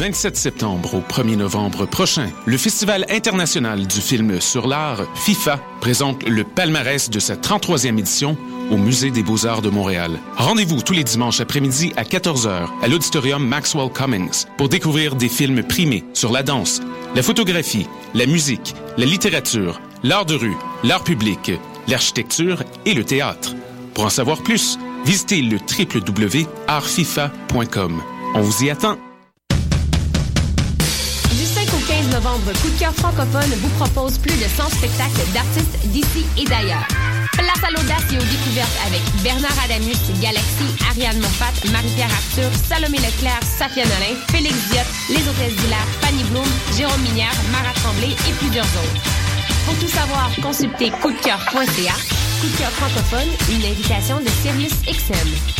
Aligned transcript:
27 0.00 0.34
septembre 0.34 0.94
au 0.94 1.00
1er 1.00 1.36
novembre 1.36 1.84
prochain, 1.84 2.30
le 2.46 2.56
Festival 2.56 3.04
international 3.10 3.86
du 3.86 4.00
film 4.00 4.40
sur 4.40 4.66
l'art, 4.66 5.02
FIFA, 5.14 5.60
présente 5.82 6.26
le 6.26 6.42
palmarès 6.42 7.10
de 7.10 7.18
sa 7.18 7.34
33e 7.34 7.98
édition 7.98 8.38
au 8.70 8.78
Musée 8.78 9.10
des 9.10 9.22
beaux-arts 9.22 9.60
de 9.60 9.68
Montréal. 9.68 10.12
Rendez-vous 10.38 10.80
tous 10.80 10.94
les 10.94 11.04
dimanches 11.04 11.42
après-midi 11.42 11.92
à 11.98 12.04
14h 12.04 12.68
à 12.80 12.88
l'auditorium 12.88 13.46
Maxwell 13.46 13.92
Cummings 13.92 14.46
pour 14.56 14.70
découvrir 14.70 15.16
des 15.16 15.28
films 15.28 15.62
primés 15.62 16.04
sur 16.14 16.32
la 16.32 16.42
danse, 16.42 16.80
la 17.14 17.22
photographie, 17.22 17.86
la 18.14 18.24
musique, 18.24 18.74
la 18.96 19.04
littérature, 19.04 19.82
l'art 20.02 20.24
de 20.24 20.34
rue, 20.34 20.56
l'art 20.82 21.04
public, 21.04 21.52
l'architecture 21.88 22.62
et 22.86 22.94
le 22.94 23.04
théâtre. 23.04 23.54
Pour 23.92 24.06
en 24.06 24.10
savoir 24.10 24.42
plus, 24.42 24.78
visitez 25.04 25.42
le 25.42 25.58
www.artfifa.com. 25.58 28.02
On 28.34 28.40
vous 28.40 28.64
y 28.64 28.70
attend. 28.70 28.96
Novembre, 32.20 32.52
Coup 32.60 32.68
de 32.68 32.78
cœur 32.78 32.94
francophone 32.94 33.50
vous 33.62 33.68
propose 33.80 34.18
plus 34.18 34.36
de 34.36 34.44
100 34.44 34.68
spectacles 34.76 35.24
d'artistes 35.32 35.78
d'ici 35.86 36.26
et 36.36 36.44
d'ailleurs. 36.44 36.86
Place 37.32 37.64
à 37.64 37.70
l'audace 37.70 38.04
et 38.12 38.16
aux 38.16 38.28
découvertes 38.28 38.78
avec 38.86 39.00
Bernard 39.22 39.56
Adamus, 39.64 39.96
Galaxy, 40.20 40.68
Ariane 40.90 41.18
Moffat, 41.20 41.54
Marie-Pierre 41.72 42.12
Arthur, 42.12 42.50
Salomé 42.68 42.98
Leclerc, 42.98 43.40
Safia 43.42 43.84
Nolin, 43.84 44.16
Félix 44.30 44.54
Diot, 44.70 44.88
Les 45.08 45.24
Hôtesses 45.28 45.56
d'Hilaire, 45.56 45.88
Fanny 46.00 46.24
Bloom, 46.24 46.48
Jérôme 46.76 47.00
Minière, 47.00 47.36
Marat 47.52 47.74
Tremblay 47.82 48.12
et 48.28 48.32
plusieurs 48.38 48.68
autres. 48.68 49.00
Pour 49.64 49.78
tout 49.78 49.88
savoir, 49.88 50.30
consultez 50.42 50.90
coupdecoeur.ca. 50.90 51.96
Coup 52.40 52.48
de 52.48 52.56
cœur 52.58 52.72
francophone, 52.72 53.28
une 53.48 53.64
invitation 53.64 54.20
de 54.20 54.28
Sirius 54.42 54.74
XM. 54.84 55.59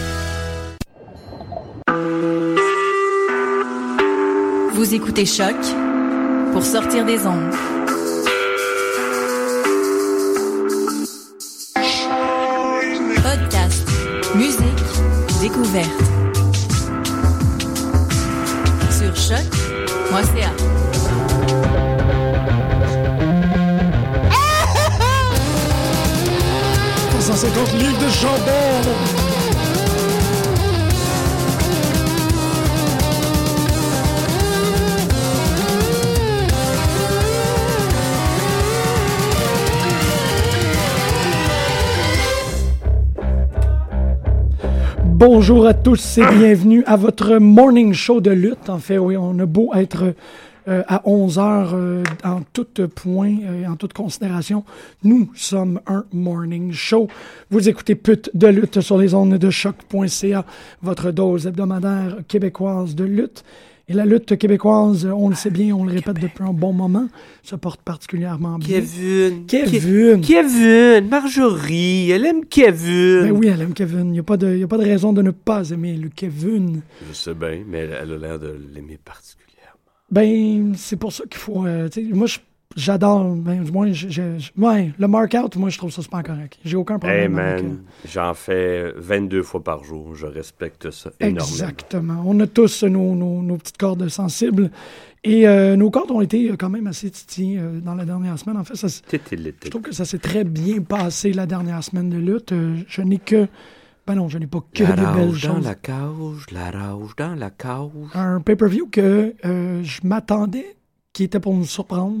Écoutez 4.93 5.25
Choc 5.25 5.55
pour 6.51 6.65
sortir 6.65 7.05
des 7.05 7.25
ondes. 7.25 7.53
Podcast, 13.23 13.87
musique, 14.35 14.61
découverte. 15.39 15.87
Sur 18.91 19.15
choc.ca. 19.15 20.51
150 27.21 27.73
livres 27.73 27.99
de 27.99 28.09
chambon. 28.09 28.60
Bonjour 45.23 45.67
à 45.67 45.75
tous 45.75 46.17
et 46.17 46.25
bienvenue 46.25 46.83
à 46.87 46.95
votre 46.95 47.37
morning 47.37 47.93
show 47.93 48.21
de 48.21 48.31
lutte. 48.31 48.71
En 48.71 48.79
fait, 48.79 48.97
oui, 48.97 49.15
on 49.15 49.37
a 49.37 49.45
beau 49.45 49.71
être 49.75 50.15
euh, 50.67 50.81
à 50.87 51.07
11 51.07 51.37
heures 51.37 51.71
euh, 51.75 52.03
en 52.23 52.41
tout 52.51 52.65
point 52.87 53.29
et 53.29 53.67
en 53.67 53.75
toute 53.75 53.93
considération. 53.93 54.63
Nous 55.03 55.29
sommes 55.35 55.79
un 55.85 56.05
morning 56.11 56.71
show. 56.71 57.07
Vous 57.51 57.69
écoutez 57.69 57.93
Pute 57.93 58.31
de 58.33 58.47
lutte 58.47 58.81
sur 58.81 58.97
les 58.97 59.13
ondes 59.13 59.35
de 59.35 59.49
choc.ca, 59.51 60.43
votre 60.81 61.11
dose 61.11 61.45
hebdomadaire 61.45 62.17
québécoise 62.27 62.95
de 62.95 63.03
lutte. 63.03 63.43
Et 63.91 63.93
la 63.93 64.05
lutte 64.05 64.37
québécoise, 64.37 65.05
on 65.05 65.27
le 65.27 65.35
sait 65.35 65.49
bien, 65.49 65.75
on 65.75 65.83
le 65.83 65.91
répète 65.91 66.17
depuis 66.17 66.45
un 66.45 66.53
bon 66.53 66.71
moment, 66.71 67.09
se 67.43 67.57
porte 67.57 67.81
particulièrement 67.81 68.57
bien. 68.57 68.79
Kevin. 68.79 69.45
Kevin. 69.47 70.21
Ke- 70.21 70.25
Kevin. 70.25 71.09
Marjorie. 71.09 72.09
Elle 72.09 72.25
aime 72.25 72.45
Kevin. 72.45 73.23
Ben 73.23 73.31
oui, 73.31 73.47
elle 73.47 73.61
aime 73.61 73.73
Kevin. 73.73 74.05
Il 74.05 74.11
n'y 74.13 74.19
a, 74.19 74.23
pas 74.23 74.37
de- 74.37 74.55
y 74.55 74.63
a 74.63 74.67
pas 74.69 74.77
de 74.77 74.83
raison 74.85 75.11
de 75.11 75.21
ne 75.21 75.31
pas 75.31 75.69
aimer 75.71 75.97
le 75.97 76.07
Kevin. 76.07 76.79
Je 77.05 77.13
sais 77.13 77.33
bien, 77.33 77.63
mais 77.67 77.79
elle, 77.79 77.97
elle 78.03 78.13
a 78.13 78.17
l'air 78.17 78.39
de 78.39 78.55
l'aimer 78.73 78.97
particulièrement. 79.03 79.41
Ben, 80.09 80.73
c'est 80.77 80.95
pour 80.95 81.11
ça 81.11 81.25
qu'il 81.29 81.39
faut. 81.39 81.65
euh, 81.65 81.89
moi, 82.13 82.27
je- 82.27 82.39
j'adore. 82.75 83.35
Ben, 83.35 83.63
du 83.63 83.71
moins, 83.71 83.91
je, 83.91 84.09
je- 84.09 84.39
je- 84.39 84.51
ouais, 84.61 84.91
le 84.97 85.07
mark-out, 85.07 85.55
moi, 85.55 85.69
je 85.69 85.77
trouve 85.77 85.91
ça 85.91 86.01
super 86.01 86.23
correct. 86.23 86.57
J'ai 86.63 86.75
aucun 86.77 86.95
Hey 86.95 86.99
problème 86.99 87.37
avec. 87.39 87.63
man, 87.63 87.79
j'en 88.05 88.33
fais 88.33 88.91
22 88.97 89.43
fois 89.43 89.63
par 89.63 89.83
jour. 89.83 90.15
Je 90.15 90.25
respecte 90.25 90.91
ça 90.91 91.11
énormément. 91.19 91.45
Exactement. 91.45 92.23
On 92.25 92.39
a 92.39 92.47
tous 92.47 92.83
nos, 92.83 93.15
nos- 93.15 93.41
nos 93.41 93.57
petites 93.57 93.77
cordes 93.77 94.07
sensibles. 94.09 94.71
Et 95.23 95.47
euh, 95.47 95.75
nos 95.75 95.91
cordes 95.91 96.09
ont 96.09 96.21
été 96.21 96.49
euh, 96.49 96.55
quand 96.57 96.69
même 96.69 96.87
assez 96.87 97.11
titillées 97.11 97.59
euh, 97.59 97.79
dans 97.79 97.93
la 97.93 98.05
dernière 98.05 98.39
semaine. 98.39 98.57
En 98.57 98.63
fait, 98.63 98.75
ça, 98.75 98.87
je 98.87 99.69
trouve 99.69 99.81
que 99.83 99.93
ça 99.93 100.03
s'est 100.05 100.17
très 100.17 100.43
bien 100.43 100.81
passé 100.81 101.31
la 101.31 101.45
dernière 101.45 101.83
semaine 101.83 102.09
de 102.09 102.17
lutte. 102.17 102.51
Euh, 102.53 102.77
je 102.87 103.01
n'ai 103.03 103.19
que. 103.19 103.47
Ben 104.07 104.15
non, 104.15 104.29
je 104.29 104.39
n'ai 104.39 104.47
pas 104.47 104.61
que 104.73 104.83
La 104.83 104.89
des 104.93 104.95
belles 104.95 105.05
rage 105.29 105.43
dans 105.47 105.55
choses. 105.57 105.63
la 105.63 105.75
cage, 105.75 106.45
la 106.51 106.71
rage 106.71 107.15
dans 107.17 107.35
la 107.35 107.49
cage. 107.51 107.89
un 108.15 108.41
pay-per-view 108.41 108.87
que 108.91 109.35
euh, 109.45 109.83
je 109.83 109.99
m'attendais 110.03 110.75
qui 111.13 111.23
était 111.25 111.39
pour 111.39 111.53
nous 111.55 111.65
surprendre. 111.65 112.17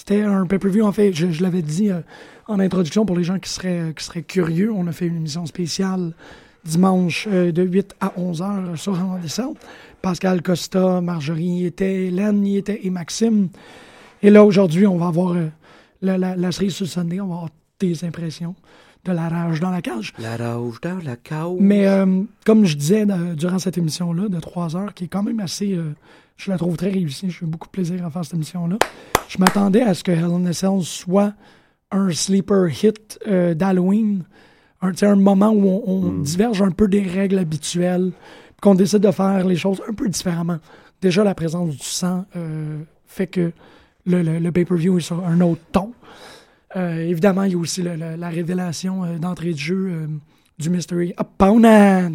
C'était 0.00 0.22
un 0.22 0.46
pay-per-view, 0.46 0.82
en 0.82 0.92
fait, 0.92 1.12
je, 1.12 1.30
je 1.30 1.42
l'avais 1.42 1.60
dit 1.60 1.90
euh, 1.90 2.00
en 2.46 2.58
introduction 2.58 3.04
pour 3.04 3.18
les 3.18 3.22
gens 3.22 3.38
qui 3.38 3.50
seraient, 3.50 3.92
qui 3.94 4.02
seraient 4.02 4.22
curieux. 4.22 4.72
On 4.72 4.86
a 4.86 4.92
fait 4.92 5.06
une 5.06 5.16
émission 5.16 5.44
spéciale 5.44 6.14
dimanche 6.64 7.28
euh, 7.30 7.52
de 7.52 7.62
8 7.62 7.96
à 8.00 8.14
11 8.16 8.40
heures 8.40 8.78
sur 8.78 8.98
Roland 8.98 9.18
Descente. 9.18 9.58
Pascal 10.00 10.40
Costa, 10.40 11.02
Marjorie 11.02 11.44
y 11.44 11.66
était, 11.66 12.06
Hélène 12.06 12.46
y 12.46 12.56
était 12.56 12.80
et 12.82 12.88
Maxime. 12.88 13.50
Et 14.22 14.30
là, 14.30 14.42
aujourd'hui, 14.42 14.86
on 14.86 14.96
va 14.96 15.08
avoir 15.08 15.34
euh, 15.34 15.48
la, 16.00 16.16
la, 16.16 16.34
la 16.34 16.50
série 16.50 16.70
sur 16.70 16.86
Sunday. 16.86 17.20
On 17.20 17.26
va 17.26 17.34
avoir 17.34 17.50
des 17.78 18.02
impressions 18.02 18.54
de 19.04 19.12
la 19.12 19.28
rage 19.28 19.60
dans 19.60 19.70
la 19.70 19.82
cage. 19.82 20.14
La 20.18 20.38
rage 20.38 20.80
dans 20.80 20.98
la 21.04 21.16
cage. 21.16 21.58
Mais 21.60 21.86
comme 22.46 22.64
je 22.64 22.74
disais 22.74 23.06
durant 23.36 23.58
cette 23.58 23.76
émission-là 23.76 24.28
de 24.28 24.40
trois 24.40 24.76
heures, 24.76 24.94
qui 24.94 25.04
est 25.04 25.08
quand 25.08 25.22
même 25.22 25.40
assez. 25.40 25.78
Je 26.42 26.50
la 26.50 26.56
trouve 26.58 26.76
très 26.76 26.90
réussie. 26.90 27.30
J'ai 27.30 27.44
eu 27.44 27.48
beaucoup 27.48 27.66
de 27.68 27.72
plaisir 27.72 28.04
à 28.06 28.10
faire 28.10 28.24
cette 28.24 28.34
émission-là. 28.34 28.78
Je 29.28 29.38
m'attendais 29.38 29.82
à 29.82 29.92
ce 29.94 30.02
que 30.02 30.10
Hell 30.12 30.24
in 30.24 30.46
a 30.46 30.52
Cell 30.52 30.80
soit 30.82 31.34
un 31.90 32.10
sleeper 32.10 32.68
hit 32.82 33.18
euh, 33.28 33.54
d'Halloween. 33.54 34.24
Un, 34.82 35.14
moment 35.16 35.50
où 35.50 35.66
on, 35.68 35.82
on 35.86 36.12
diverge 36.22 36.62
un 36.62 36.70
peu 36.70 36.88
des 36.88 37.02
règles 37.02 37.38
habituelles, 37.38 38.12
qu'on 38.62 38.74
décide 38.74 39.00
de 39.00 39.10
faire 39.10 39.46
les 39.46 39.56
choses 39.56 39.82
un 39.86 39.92
peu 39.92 40.08
différemment. 40.08 40.58
Déjà, 41.02 41.22
la 41.22 41.34
présence 41.34 41.76
du 41.76 41.84
sang 41.84 42.24
euh, 42.36 42.78
fait 43.06 43.26
que 43.26 43.52
le, 44.06 44.22
le- 44.22 44.38
le 44.38 44.52
pay-per-view 44.52 44.96
est 44.96 45.02
sur 45.02 45.22
un 45.26 45.40
autre 45.42 45.60
ton. 45.72 45.92
Euh, 46.76 46.96
évidemment, 47.06 47.42
il 47.42 47.52
y 47.52 47.54
a 47.54 47.58
aussi 47.58 47.82
le- 47.82 47.96
la 48.16 48.28
révélation 48.30 49.18
d'entrée 49.18 49.52
de 49.52 49.58
jeu 49.58 50.08
du 50.58 50.70
Mystery 50.70 51.12
Opponent 51.18 52.12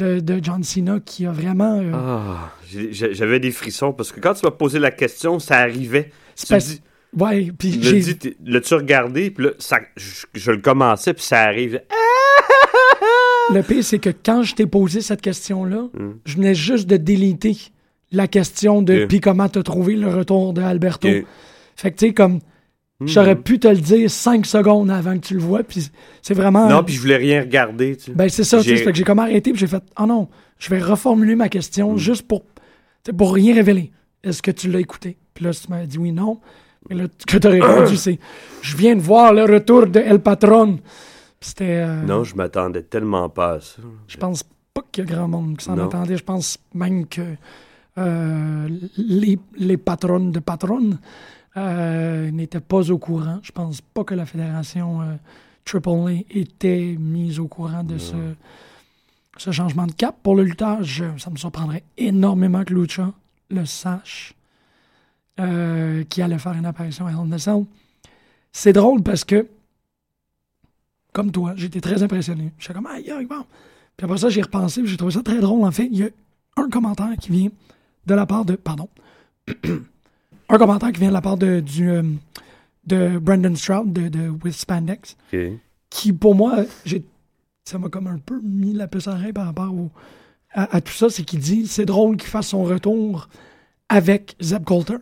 de, 0.00 0.20
de 0.20 0.40
John 0.42 0.62
Cena 0.64 0.98
qui 1.04 1.26
a 1.26 1.32
vraiment. 1.32 1.78
euh, 1.80 1.92
Ah, 1.94 2.52
j'avais 2.90 3.38
des 3.40 3.50
frissons 3.50 3.92
parce 3.92 4.10
que 4.12 4.20
quand 4.20 4.34
tu 4.34 4.44
m'as 4.44 4.50
posé 4.50 4.78
la 4.78 4.90
question, 4.90 5.38
ça 5.38 5.58
arrivait. 5.58 6.10
Tu 6.36 6.56
dis, 6.56 6.80
ouais, 7.18 7.50
puis 7.58 7.78
j'ai. 7.82 8.02
l'as-tu 8.44 8.74
regardé? 8.74 9.30
Puis 9.30 9.44
là, 9.46 9.50
ça, 9.58 9.78
je, 9.96 10.24
je 10.34 10.50
le 10.52 10.58
commençais, 10.58 11.12
puis 11.14 11.22
ça 11.24 11.40
arrive. 11.42 11.80
Le 13.52 13.62
pire, 13.62 13.82
c'est 13.82 13.98
que 13.98 14.10
quand 14.10 14.42
je 14.44 14.54
t'ai 14.54 14.66
posé 14.66 15.00
cette 15.00 15.20
question-là, 15.22 15.88
Hmm. 15.92 16.12
je 16.24 16.36
venais 16.36 16.54
juste 16.54 16.86
de 16.88 16.96
déliter 16.96 17.56
la 18.12 18.28
question 18.28 18.80
de 18.82 19.02
Ok. 19.02 19.08
puis 19.08 19.20
comment 19.20 19.48
t'as 19.48 19.62
trouvé 19.62 19.96
le 19.96 20.08
retour 20.08 20.52
de 20.52 20.62
Alberto. 20.62 21.08
Ok. 21.08 21.24
Fait 21.76 21.90
que 21.90 21.96
tu 21.98 22.06
sais, 22.08 22.12
comme. 22.14 22.38
J'aurais 23.06 23.36
pu 23.36 23.58
te 23.58 23.66
le 23.68 23.78
dire 23.78 24.10
cinq 24.10 24.44
secondes 24.44 24.90
avant 24.90 25.14
que 25.18 25.26
tu 25.26 25.34
le 25.34 25.40
vois, 25.40 25.62
puis 25.62 25.90
c'est 26.20 26.34
vraiment. 26.34 26.68
Non, 26.68 26.84
puis 26.84 26.94
je 26.94 27.00
voulais 27.00 27.16
rien 27.16 27.40
regarder. 27.40 27.96
Tu. 27.96 28.12
Ben, 28.12 28.28
c'est 28.28 28.44
ça, 28.44 28.58
tu 28.58 28.68
sais. 28.68 28.76
Fait 28.76 28.92
que 28.92 28.98
j'ai 28.98 29.04
comme 29.04 29.18
arrêté, 29.20 29.52
puis 29.52 29.58
j'ai 29.60 29.66
fait, 29.66 29.82
oh 29.98 30.04
non, 30.06 30.28
je 30.58 30.68
vais 30.68 30.80
reformuler 30.80 31.34
ma 31.34 31.46
Hmm. 31.46 31.48
question 31.48 31.96
juste 31.96 32.28
pour, 32.28 32.42
pour 33.16 33.32
rien 33.34 33.54
révéler. 33.54 33.90
Est-ce 34.22 34.42
que 34.42 34.50
tu 34.50 34.70
l'as 34.70 34.80
écouté? 34.80 35.16
Puis 35.32 35.44
là, 35.46 35.52
si 35.54 35.64
tu 35.66 35.70
m'as 35.70 35.86
dit 35.86 35.96
oui, 35.96 36.12
non. 36.12 36.40
Mais 36.90 36.96
là, 36.96 37.04
ce 37.18 37.24
que 37.24 37.38
tu 37.38 37.46
as 37.46 37.50
répondu, 37.50 37.96
c'est, 37.96 38.18
je 38.60 38.76
viens 38.76 38.94
de 38.96 39.00
voir 39.00 39.32
le 39.32 39.44
retour 39.44 39.86
de 39.86 39.98
El 40.00 40.18
Patron. 40.20 40.78
C'était. 41.40 41.64
euh, 41.86 42.02
Non, 42.02 42.22
je 42.24 42.34
m'attendais 42.34 42.82
tellement 42.82 43.30
pas 43.30 43.52
à 43.54 43.60
ça. 43.60 43.80
Je 44.08 44.16
pense 44.18 44.42
pas 44.74 44.82
qu'il 44.92 45.04
y 45.04 45.10
a 45.10 45.14
grand 45.14 45.28
monde 45.28 45.56
qui 45.56 45.64
s'en 45.64 45.78
attendait. 45.78 46.18
Je 46.18 46.24
pense 46.24 46.58
même 46.74 47.06
que 47.06 47.22
euh, 47.98 48.68
les, 48.96 49.38
les 49.56 49.76
patronnes 49.76 50.32
de 50.32 50.38
patronnes 50.38 50.98
euh, 51.56 52.30
n'étaient 52.30 52.60
pas 52.60 52.90
au 52.90 52.98
courant. 52.98 53.40
Je 53.42 53.52
pense 53.52 53.80
pas 53.80 54.04
que 54.04 54.14
la 54.14 54.26
fédération 54.26 55.02
euh, 55.02 55.16
AAA 55.66 56.22
était 56.30 56.96
mise 56.98 57.38
au 57.38 57.48
courant 57.48 57.82
de 57.84 57.98
ce, 57.98 58.14
ce 59.36 59.50
changement 59.50 59.86
de 59.86 59.92
cap. 59.92 60.16
Pour 60.22 60.36
le 60.36 60.44
lutteur, 60.44 60.82
je- 60.82 61.16
ça 61.18 61.30
me 61.30 61.36
surprendrait 61.36 61.82
énormément 61.96 62.64
que 62.64 62.74
Lucha 62.74 63.12
le 63.50 63.66
sache, 63.66 64.34
euh, 65.40 66.04
qui 66.04 66.22
allait 66.22 66.38
faire 66.38 66.52
une 66.52 66.66
apparition 66.66 67.06
à 67.06 67.10
Hell. 67.12 67.64
C'est 68.52 68.72
drôle 68.72 69.02
parce 69.02 69.24
que, 69.24 69.46
comme 71.12 71.32
toi, 71.32 71.54
j'étais 71.56 71.80
très 71.80 72.02
impressionné. 72.02 72.52
J'étais 72.58 72.74
comme, 72.74 72.86
aïe, 72.86 73.10
aïe, 73.10 73.26
bon. 73.26 73.44
Puis 73.96 74.04
après 74.04 74.18
ça, 74.18 74.28
j'ai 74.28 74.42
repensé, 74.42 74.86
j'ai 74.86 74.96
trouvé 74.96 75.12
ça 75.12 75.22
très 75.22 75.40
drôle. 75.40 75.64
En 75.66 75.70
fait, 75.72 75.86
il 75.86 75.98
y 75.98 76.04
a 76.04 76.08
un 76.56 76.68
commentaire 76.68 77.14
qui 77.20 77.30
vient 77.30 77.48
de 78.06 78.14
la 78.14 78.26
part 78.26 78.44
de. 78.44 78.54
Pardon. 78.56 78.88
un 80.50 80.58
commentaire 80.58 80.92
qui 80.92 81.00
vient 81.00 81.08
de 81.08 81.14
la 81.14 81.20
part 81.22 81.36
de, 81.38 81.60
du, 81.60 81.88
euh, 81.90 82.02
de 82.86 83.18
Brandon 83.18 83.54
Stroud 83.54 83.92
de, 83.92 84.08
de 84.08 84.28
With 84.28 84.54
Spandex, 84.54 85.16
qui, 85.90 86.12
pour 86.12 86.34
moi, 86.34 86.64
j'ai, 86.84 87.04
ça 87.64 87.78
m'a 87.78 87.88
comme 87.88 88.06
un 88.08 88.18
peu 88.18 88.40
mis 88.42 88.72
la 88.72 88.88
puce 88.88 89.08
à 89.08 89.12
l'oreille 89.14 89.32
par 89.32 89.46
rapport 89.46 89.72
au- 89.72 89.90
à, 90.52 90.76
à 90.76 90.80
tout 90.80 90.92
ça. 90.92 91.08
C'est 91.10 91.22
qu'il 91.24 91.40
dit 91.40 91.66
c'est 91.66 91.84
drôle 91.86 92.16
qu'il 92.16 92.28
fasse 92.28 92.48
son 92.48 92.64
retour 92.64 93.28
avec 93.88 94.36
Zeb 94.40 94.64
Coulter. 94.64 94.96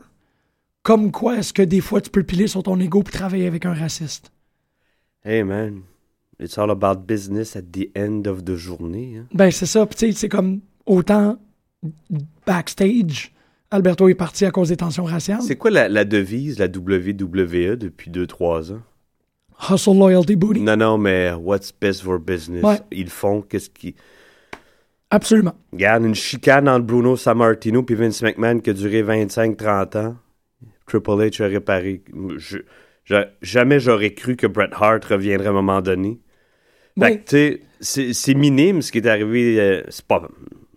Comme 0.83 1.11
quoi, 1.11 1.37
est-ce 1.39 1.53
que 1.53 1.63
des 1.63 1.81
fois 1.81 2.01
tu 2.01 2.09
peux 2.11 2.23
piler 2.23 2.47
sur 2.47 2.63
ton 2.63 2.79
ego 2.81 3.03
puis 3.03 3.13
travailler 3.13 3.47
avec 3.47 3.67
un 3.67 3.75
raciste? 3.75 4.31
Hey, 5.25 5.43
man. 5.43 5.83
It's 6.41 6.57
all 6.57 6.71
about 6.71 7.01
business 7.07 7.57
at 7.57 7.63
the 7.73 7.91
end 7.97 8.27
of 8.27 8.45
the 8.45 8.55
journée. 8.55 9.17
hein. 9.19 9.27
Ben, 9.35 9.51
c'est 9.51 9.67
ça. 9.67 9.85
Tu 9.87 9.97
sais, 9.99 10.13
c'est 10.13 10.29
comme 10.29 10.61
autant 10.87 11.37
backstage, 12.47 13.33
Alberto 13.71 14.09
est 14.09 14.15
parti 14.15 14.45
à 14.47 14.51
cause 14.51 14.69
des 14.71 14.77
tensions 14.77 15.05
raciales. 15.05 15.43
C'est 15.43 15.57
quoi 15.57 15.71
la, 15.71 15.89
la 15.89 16.05
devise, 16.05 16.59
la 16.59 16.67
WWE, 16.67 17.77
depuis 17.77 18.11
2-3 18.11 18.73
ans? 18.73 18.83
Hustle, 19.71 19.99
loyalty, 19.99 20.37
booty. 20.37 20.61
Non, 20.61 20.77
non, 20.77 20.97
mais 20.99 21.33
what's 21.33 21.73
best 21.79 22.03
for 22.03 22.19
business? 22.19 22.63
Ouais. 22.63 22.79
Ils 22.93 23.11
font 23.11 23.43
qu'est-ce 23.43 23.69
qui... 23.71 23.95
Absolument. 25.11 25.55
Regarde, 25.73 26.05
une 26.05 26.15
chicane 26.15 26.69
entre 26.69 26.87
Bruno 26.87 27.17
Sammartino 27.17 27.83
puis 27.83 27.95
Vince 27.95 28.23
McMahon 28.23 28.61
qui 28.61 28.71
a 28.71 28.73
duré 28.75 29.03
25-30 29.03 29.99
ans. 29.99 30.17
Triple 30.87 31.11
H 31.11 31.43
a 31.43 31.47
réparé. 31.47 32.03
Je- 32.37 32.59
je- 33.05 33.27
jamais 33.43 33.81
j'aurais 33.81 34.13
cru 34.15 34.37
que 34.37 34.47
Bret 34.47 34.69
Hart 34.73 35.05
reviendrait 35.07 35.47
à 35.49 35.51
un 35.51 35.55
moment 35.55 35.81
donné. 35.83 36.21
Fait 36.99 37.05
Oui. 37.05 37.19
que, 37.19 37.25
tu 37.25 37.27
sais, 37.31 37.61
c'est- 37.81 38.13
c'est 38.13 38.35
minime 38.35 38.81
ce 38.83 38.93
qui 38.93 38.99
est 38.99 39.07
arrivé. 39.07 39.59
euh, 39.61 39.83
c'est 39.89 40.05
pas... 40.07 40.29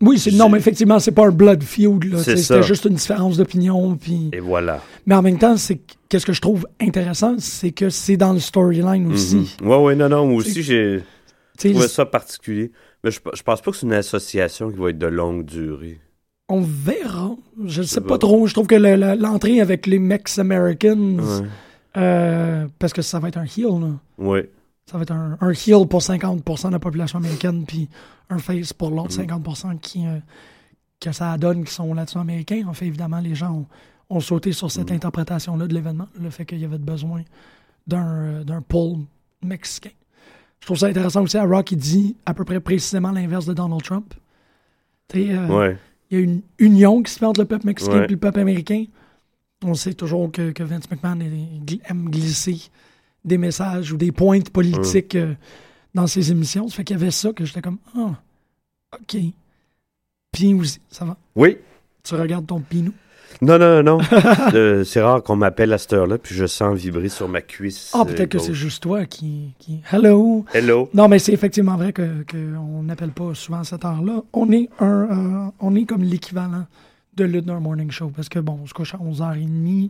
Oui, 0.02 0.18
c'est, 0.20 0.32
non, 0.32 0.50
mais 0.50 0.58
effectivement, 0.58 1.00
c'est 1.00 1.12
pas 1.12 1.28
un 1.28 1.32
blood 1.32 1.64
feud. 1.64 2.18
Sais. 2.18 2.38
C'était 2.38 2.64
juste 2.64 2.86
une 2.86 2.96
différence 2.96 3.38
d'opinion. 3.38 3.96
Puis... 3.96 4.30
Et 4.34 4.40
voilà. 4.40 4.82
Mais 5.06 5.16
en 5.16 5.22
même 5.22 5.38
temps, 5.38 5.58
c'est 5.58 5.80
qu'est-ce 6.10 6.26
que 6.26 6.34
je 6.34 6.42
trouve 6.42 6.68
intéressant, 6.82 7.36
c'est 7.38 7.72
que 7.72 7.90
c'est 7.90 8.18
dans 8.18 8.34
le 8.34 8.40
storyline 8.40 9.12
aussi. 9.14 9.50
Mhm. 9.62 9.68
Ouais, 9.68 9.78
ouais, 9.78 9.96
non, 9.96 10.10
non, 10.10 10.26
moi 10.28 10.38
aussi, 10.38 10.64
j'ai 10.64 11.04
sais, 11.58 11.72
trouvé 11.72 11.88
ça 11.88 12.06
particulier. 12.06 12.72
Mais 13.04 13.12
je, 13.12 13.20
je 13.34 13.42
pense 13.44 13.62
pas 13.62 13.72
que 13.72 13.78
c'est 13.78 13.86
une 13.86 13.94
association 13.94 14.70
qui 14.72 14.78
va 14.78 14.90
être 14.90 14.98
de 15.00 15.08
longue 15.08 15.46
durée. 15.46 16.00
On 16.50 16.62
verra. 16.62 17.32
Je 17.66 17.82
sais 17.82 17.96
C'est 17.96 18.02
pas 18.02 18.10
pas- 18.10 18.18
trop. 18.18 18.46
Je 18.48 18.54
trouve 18.54 18.68
que 18.68 18.76
le- 18.76 18.96
le- 18.96 19.16
l'entrée 19.16 19.62
avec 19.62 19.88
les 19.88 20.00
Mex-Americans, 20.00 21.20
Ouais. 21.20 21.48
euh, 21.98 22.68
parce 22.80 22.94
que 22.94 23.02
ça 23.02 23.20
va 23.20 23.28
être 23.30 23.38
un 23.38 23.46
heel, 23.46 23.80
là. 23.80 23.88
Ouais. 24.18 24.50
Ça 24.92 24.98
va 24.98 25.04
être 25.04 25.12
un, 25.12 25.38
un 25.40 25.52
heel 25.52 25.88
pour 25.88 26.02
50% 26.02 26.68
de 26.68 26.72
la 26.74 26.80
population 26.80 27.18
américaine, 27.20 27.66
puis 27.66 27.88
un 28.30 28.40
face 28.40 28.74
pour 28.74 28.90
l'autre 28.92 29.12
50% 29.16 29.80
qui, 29.80 30.06
euh, 30.06 30.18
que 31.00 31.12
ça 31.14 31.38
donne 31.38 31.64
qui 31.64 31.74
sont 31.74 31.94
latino-américains. 31.94 32.64
En 32.68 32.74
fait, 32.74 32.88
évidemment, 32.88 33.20
les 33.20 33.34
gens 33.36 33.52
ont, 33.54 33.66
ont 34.18 34.20
sauté 34.20 34.52
sur 34.52 34.70
cette 34.70 34.92
interprétation-là 34.92 35.68
de 35.68 35.74
l'événement, 35.74 36.08
le 36.20 36.30
fait 36.30 36.46
qu'il 36.46 36.60
y 36.60 36.66
avait 36.66 36.78
besoin 36.78 37.22
d'un 37.88 38.06
euh, 38.08 38.44
d'un 38.44 38.62
pôle 38.62 38.98
mexicain. 39.42 39.92
Je 40.60 40.66
trouve 40.66 40.78
ça 40.78 40.88
intéressant 40.88 41.24
aussi 41.24 41.38
à 41.38 41.46
Rock, 41.46 41.72
il 41.72 41.78
dit 41.78 42.16
à 42.26 42.34
peu 42.34 42.44
près 42.44 42.60
précisément 42.60 43.12
l'inverse 43.12 43.46
de 43.46 43.54
Donald 43.54 43.82
Trump. 43.82 44.14
Euh, 45.16 45.48
Ouais. 45.48 45.78
il 46.10 46.18
y 46.18 46.22
a 46.22 46.24
une 46.24 46.42
union 46.60 47.02
qui 47.02 47.12
se 47.12 47.20
fait 47.20 47.26
entre 47.26 47.40
le 47.42 47.48
peuple 47.48 47.66
mexicain 47.66 48.00
Ouais. 48.00 48.06
et 48.06 48.08
le 48.08 48.18
peuple 48.18 48.40
américain. 48.42 48.86
On 49.64 49.74
sait 49.74 49.94
toujours 49.94 50.32
que, 50.32 50.52
que 50.52 50.64
Vince 50.64 50.90
McMahon 50.92 51.20
aime 51.86 52.10
glisser 52.10 52.70
des 53.24 53.38
messages 53.38 53.92
ou 53.92 53.98
des 53.98 54.12
pointes 54.12 54.50
politiques 54.50 55.16
euh, 55.16 55.34
dans 55.94 56.08
ses 56.08 56.32
émissions. 56.32 56.68
Ça 56.68 56.78
fait 56.78 56.84
qu'il 56.84 56.98
y 56.98 57.02
avait 57.02 57.12
ça 57.12 57.32
que 57.34 57.46
j'étais 57.46 57.62
comme 57.62 57.78
Ah, 57.96 58.16
OK. 58.94 59.18
Puis 60.32 60.54
aussi, 60.54 60.80
ça 60.90 61.06
va. 61.06 61.18
Oui. 61.36 61.58
Tu 62.04 62.16
regardes 62.16 62.48
ton 62.48 62.62
pinou. 62.62 62.94
Non, 63.42 63.58
non, 63.58 63.82
non. 63.84 64.00
Euh, 64.54 64.84
c'est 64.84 65.02
rare 65.02 65.24
qu'on 65.24 65.38
m'appelle 65.38 65.72
à 65.72 65.78
cette 65.78 65.94
heure-là, 65.94 66.18
puis 66.18 66.36
je 66.36 66.46
sens 66.46 66.78
vibrer 66.78 67.08
sur 67.08 67.30
ma 67.30 67.42
cuisse. 67.42 67.92
Ah, 67.94 68.02
euh, 68.02 68.06
peut-être 68.06 68.30
que 68.30 68.38
gauche. 68.38 68.48
c'est 68.48 68.54
juste 68.54 68.84
toi 68.84 69.06
qui. 69.06 69.54
qui... 69.60 69.80
Hello! 69.92 70.46
Hello. 70.54 70.90
Non, 70.94 71.08
mais 71.08 71.20
c'est 71.20 71.32
effectivement 71.32 71.78
vrai 71.78 71.94
que 71.94 72.26
qu'on 72.30 72.84
n'appelle 72.84 73.12
pas 73.12 73.34
souvent 73.34 73.60
à 73.60 73.64
cette 73.64 73.86
heure-là. 73.86 74.24
On 74.34 74.52
est 74.52 74.70
un, 74.80 75.48
euh, 75.48 75.52
on 75.60 75.76
est 75.76 75.86
comme 75.86 76.04
l'équivalent 76.04 76.66
de 77.16 77.28
d'un 77.40 77.60
morning 77.60 77.92
show. 77.92 78.12
Parce 78.14 78.30
que 78.30 78.40
bon, 78.40 78.60
on 78.64 78.68
se 78.68 78.74
couche 78.74 78.94
à 78.94 78.98
11h30. 78.98 79.90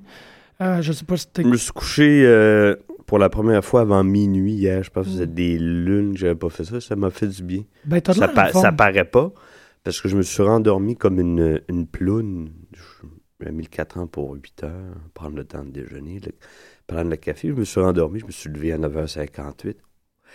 Euh, 0.62 0.82
je 0.82 0.94
sais 0.94 1.06
pas 1.06 1.17
si 1.17 1.27
Je 1.36 1.41
me 1.41 1.58
suis 1.58 1.72
couché 1.72 2.24
euh, 2.25 2.75
pour 3.12 3.20
la 3.20 3.27
première 3.27 3.65
fois 3.65 3.82
avant 3.82 4.06
minuit 4.06 4.53
hier. 4.53 4.84
Je 4.84 4.89
pense 4.89 5.06
que 5.06 5.12
faisait 5.12 5.27
des 5.27 5.58
lunes 5.60 6.15
j'avais 6.15 6.34
pas 6.34 6.48
fait 6.48 6.63
ça. 6.63 6.80
Ça 6.80 6.96
m'a 6.96 7.10
fait 7.10 7.27
du 7.27 7.44
bien. 7.44 7.63
Ben, 7.84 8.00
t'as 8.00 8.13
de 8.13 8.20
Ça, 8.20 8.27
l'air 8.27 8.34
pa- 8.34 8.48
en 8.48 8.51
forme. 8.53 8.63
ça 8.63 8.72
paraît 8.72 9.03
pas, 9.03 9.34
parce 9.84 10.00
que 10.00 10.08
je 10.08 10.15
me 10.15 10.22
suis 10.22 10.41
rendormi 10.44 10.96
comme 10.96 11.20
une, 11.20 11.60
une 11.68 11.88
ploune. 11.88 12.51
J'ai 13.44 13.51
mis 13.51 13.63
le 13.63 13.68
4 13.70 13.98
ans 13.98 14.08
pour 14.08 14.34
8 14.36 14.63
heures, 14.63 14.96
prendre 15.13 15.36
le 15.36 15.44
temps 15.44 15.65
de 15.65 15.72
déjeuner, 15.72 16.22
le- 16.25 16.32
prendre 16.88 17.10
le 17.10 17.18
café. 17.18 17.50
Je 17.50 17.53
me 17.53 17.65
suis 17.65 17.82
rendormi, 17.82 18.22
je 18.22 18.25
me 18.27 18.32
suis 18.32 18.50
levé 18.50 18.72
à 18.72 18.77
9h58. 18.77 19.75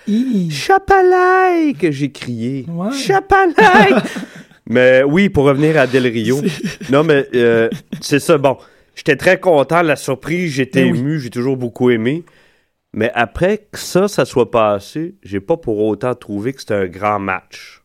Hi. 0.07 0.51
Chapalaï 0.51 1.73
que 1.73 1.91
j'ai 1.91 2.13
crié. 2.13 2.67
Ouais. 2.69 2.91
Mais 4.69 5.03
oui, 5.03 5.31
pour 5.31 5.45
revenir 5.45 5.79
à 5.79 5.87
Del 5.87 6.07
Rio. 6.09 6.43
non, 6.91 7.05
mais 7.05 7.27
euh, 7.35 7.71
c'est 8.03 8.19
ça. 8.19 8.37
Bon, 8.37 8.59
j'étais 8.97 9.17
très 9.17 9.39
content, 9.41 9.81
la 9.81 9.97
surprise, 9.97 10.51
j'étais 10.53 10.83
Ben 10.85 10.93
oui. 10.93 10.99
ému, 10.99 11.21
j'ai 11.21 11.31
toujours 11.31 11.57
beaucoup 11.57 11.89
aimé. 11.91 12.25
Mais 12.97 13.13
après 13.15 13.69
que 13.71 13.79
ça, 13.79 14.09
ça 14.09 14.25
soit 14.25 14.51
passé, 14.51 15.15
j'ai 15.23 15.39
pas 15.41 15.57
pour 15.57 15.79
autant 15.79 16.15
trouvé 16.15 16.53
que 16.55 16.61
c'était 16.61 16.75
un 16.75 16.87
grand 16.87 17.19
match. 17.21 17.85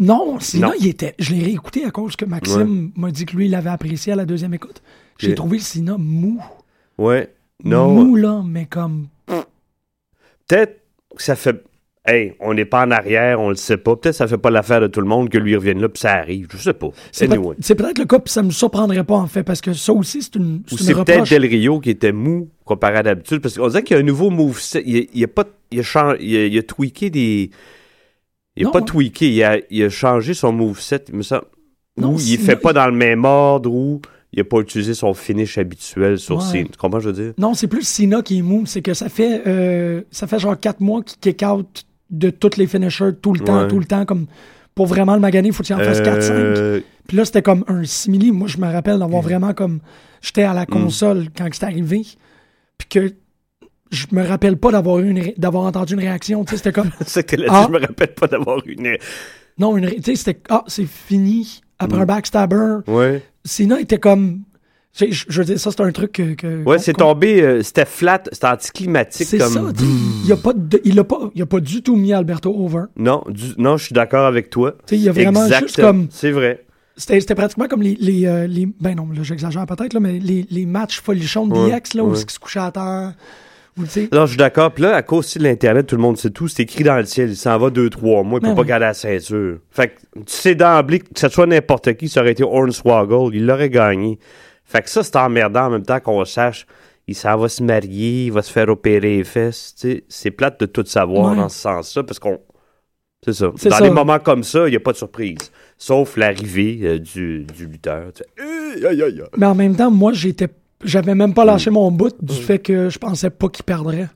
Non, 0.00 0.40
sinon, 0.40 0.68
Non. 0.68 0.74
il 0.80 0.86
était. 0.88 1.14
Je 1.18 1.34
l'ai 1.34 1.44
réécouté 1.44 1.84
à 1.84 1.90
cause 1.90 2.16
que 2.16 2.24
Maxime 2.24 2.90
m'a 2.96 3.10
dit 3.10 3.26
que 3.26 3.36
lui, 3.36 3.44
il 3.46 3.50
l'avait 3.50 3.70
apprécié 3.70 4.12
à 4.12 4.16
la 4.16 4.24
deuxième 4.24 4.54
écoute. 4.54 4.82
J'ai 5.18 5.34
trouvé 5.34 5.58
le 5.58 5.62
Sina 5.62 5.96
mou. 5.98 6.42
Ouais. 6.96 7.34
Non. 7.62 7.92
Mou, 7.92 8.16
là, 8.16 8.42
mais 8.44 8.66
comme. 8.66 9.08
Peut-être 10.46 10.80
que 11.14 11.22
ça 11.22 11.36
fait. 11.36 11.62
Hey, 12.10 12.32
on 12.40 12.54
n'est 12.54 12.64
pas 12.64 12.86
en 12.86 12.90
arrière, 12.90 13.38
on 13.40 13.50
le 13.50 13.54
sait 13.56 13.76
pas. 13.76 13.94
Peut-être 13.96 14.14
que 14.14 14.18
ça 14.18 14.26
fait 14.26 14.38
pas 14.38 14.50
l'affaire 14.50 14.80
de 14.80 14.86
tout 14.86 15.00
le 15.00 15.06
monde 15.06 15.28
que 15.28 15.36
lui 15.36 15.54
revienne 15.54 15.80
là, 15.80 15.88
puis 15.90 16.00
ça 16.00 16.12
arrive. 16.14 16.46
Je 16.50 16.56
sais 16.56 16.72
pas. 16.72 16.88
C'est 17.12 17.30
Anyway. 17.30 17.54
peut-être 17.56 17.98
le 17.98 18.06
cas, 18.06 18.18
puis 18.18 18.32
ça 18.32 18.42
me 18.42 18.50
surprendrait 18.50 19.04
pas, 19.04 19.16
en 19.16 19.26
fait, 19.26 19.42
parce 19.42 19.60
que 19.60 19.74
ça 19.74 19.92
aussi, 19.92 20.22
c'est 20.22 20.36
une, 20.36 20.62
Ou 20.72 20.78
c'est 20.78 20.94
peut-être. 20.94 21.28
Del 21.28 21.44
Rio 21.44 21.80
qui 21.80 21.90
était 21.90 22.12
mou 22.12 22.48
comparé 22.64 22.96
à 22.98 23.02
d'habitude. 23.02 23.40
Parce 23.40 23.58
qu'on 23.58 23.68
dirait 23.68 23.82
qu'il 23.82 23.94
y 23.94 23.98
a 23.98 24.02
un 24.02 24.06
nouveau 24.06 24.30
moveset. 24.30 24.82
Il, 24.86 25.08
il 25.12 25.24
a 25.24 25.28
pas. 25.28 25.44
Il 25.70 25.80
a, 25.80 25.82
chan- 25.82 26.14
il 26.18 26.34
a, 26.36 26.46
il 26.46 26.56
a 26.58 26.62
tweaké 26.62 27.10
des. 27.10 27.50
Il 28.56 28.62
a 28.62 28.66
Non, 28.66 28.72
pas 28.72 28.80
tweaké, 28.80 29.28
il 29.30 29.42
a, 29.44 29.58
il 29.70 29.84
a 29.84 29.90
changé 29.90 30.32
son 30.34 30.52
moveset. 30.52 31.04
Il 31.10 31.16
me 31.16 31.22
semble. 31.22 31.44
Non, 31.98 32.12
ou 32.12 32.14
il 32.14 32.20
sinon, 32.20 32.44
fait 32.44 32.56
pas 32.56 32.70
il- 32.70 32.74
dans 32.74 32.86
le 32.86 32.92
même 32.96 33.24
ordre, 33.26 33.70
ou 33.70 34.00
il 34.32 34.40
a 34.40 34.44
pas 34.44 34.60
utilisé 34.60 34.94
son 34.94 35.12
finish 35.14 35.58
habituel 35.58 36.18
sur 36.18 36.36
Ouais. 36.38 36.42
ses. 36.42 36.64
Tu 36.64 36.78
comprends 36.78 37.00
je 37.00 37.10
veux 37.10 37.22
dire? 37.24 37.32
Non, 37.38 37.54
c'est 37.54 37.66
plus 37.66 37.86
Sina 37.86 38.22
qui 38.22 38.38
est 38.38 38.42
mou. 38.42 38.64
C'est 38.66 38.82
que 38.82 38.94
ça 38.94 39.08
fait, 39.08 39.42
euh, 39.46 40.02
ça 40.10 40.26
fait 40.26 40.38
genre 40.38 40.58
quatre 40.58 40.80
mois 40.80 41.02
qu'il 41.02 41.18
kick 41.34 41.42
out 41.46 41.84
de 42.10 42.30
tous 42.30 42.56
les 42.56 42.66
finishers 42.66 43.10
tout 43.20 43.32
le 43.32 43.40
temps, 43.40 43.62
Ouais. 43.62 43.68
tout 43.68 43.78
le 43.78 43.84
temps. 43.84 44.04
Comme 44.04 44.26
pour 44.74 44.86
vraiment 44.86 45.14
le 45.14 45.20
maganer, 45.20 45.48
il 45.48 45.54
faut 45.54 45.62
qu'il 45.62 45.74
en 45.74 45.78
fasse 45.78 46.00
4-5. 46.00 46.30
Euh, 46.32 46.80
Puis 47.06 47.16
là, 47.16 47.24
c'était 47.24 47.42
comme 47.42 47.64
un 47.68 47.84
simili. 47.84 48.32
Moi, 48.32 48.48
je 48.48 48.58
me 48.58 48.70
rappelle 48.70 48.98
d'avoir 48.98 49.22
vraiment 49.22 49.52
comme. 49.54 49.80
J'étais 50.20 50.42
à 50.42 50.52
la 50.54 50.62
Mm. 50.62 50.66
console 50.66 51.26
quand 51.36 51.48
c'est 51.52 51.64
arrivé. 51.64 52.02
Puis 52.76 52.88
que 52.88 53.12
je 53.90 54.06
me 54.12 54.26
rappelle 54.26 54.56
pas 54.56 54.70
d'avoir 54.72 54.98
une 54.98 55.32
entendu 55.66 55.94
une 55.94 56.00
réaction. 56.00 56.44
Tu 56.44 56.50
sais, 56.50 56.56
c'était 56.58 56.72
comme. 56.72 56.90
c'est 57.06 57.24
que 57.24 57.36
Ah. 57.48 57.64
je 57.66 57.72
me 57.72 57.80
rappelle 57.80 58.14
pas 58.14 58.26
d'avoir 58.26 58.58
une. 58.66 58.96
Non, 59.58 59.76
une 59.76 59.88
Tu 59.90 60.02
sais, 60.02 60.16
c'était. 60.16 60.40
Ah, 60.50 60.64
c'est 60.66 60.86
fini. 60.86 61.60
Après 61.78 61.98
Mm. 61.98 62.02
un 62.02 62.06
backstabber. 62.06 62.76
Ouais. 62.88 63.22
Sina 63.44 63.80
était 63.80 63.98
comme. 63.98 64.42
Je, 64.98 65.24
je 65.28 65.38
veux 65.40 65.44
dire, 65.44 65.60
ça, 65.60 65.70
c'est 65.70 65.80
un 65.80 65.92
truc 65.92 66.12
que. 66.12 66.34
que- 66.34 66.64
Ouais, 66.64 66.78
c'est 66.78 66.92
tombé. 66.92 67.40
euh, 67.42 67.62
c'était 67.62 67.84
flat, 67.84 68.22
c'était 68.32 68.46
anticlimatique 68.48 69.26
C'est 69.28 69.38
comme. 69.38 69.52
ça, 69.52 69.62
il 70.24 70.32
a 70.32 70.36
pas 70.36 70.52
de- 70.54 70.80
il 70.84 70.98
a 70.98 71.04
pas, 71.04 71.30
il 71.34 71.42
a 71.42 71.46
pas 71.46 71.60
du 71.60 71.82
tout 71.82 71.96
mis 71.96 72.12
Alberto 72.12 72.50
over. 72.54 72.84
Non, 72.96 73.22
du- 73.28 73.54
non, 73.58 73.76
je 73.76 73.84
suis 73.86 73.92
d'accord 73.94 74.26
avec 74.26 74.50
toi. 74.50 74.72
Tu 74.72 74.78
sais, 74.86 74.96
il 74.96 75.02
y 75.04 75.08
a 75.08 75.12
vraiment 75.12 75.44
Exact. 75.44 75.60
juste 75.62 75.80
comme, 75.80 76.08
C'est 76.10 76.32
vrai. 76.32 76.64
c'était, 76.96 77.34
pratiquement 77.34 77.68
comme 77.68 77.82
les, 77.82 77.96
les, 78.00 78.26
euh, 78.26 78.46
les- 78.48 78.68
ben 78.80 78.94
non, 78.96 79.06
là, 79.14 79.22
j'exagère 79.22 79.64
peut-être, 79.66 79.92
là, 79.94 80.00
mais 80.00 80.18
les, 80.18 80.44
les 80.50 80.66
matchs 80.66 81.00
folichons 81.00 81.46
de 81.46 81.54
Ouais, 81.54 81.70
DX, 81.80 81.94
là, 81.94 82.02
où 82.04 82.12
ils 82.12 82.16
se 82.30 82.38
couchaient 82.38 82.58
à 82.58 82.72
terre, 82.72 83.12
sais, 83.86 84.08
Non, 84.12 84.22
je 84.26 84.30
suis 84.30 84.36
d'accord. 84.38 84.72
Puis 84.72 84.82
là, 84.82 84.96
à 84.96 85.02
cause 85.02 85.20
aussi 85.20 85.38
de 85.38 85.44
l'Internet, 85.44 85.86
tout 85.86 85.94
le 85.94 86.02
monde 86.02 86.16
sait 86.18 86.30
tout. 86.30 86.48
C'est 86.48 86.64
écrit 86.64 86.82
dans 86.82 86.96
le 86.96 87.04
ciel. 87.04 87.30
Il 87.30 87.36
s'en 87.36 87.56
va 87.58 87.70
deux, 87.70 87.88
trois 87.90 88.24
mois. 88.24 88.40
Il 88.40 88.42
peut 88.42 88.48
Ben 88.48 88.56
pas 88.56 88.64
garder 88.64 88.86
la 88.86 88.94
ceinture. 88.94 89.58
Fait 89.70 89.88
que 89.88 89.92
tu 90.16 90.22
sais 90.26 90.56
d'emblée 90.56 90.98
que 90.98 91.06
ce 91.14 91.28
soit 91.28 91.46
n'importe 91.46 91.94
qui, 91.94 92.08
ça 92.08 92.20
aurait 92.22 92.32
été 92.32 92.42
Hornswoggle, 92.42 93.36
il 93.36 93.46
l'aurait 93.46 93.70
gagné. 93.70 94.18
Fait 94.68 94.82
que 94.82 94.90
ça, 94.90 95.02
c'est 95.02 95.16
emmerdant 95.16 95.64
en 95.66 95.70
même 95.70 95.82
temps 95.84 95.98
qu'on 95.98 96.24
sache. 96.24 96.66
Il 97.06 97.14
s'en 97.14 97.36
va 97.38 97.48
se 97.48 97.62
marier, 97.62 98.26
il 98.26 98.32
va 98.32 98.42
se 98.42 98.52
faire 98.52 98.68
opérer 98.68 99.16
les 99.16 99.24
fesses. 99.24 99.74
C'est 100.08 100.30
plate 100.30 100.60
de 100.60 100.66
tout 100.66 100.84
savoir 100.84 101.30
Ouais. 101.30 101.36
dans 101.38 101.48
ce 101.48 101.58
sens-là 101.58 102.02
parce 102.04 102.18
qu'on. 102.18 102.38
C'est 103.24 103.32
ça. 103.32 103.50
C'est 103.56 103.70
Dans 103.70 103.76
ça. 103.78 103.82
des 103.84 103.90
moments 103.90 104.18
comme 104.18 104.44
ça, 104.44 104.68
il 104.68 104.70
n'y 104.72 104.76
a 104.76 104.80
pas 104.80 104.92
de 104.92 104.98
surprise. 104.98 105.38
Sauf 105.78 106.16
l'arrivée 106.18 106.80
euh, 106.82 106.98
du, 106.98 107.44
du 107.56 107.66
lutteur. 107.66 108.12
Tu 108.12 108.22
fais, 108.36 108.86
Aïe, 108.86 108.86
aïe, 108.86 109.02
aïe. 109.02 109.22
Mais 109.38 109.46
en 109.46 109.54
même 109.54 109.74
temps, 109.74 109.90
moi, 109.90 110.12
j'étais, 110.12 110.48
j'avais 110.84 111.14
même 111.14 111.32
pas 111.34 111.44
lâché 111.46 111.70
mon 111.70 111.90
bout 111.90 112.14
du 112.22 112.34
fait 112.34 112.58
que 112.58 112.90
je 112.90 112.98
pensais 112.98 113.30
pas 113.30 113.48
qu'il 113.48 113.64
perdrait. 113.64 114.08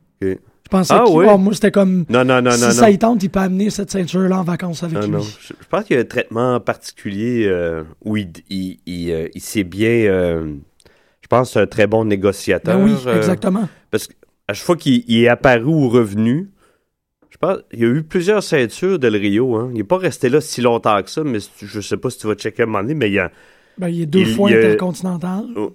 Pensais 0.73 0.95
Ah 0.97 1.05
qu'il, 1.07 1.15
oui? 1.17 1.27
oh, 1.29 1.37
moi, 1.37 1.53
c'était 1.53 1.71
comme, 1.71 2.07
Non, 2.09 2.25
non, 2.25 2.41
non, 2.41 2.51
si 2.53 2.63
non, 2.63 2.71
ça 2.71 2.91
y 2.91 2.99
tente, 2.99 3.23
il 3.23 3.29
peut 3.29 3.41
amener 3.41 3.69
cette 3.69 3.91
ceinture-là 3.91 4.39
en 4.41 4.43
vacances 4.43 4.83
avec 4.83 4.97
Non, 4.97 5.03
lui. 5.03 5.11
non. 5.11 5.21
Je, 5.21 5.49
je 5.49 5.69
pense 5.69 5.85
qu'il 5.85 5.97
y 5.97 5.99
a 5.99 6.03
un 6.03 6.07
traitement 6.07 6.59
particulier 6.61 7.47
euh, 7.47 7.85
où 8.05 8.17
il, 8.17 8.31
il, 8.49 8.79
il, 8.87 9.11
euh, 9.13 9.29
il 9.35 9.41
sait 9.43 9.65
bien. 9.65 9.91
euh, 9.91 10.55
je 11.21 11.27
pense 11.29 11.49
que 11.49 11.53
c'est 11.53 11.61
un 11.61 11.67
très 11.67 11.87
bon 11.87 12.07
négociateur. 12.07 12.79
Ben 12.79 12.85
oui, 12.85 12.95
exactement. 13.17 13.69
parce 13.91 14.07
qu'à 14.09 14.15
chaque 14.55 14.65
fois 14.65 14.77
qu'il 14.77 15.05
il 15.07 15.23
est 15.25 15.29
apparu 15.29 15.65
ou 15.67 15.89
revenu, 15.91 16.51
je 17.31 17.37
pense 17.37 17.59
il 17.73 17.81
y 17.81 17.85
a 17.85 17.89
eu 17.89 18.03
plusieurs 18.03 18.43
ceintures 18.43 18.99
Del 18.99 19.17
Rio. 19.17 19.55
Hein. 19.57 19.69
Il 19.73 19.77
n'est 19.77 19.85
pas 19.85 19.99
resté 19.99 20.29
là 20.31 20.41
si 20.41 20.63
longtemps 20.63 21.03
que 21.03 21.11
ça, 21.11 21.23
mais 21.23 21.39
je 21.61 21.81
sais 21.83 21.97
pas 21.99 22.09
si 22.11 22.19
tu 22.19 22.27
vas 22.27 22.35
checker 22.35 22.63
à 22.63 22.65
un 22.65 22.69
moment 22.69 22.81
donné, 22.83 22.95
mais 22.95 23.09
il 23.09 23.15
y 23.15 23.19
a. 23.19 23.31
Ben, 23.79 23.89
il 23.89 24.03
est 24.03 24.07
deux 24.07 24.25
fois 24.25 24.49
intercontinental. 24.51 25.45
Oh. 25.57 25.75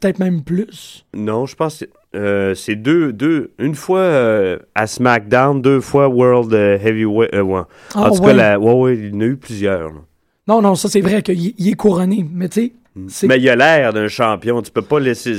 Peut-être 0.00 0.18
même 0.18 0.42
plus. 0.42 1.06
Non, 1.14 1.46
je 1.46 1.54
pense 1.56 1.78
que 1.78 1.84
euh, 2.14 2.54
c'est 2.54 2.76
deux, 2.76 3.12
deux. 3.12 3.52
Une 3.58 3.74
fois 3.74 3.98
euh, 4.00 4.58
à 4.74 4.86
SmackDown, 4.86 5.60
deux 5.62 5.80
fois 5.80 6.08
World 6.08 6.52
euh, 6.54 6.78
Heavyweight. 6.78 7.34
euh, 7.34 7.42
ouais. 7.42 7.60
Ah, 7.94 8.10
en 8.10 8.10
tout 8.16 8.22
ouais. 8.22 8.28
cas, 8.28 8.32
la- 8.34 8.58
ouais, 8.60 8.96
il 8.96 9.14
y 9.14 9.16
en 9.16 9.20
a 9.20 9.24
eu 9.24 9.36
plusieurs. 9.36 9.88
là. 9.88 10.00
Non, 10.46 10.60
non, 10.62 10.74
ça, 10.74 10.88
c'est 10.88 11.00
vrai 11.00 11.22
qu'il 11.22 11.54
il 11.58 11.68
est 11.68 11.74
couronné. 11.74 12.26
Mais 12.32 12.48
tu 12.48 12.60
sais, 12.60 12.72
c'est- 13.08 13.26
Mais 13.26 13.38
il 13.38 13.48
a 13.48 13.56
l'air 13.56 13.92
d'un 13.92 14.08
champion. 14.08 14.60
Tu 14.62 14.70
peux 14.70 14.82
pas 14.82 15.00
laisser. 15.00 15.38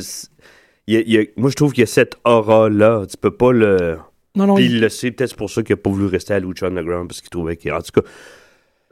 il 0.87 1.03
il 1.07 1.27
moi, 1.37 1.49
je 1.49 1.55
trouve 1.55 1.71
qu'il 1.73 1.81
y 1.81 1.83
a 1.83 1.87
cette 1.87 2.15
aura-là. 2.25 3.05
Tu 3.09 3.15
peux 3.17 3.31
pas 3.31 3.51
le. 3.51 3.97
non, 4.35 4.47
non, 4.47 4.55
Puis 4.55 4.65
il- 4.65 4.81
le 4.81 4.89
sait. 4.89 5.11
Peut-être 5.11 5.29
c'est 5.31 5.37
pour 5.37 5.49
ça 5.49 5.61
qu'il 5.63 5.73
a 5.73 5.77
pas 5.77 5.89
voulu 5.89 6.05
rester 6.07 6.33
à 6.33 6.39
Lucha 6.39 6.67
Underground 6.67 7.07
parce 7.07 7.21
qu'il 7.21 7.29
trouvait 7.29 7.55
qu'il. 7.55 7.71
En 7.71 7.81
tout 7.81 8.01
cas, 8.01 8.07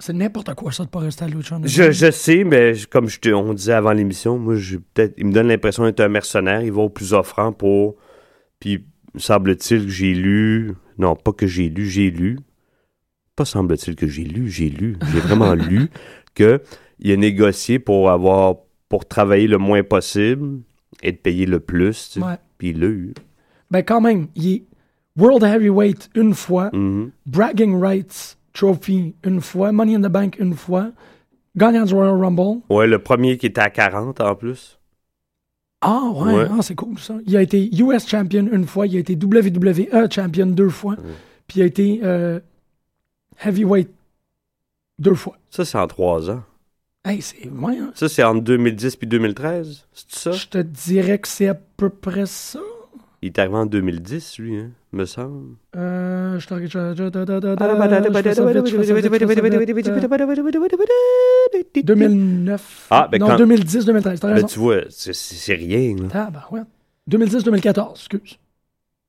c'est 0.04 0.14
n'importe 0.14 0.54
quoi, 0.56 0.72
ça, 0.72 0.84
de 0.84 0.90
pas 0.90 1.00
rester 1.00 1.26
à 1.26 1.28
Lucha 1.28 1.60
je, 1.64 1.92
je 1.92 2.12
sais, 2.12 2.44
mais 2.44 2.74
je- 2.74 2.88
comme 2.88 3.08
je 3.10 3.20
te, 3.20 3.30
on 3.30 3.54
disait 3.54 3.74
avant 3.74 3.94
l'émission, 3.94 4.38
moi, 4.38 4.56
j'ai 4.56 4.80
peut-être. 4.80 5.14
Il 5.18 5.28
me 5.28 5.32
donne 5.32 5.48
l'impression 5.48 5.84
d'être 5.86 6.00
un 6.02 6.10
mercenaire. 6.10 6.62
Il 6.62 6.72
va 6.72 6.82
au 6.82 6.90
plus 6.90 7.14
offrant 7.14 7.52
pour. 7.54 7.96
Puis, 8.60 8.86
semble-t-il 9.16 9.86
que 9.86 9.92
j'ai 9.92 10.14
lu. 10.14 10.74
Non, 10.98 11.16
pas 11.16 11.32
que 11.32 11.48
j'ai 11.48 11.70
lu, 11.70 11.86
j'ai 11.88 12.12
lu. 12.12 12.40
Pas 13.36 13.46
semble-t-il 13.46 13.96
que 13.96 14.08
j'ai 14.08 14.24
lu, 14.24 14.50
j'ai 14.50 14.70
lu. 14.70 14.98
J'ai 15.12 15.20
vraiment 15.20 15.54
lu 15.54 15.88
que 16.36 16.62
il 17.00 17.12
a 17.12 17.16
négocié 17.18 17.80
pour 17.80 18.10
avoir. 18.12 18.56
pour 18.90 19.08
travailler 19.08 19.48
le 19.48 19.58
moins 19.58 19.82
possible 19.84 20.60
et 21.02 21.12
de 21.12 21.18
payer 21.18 21.46
le 21.48 21.60
plus. 21.60 22.10
tu 22.14 22.20
sais. 22.20 22.26
Ouais. 22.26 22.36
Puis 22.60 22.70
il 22.70 22.80
l'a 22.80 22.88
eu. 22.88 23.14
Ben, 23.72 23.82
quand 23.82 24.02
même, 24.02 24.28
il 24.36 24.48
est 24.54 24.64
World 25.18 25.44
Heavyweight 25.44 26.10
une 26.16 26.34
fois, 26.36 26.70
Mhm. 26.74 27.10
Bragging 27.26 27.80
Rights 27.82 28.38
Trophy 28.54 29.16
une 29.24 29.42
fois, 29.42 29.72
Money 29.72 29.96
in 29.96 30.02
the 30.02 30.12
Bank 30.12 30.38
une 30.40 30.54
fois, 30.54 30.92
gagnant 31.56 31.84
du 31.86 31.94
Royal 31.94 32.16
Rumble. 32.20 32.62
Ouais, 32.70 32.88
le 32.88 33.00
premier 33.00 33.38
qui 33.38 33.48
était 33.48 33.62
à 33.62 33.70
40 33.70 34.22
en 34.22 34.36
plus. 34.36 34.80
Ah, 35.82 36.02
ouais, 36.16 36.34
Ouais. 36.34 36.46
ah, 36.52 36.62
c'est 36.62 36.76
cool 36.76 36.98
ça. 36.98 37.16
Il 37.26 37.36
a 37.36 37.42
été 37.42 37.70
US 37.76 38.08
Champion 38.08 38.48
une 38.52 38.66
fois, 38.66 38.88
il 38.88 38.96
a 38.96 39.00
été 39.00 39.16
WWE 39.22 40.10
Champion 40.10 40.46
deux 40.46 40.70
fois, 40.70 40.96
puis 41.48 41.60
il 41.60 41.64
a 41.64 41.66
été 41.66 42.00
euh, 42.04 42.40
Heavyweight 43.44 43.90
deux 45.00 45.16
fois. 45.16 45.38
Ça, 45.50 45.66
c'est 45.66 45.78
en 45.78 45.88
trois 45.88 46.30
ans. 46.30 46.44
Hey, 47.06 47.22
c'est. 47.22 47.50
Ouais, 47.50 47.78
hein. 47.78 47.92
Ça, 47.96 48.08
c'est 48.08 48.24
entre 48.24 48.42
2010 48.42 48.96
puis 48.96 49.08
2013. 49.08 49.88
C'est 49.92 50.12
ça? 50.16 50.32
Je 50.32 50.48
te 50.48 50.58
dirais 50.60 51.20
que 51.20 51.28
c'est 51.28 51.50
à 51.50 51.54
peu 51.56 51.90
près 51.90 52.26
ça. 52.28 52.62
Il 53.24 53.28
est 53.28 53.40
arrivé 53.40 53.56
en 53.56 53.66
2010, 53.66 54.38
lui, 54.40 54.58
hein, 54.58 54.72
me 54.92 55.06
semble. 55.06 55.56
Euh, 55.78 56.38
je 56.40 56.46
te 56.46 56.56
je- 56.56 56.68
je- 56.68 56.68
je- 56.68 56.94
je- 56.94 56.94
je- 56.94 58.12
je 58.12 58.22
fais 58.22 58.34
ça 58.34 58.46
vite, 58.46 58.68
je 58.68 58.76
fais 58.76 58.84
ça 58.84 58.94
vite, 58.94 59.06
je 59.06 59.18
fais 59.18 59.34
ça 59.34 59.42
vite. 59.42 59.88
Euh, 59.88 61.84
2009. 61.84 62.88
Ah, 62.92 63.08
ben 63.10 63.20
non, 63.20 63.28
quand- 63.28 63.38
2010, 63.38 63.86
2013, 63.86 64.20
t'as 64.20 64.34
Ben, 64.34 64.46
tu 64.46 64.60
vois, 64.60 64.82
c'est- 64.90 65.14
rien. 65.56 65.96
Là. 65.96 66.08
Ah, 66.14 66.30
ben 66.34 66.42
ouais. 66.52 66.64
2010-2014, 67.08 68.00
excuse. 68.00 68.38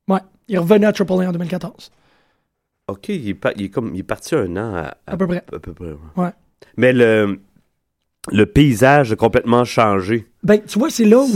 Ouais, 0.07 0.19
il 0.47 0.59
revenait 0.59 0.85
à 0.87 0.93
Triple 0.93 1.11
A 1.11 1.15
en 1.27 1.31
2014, 1.33 1.91
OK, 2.87 3.09
il 3.09 3.29
est, 3.29 4.03
parti 4.03 4.33
un 4.35 4.55
an 4.55 4.75
à, 4.75 5.17
peu 5.17 5.73
près. 5.73 5.93
Ouais. 6.15 6.29
Mais 6.77 6.93
le, 6.93 7.41
le 8.31 8.45
paysage 8.45 9.11
a 9.11 9.15
complètement 9.15 9.63
changé. 9.65 10.25
Ben, 10.43 10.59
tu 10.65 10.79
vois, 10.79 10.89
c'est 10.89 11.05
là 11.05 11.19
où. 11.19 11.27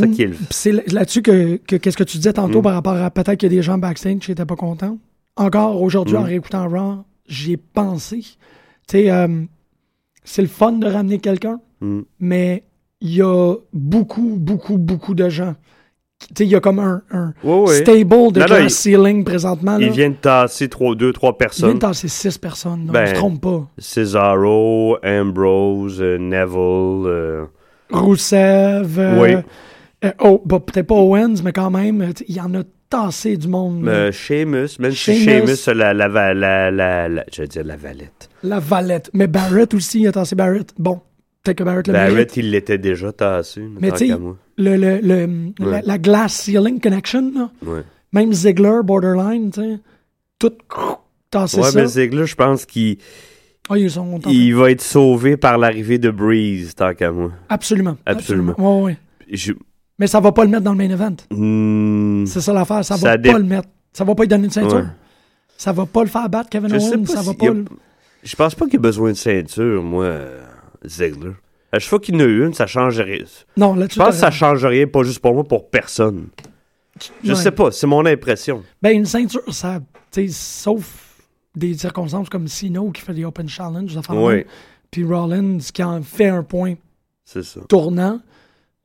C'est 0.49 0.71
là-dessus 0.91 1.21
que, 1.21 1.57
que- 1.57 1.75
qu'est-ce 1.75 1.97
que 1.97 2.03
tu 2.03 2.17
disais 2.17 2.33
tantôt 2.33 2.59
Mm. 2.59 2.63
par 2.63 2.73
rapport 2.73 2.95
à 2.95 3.09
peut-être 3.11 3.35
qu'il 3.39 3.51
y 3.51 3.53
a 3.53 3.57
des 3.57 3.61
gens 3.63 3.77
backstage 3.77 4.19
qui 4.19 4.31
n'étaient 4.31 4.45
pas 4.45 4.55
contents. 4.55 4.97
Encore 5.35 5.81
aujourd'hui, 5.81 6.15
Mm. 6.15 6.19
en 6.19 6.23
réécoutant 6.23 6.67
Raw, 6.69 7.03
j'y 7.27 7.53
ai 7.53 7.57
pensé. 7.57 8.19
Tu 8.21 8.37
sais, 8.91 9.11
euh, 9.11 9.27
c'est 10.23 10.41
le 10.41 10.47
fun 10.47 10.73
de 10.73 10.87
ramener 10.87 11.19
quelqu'un, 11.19 11.59
Mm. 11.81 12.01
mais 12.19 12.63
il 13.01 13.15
y 13.15 13.21
a 13.21 13.55
beaucoup, 13.71 14.35
beaucoup, 14.37 14.77
beaucoup 14.77 15.13
de 15.13 15.29
gens. 15.29 15.55
Il 16.39 16.45
y 16.47 16.55
a 16.55 16.59
comme 16.59 16.79
un, 16.79 17.01
stable 17.67 18.03
de 18.03 18.03
Non, 18.13 18.25
non, 18.29 18.31
glass 18.45 18.63
il- 18.63 18.69
ceiling 18.71 19.23
présentement. 19.23 19.77
Là. 19.77 19.85
Il 19.85 19.91
vient 19.91 20.09
de 20.09 20.15
tasser 20.15 20.67
trois, 20.69 20.95
deux, 20.95 21.13
trois 21.13 21.29
Il 21.29 21.33
vient 21.33 21.37
personnes. 21.37 21.73
de 21.75 21.79
tasser 21.79 22.07
six 22.07 22.37
personnes. 22.37 22.87
là, 22.87 22.91
Ben, 22.93 23.03
on 23.03 23.07
se 23.07 23.13
trompe 23.15 23.41
pas. 23.41 23.67
Cesaro, 23.77 24.97
Ambrose, 25.03 26.01
euh, 26.01 26.17
Neville. 26.17 27.07
euh, 27.07 27.45
Rousseff. 27.91 28.97
euh, 28.97 29.19
Oui. 29.21 29.35
euh, 30.05 30.11
oh, 30.21 30.41
bah, 30.45 30.59
peut-être 30.59 30.87
pas 30.87 30.95
Owens, 30.95 31.35
mais 31.43 31.53
quand 31.53 31.71
même, 31.71 32.11
il 32.27 32.35
y 32.35 32.41
en 32.41 32.53
a 32.55 32.63
tassé 32.89 33.37
du 33.37 33.47
monde. 33.47 33.87
euh, 33.87 34.11
Sheamus, 34.11 34.69
même 34.79 34.91
si 34.91 35.15
Sheamus. 35.23 35.67
La, 35.73 35.93
la, 35.93 36.07
la, 36.07 36.33
la, 36.33 36.71
la, 36.71 37.07
la- 37.09 37.25
je 37.31 37.41
veux 37.41 37.47
dire 37.47 37.63
la 37.63 37.75
valette. 37.75 38.29
La 38.43 38.59
Valette. 38.59 39.09
Mais 39.13 39.27
Barrett 39.27 39.73
aussi, 39.73 40.01
il 40.01 40.07
a 40.07 40.11
tassé 40.11 40.35
Barrett. 40.35 40.73
Bon, 40.77 41.01
peut-être 41.43 41.57
que 41.57 41.63
Barrett 41.63 41.87
le 41.87 41.93
Barrett, 41.93 42.35
il 42.37 42.51
l'était 42.51 42.77
déjà 42.77 43.11
tassé. 43.11 43.61
Mais 43.79 43.91
tu. 43.91 44.11
Le, 44.59 44.75
le, 44.77 44.99
le- 45.01 45.53
la, 45.59 45.81
la 45.81 45.97
glass 45.97 46.33
ceiling 46.33 46.79
connection, 46.79 47.31
là, 47.33 47.49
même 48.13 48.33
Ziggler, 48.33 48.79
Borderline, 48.83 49.49
tu 49.51 49.61
sais, 49.61 49.79
tout 50.37 50.51
tassé 51.31 51.57
ouais 51.59 51.71
ça. 51.71 51.79
mais 51.81 51.87
Ziggler, 51.87 52.25
je 52.25 52.35
pense 52.35 52.65
qu'il 52.65 52.97
Ah, 53.69 53.77
ils 53.77 53.89
sont 53.89 54.19
il 54.27 54.55
va 54.55 54.71
être 54.71 54.81
sauvé 54.81 55.37
par 55.37 55.57
l'arrivée 55.57 55.97
de 55.99 56.09
Breeze, 56.11 56.73
tant 56.75 56.93
qu'à 56.93 57.11
moi. 57.11 57.31
Absolument. 57.49 57.97
Absolument. 58.05 58.55
Ouais, 58.57 58.83
ouais. 58.83 58.97
Je- 59.31 59.53
Mais 59.99 60.07
ça 60.07 60.19
va 60.19 60.31
pas 60.31 60.43
le 60.43 60.49
mettre 60.49 60.63
dans 60.63 60.71
le 60.71 60.77
main 60.77 60.89
event. 60.89 61.15
Hmm, 61.31 62.25
C'est 62.25 62.41
ça 62.41 62.53
l'affaire. 62.53 62.83
Ça 62.85 62.95
va 62.95 62.99
Ça 63.01 63.07
pas 63.11 63.17
dé- 63.17 63.31
le 63.33 63.43
mettre. 63.43 63.67
Ça 63.93 64.03
va 64.03 64.15
pas 64.15 64.23
lui 64.23 64.27
donner 64.29 64.45
une 64.45 64.51
ceinture. 64.51 64.77
Ouais. 64.77 64.83
Ça 65.57 65.71
va 65.73 65.85
pas 65.85 66.01
le 66.03 66.09
faire 66.09 66.29
battre 66.29 66.49
Kevin 66.49 66.71
Owens. 66.73 67.03
pas 67.05 67.13
Ça 67.13 67.21
va 67.21 67.33
pas 67.33 67.45
y 67.45 67.49
a- 67.49 67.53
le- 67.53 67.65
Je 68.23 68.35
pense 68.35 68.55
pas 68.55 68.65
qu'il 68.67 68.79
a 68.79 68.81
besoin 68.81 69.09
de 69.11 69.17
ceinture, 69.17 69.83
moi, 69.83 70.03
euh, 70.05 70.41
Ziggler. 70.85 71.31
À 71.71 71.79
chaque 71.79 71.89
fois 71.89 71.99
qu'il 71.99 72.15
en 72.15 72.19
a 72.21 72.23
une, 72.23 72.53
ça 72.53 72.65
change 72.67 72.99
rien. 72.99 73.23
Non, 73.57 73.75
là-dessus. 73.75 73.99
Je 73.99 74.03
pense 74.03 74.15
que 74.15 74.19
ça 74.21 74.31
change 74.31 74.65
rien, 74.65 74.87
pas 74.87 75.03
juste 75.03 75.19
pour 75.19 75.33
moi, 75.33 75.43
pour 75.43 75.69
personne. 75.69 76.27
Je 77.23 77.31
Ouais. 77.31 77.35
sais 77.37 77.51
pas, 77.51 77.71
c'est 77.71 77.87
mon 77.87 78.05
impression. 78.05 78.63
Ben, 78.81 78.95
une 78.95 79.05
ceinture, 79.05 79.41
ça, 79.53 79.79
tu 80.11 80.27
sais, 80.27 80.33
sauf 80.33 81.15
des 81.55 81.73
circonstances 81.77 82.27
comme 82.29 82.47
Sino 82.47 82.89
qui 82.91 83.01
fait 83.01 83.13
des 83.13 83.23
Open 83.25 83.47
Challenge, 83.47 83.97
Oui, 84.09 84.45
puis 84.91 85.03
Rollins 85.05 85.59
qui 85.73 85.83
en 85.83 86.01
fait 86.01 86.27
un 86.27 86.43
point 86.43 86.75
c'est 87.23 87.43
ça. 87.43 87.61
tournant. 87.69 88.19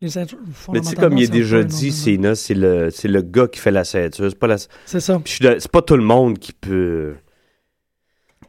Les 0.01 0.11
ceintures, 0.11 0.39
Mais 0.73 0.81
tu 0.81 0.89
sais, 0.89 0.97
comme 0.97 1.17
il 1.17 1.25
est 1.25 1.29
déjà 1.29 1.65
dit, 1.65 1.91
c'est 1.91 2.17
le, 2.55 2.91
c'est 2.91 3.09
le 3.09 3.23
gars 3.23 3.49
qui 3.49 3.59
fait 3.59 3.71
la 3.71 3.85
ceinture. 3.85 4.29
C'est 4.29 4.39
pas, 4.39 4.49
la... 4.49 4.57
C'est 4.85 5.01
ça. 5.01 5.21
C'est 5.25 5.71
pas 5.71 5.81
tout 5.81 5.97
le 5.97 6.03
monde 6.03 6.39
qui 6.39 6.53
peut. 6.53 7.15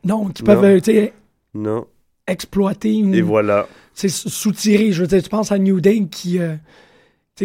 Non, 0.03 0.27
qui 0.29 0.43
peuvent, 0.43 0.81
Non. 1.53 1.87
Exploiter 2.27 3.03
ou 3.03 3.13
Et 3.13 3.22
voilà. 3.22 3.67
soutirer. 4.10 4.91
Je 4.91 5.01
veux 5.01 5.08
dire, 5.08 5.22
tu 5.24 5.29
penses 5.29 5.51
à 5.51 5.58
New 5.58 5.79
Day 5.79 6.05
qui, 6.10 6.39
euh, 6.39 6.55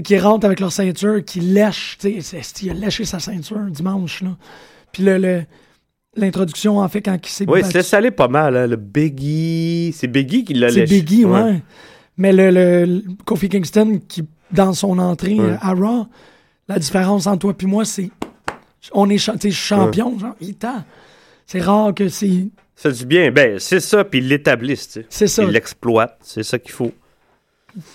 qui 0.02 0.18
rentre 0.18 0.46
avec 0.46 0.60
leur 0.60 0.72
ceinture, 0.72 1.24
qui 1.24 1.40
lèche, 1.40 1.98
tu 2.00 2.20
sais, 2.22 2.40
c'est- 2.42 2.62
il 2.62 2.70
a 2.70 2.74
léché 2.74 3.04
sa 3.04 3.18
ceinture 3.18 3.60
dimanche, 3.70 4.22
là. 4.22 4.36
Puis 4.92 5.02
le, 5.02 5.18
le- 5.18 5.42
l'introduction, 6.16 6.78
en 6.78 6.88
fait, 6.88 7.02
quand 7.02 7.16
il 7.24 7.30
s'est 7.30 7.44
Oui, 7.48 7.60
c'est 7.64 7.94
aller 7.94 8.10
pas 8.10 8.28
mal. 8.28 8.56
Hein. 8.56 8.66
Le 8.66 8.76
Biggie. 8.76 9.92
C'est 9.96 10.08
Biggie 10.08 10.44
qui 10.44 10.54
l'a 10.54 10.70
C'est 10.70 10.80
léché. 10.80 11.00
Biggie, 11.02 11.24
ouais. 11.24 11.62
Mais 12.16 12.32
le, 12.32 12.50
le- 12.50 12.84
le 12.86 13.02
Kofi 13.24 13.48
Kingston, 13.48 14.00
qui, 14.08 14.24
dans 14.52 14.72
son 14.72 14.98
entrée 14.98 15.34
Ouais. 15.38 15.50
euh, 15.50 15.56
à 15.60 15.72
Raw, 15.74 16.06
la 16.68 16.78
différence 16.78 17.26
entre 17.26 17.38
toi 17.40 17.54
et 17.60 17.66
moi, 17.66 17.84
c'est. 17.84 18.10
On 18.92 19.08
est 19.10 19.18
cha- 19.18 19.36
champion, 19.50 20.18
genre, 20.18 20.34
il 20.40 20.56
C'est 21.46 21.60
rare 21.60 21.94
que 21.94 22.08
c'est. 22.08 22.48
Ça 22.82 22.90
du 22.90 23.04
bien. 23.04 23.30
Ben, 23.30 23.58
c'est 23.58 23.80
ça, 23.80 24.04
puis 24.04 24.20
ils 24.20 24.28
l'établissent. 24.28 24.88
tu 24.88 25.00
sais. 25.00 25.06
C'est 25.10 25.26
ça. 25.26 25.42
Ils 25.44 25.50
l'exploitent. 25.50 26.16
C'est 26.22 26.42
ça 26.42 26.58
qu'il 26.58 26.72
faut. 26.72 26.92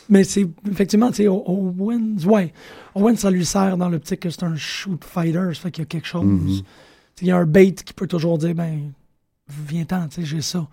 mais 0.10 0.24
c'est 0.24 0.46
effectivement, 0.70 1.10
tu 1.10 1.24
sais, 1.24 1.27
Owens, 1.27 2.24
ouais. 2.25 2.54
Owens, 2.94 3.15
ça 3.15 3.32
lui 3.32 3.46
sert 3.46 3.77
dans 3.77 3.89
l'optique 3.89 4.20
que 4.22 4.30
c'est 4.30 4.44
un 4.44 4.56
shoot 4.56 5.04
fighter, 5.04 5.54
ça 5.54 5.62
fait 5.62 5.72
qu'il 5.72 5.82
y 5.82 5.86
a 5.86 5.88
quelque 5.88 6.08
chose. 6.08 6.24
Mhm. 6.25 6.48
Tu 6.48 6.54
sais, 6.58 6.63
Il 7.22 7.27
y 7.27 7.32
a 7.32 7.38
un 7.38 7.46
bait 7.46 7.72
qui 7.74 7.94
peut 7.94 8.06
toujours 8.08 8.38
dire, 8.38 8.54
ben, 8.54 8.92
viens-t'en, 9.50 10.08
tu 10.08 10.22
sais, 10.22 10.25
j'ai 10.27 10.42
ça. 10.42 10.68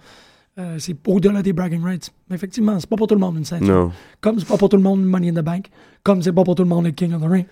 Euh, 0.59 0.77
c'est 0.79 0.95
au-delà 1.07 1.41
des 1.43 1.55
bragging 1.55 1.83
rights. 1.83 2.13
Mais 2.29 2.37
effectivement, 2.37 2.79
c'est 2.79 2.89
pas 2.89 2.97
pour 2.97 3.07
tout 3.07 3.15
le 3.15 3.21
monde 3.21 3.39
une 3.39 3.45
ceinture. 3.47 3.67
Non. 3.67 3.93
Comme 4.21 4.39
c'est 4.39 4.47
pas 4.47 4.59
pour 4.59 4.69
tout 4.69 4.77
le 4.77 4.83
monde 4.83 5.03
Money 5.03 5.31
in 5.31 5.35
the 5.41 5.45
Bank. 5.45 5.69
Comme 6.03 6.21
c'est 6.21 6.33
pas 6.33 6.45
pour 6.45 6.55
tout 6.55 6.63
le 6.65 6.69
monde 6.69 6.85
le 6.85 6.91
King 6.91 7.15
of 7.15 7.23
the 7.23 7.27
Ring. 7.31 7.47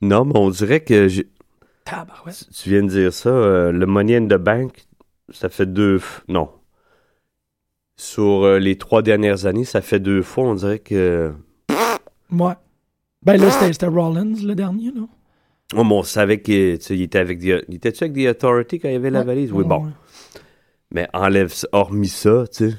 Non, 0.00 0.24
mais 0.24 0.32
on 0.36 0.48
dirait 0.48 0.80
que 0.80 1.08
tu 1.08 1.24
viens 2.70 2.82
de 2.82 2.88
dire 2.88 3.12
ça. 3.12 3.28
euh, 3.28 3.70
le 3.72 3.84
Money 3.84 4.16
in 4.16 4.24
the 4.26 4.38
Bank, 4.40 4.86
ça 5.30 5.48
fait 5.48 5.66
deux. 5.66 6.00
Non. 6.28 6.50
Sur 7.96 8.44
euh, 8.44 8.58
les 8.58 8.76
trois 8.76 9.02
dernières 9.02 9.46
années, 9.46 9.64
ça 9.64 9.80
fait 9.80 9.98
deux 10.00 10.22
fois. 10.22 10.44
On 10.44 10.54
dirait 10.54 10.78
que. 10.78 11.32
Ouais. 12.30 12.52
Ben 13.24 13.36
là, 13.36 13.50
c'était- 13.50 13.86
Rollins, 13.86 14.34
le 14.44 14.54
dernier, 14.54 14.92
là. 14.94 15.02
Oh, 15.76 15.84
mais 15.84 15.92
on 15.94 16.02
savait 16.02 16.40
qu'il 16.40 16.78
était 17.02 17.18
avec. 17.18 17.40
The- 17.40 17.64
Il 17.68 17.74
était-tu 17.74 18.04
avec 18.04 18.14
The 18.16 18.28
Authority 18.30 18.78
quand 18.78 18.88
il 18.88 18.92
y 18.92 18.96
avait 18.96 19.10
la 19.10 19.20
Ouais. 19.20 19.24
valise? 19.26 19.52
Oui, 19.52 19.62
Ouais, 19.62 19.68
bon. 19.68 19.84
ouais. 19.86 19.92
Mais 20.92 21.08
enlève 21.12 21.52
hormis 21.72 22.08
ça, 22.08 22.44
tu 22.50 22.70
sais. 22.70 22.76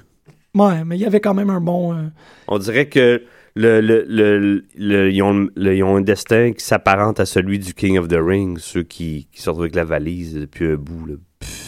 Ouais, 0.55 0.83
mais 0.83 0.97
il 0.97 1.01
y 1.01 1.05
avait 1.05 1.19
quand 1.19 1.35
même 1.35 1.49
un 1.51 1.61
bon. 1.61 1.93
euh, 1.93 2.07
On 2.47 2.57
dirait 2.57 2.87
que 2.89 3.21
le, 3.55 3.81
le, 3.81 4.03
le, 4.07 4.63
le- 4.75 5.11
ils, 5.11 5.21
ont, 5.21 5.47
ils 5.57 5.83
ont 5.83 5.97
un 5.97 6.01
destin 6.01 6.53
qui 6.53 6.63
s'apparente 6.63 7.19
à 7.19 7.25
celui 7.27 7.59
du 7.59 7.73
King 7.75 7.99
of 7.99 8.07
the 8.07 8.17
Ring, 8.19 8.57
ceux 8.57 8.81
qui, 8.83 9.27
qui 9.31 9.41
sortent 9.41 9.59
avec 9.59 9.75
la 9.75 9.83
valise 9.83 10.33
depuis 10.35 10.71
un 10.71 10.75
bout. 10.75 11.05
Là. 11.05 11.13
Pff, 11.39 11.58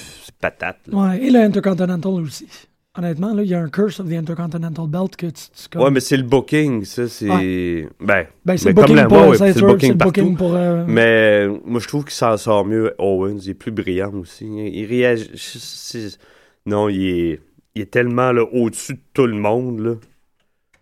patate. 0.42 0.80
Ouais, 0.92 1.22
et 1.24 1.30
le 1.30 1.40
Intercontinental 1.40 2.12
aussi. 2.14 2.48
Honnêtement, 2.98 3.34
là, 3.34 3.42
il 3.44 3.50
y 3.50 3.54
a 3.54 3.60
un 3.62 3.70
curse 3.70 4.02
of 4.02 4.10
the 4.10 4.14
Intercontinental 4.14 4.86
Belt 4.88 5.16
que 5.16 5.28
tu. 5.28 5.34
tu 5.34 5.70
comme- 5.72 5.84
Ouais, 5.84 5.92
mais 5.92 6.02
c'est 6.02 6.18
le 6.18 6.24
booking, 6.24 6.84
ça, 6.84 7.08
c'est... 7.08 7.28
Ben, 8.02 8.26
ben, 8.44 8.58
c'est 8.58 8.70
le 8.70 8.74
booking 8.74 9.08
pour 9.08 9.18
ouais, 9.30 9.38
le 9.54 9.62
booking 9.66 9.98
partout. 9.98 10.36
euh, 10.56 10.84
Mais 10.88 11.48
moi, 11.64 11.80
je 11.80 11.88
trouve 11.88 12.04
qu'il 12.04 12.14
s'en 12.14 12.36
sort 12.36 12.66
mieux, 12.66 12.94
Owens. 12.98 13.38
Il 13.46 13.52
est 13.52 13.54
plus 13.54 13.72
brillant 13.72 14.12
aussi. 14.16 14.46
Il 14.46 14.86
réagit... 14.88 15.30
Non, 16.66 16.90
il 16.90 17.06
est, 17.06 17.40
il 17.76 17.82
est 17.84 17.92
tellement 17.92 18.32
au-dessus 18.52 18.96
de 18.96 19.00
tout 19.14 19.26
le 19.26 19.38
monde, 19.38 19.80
là. 19.80 19.94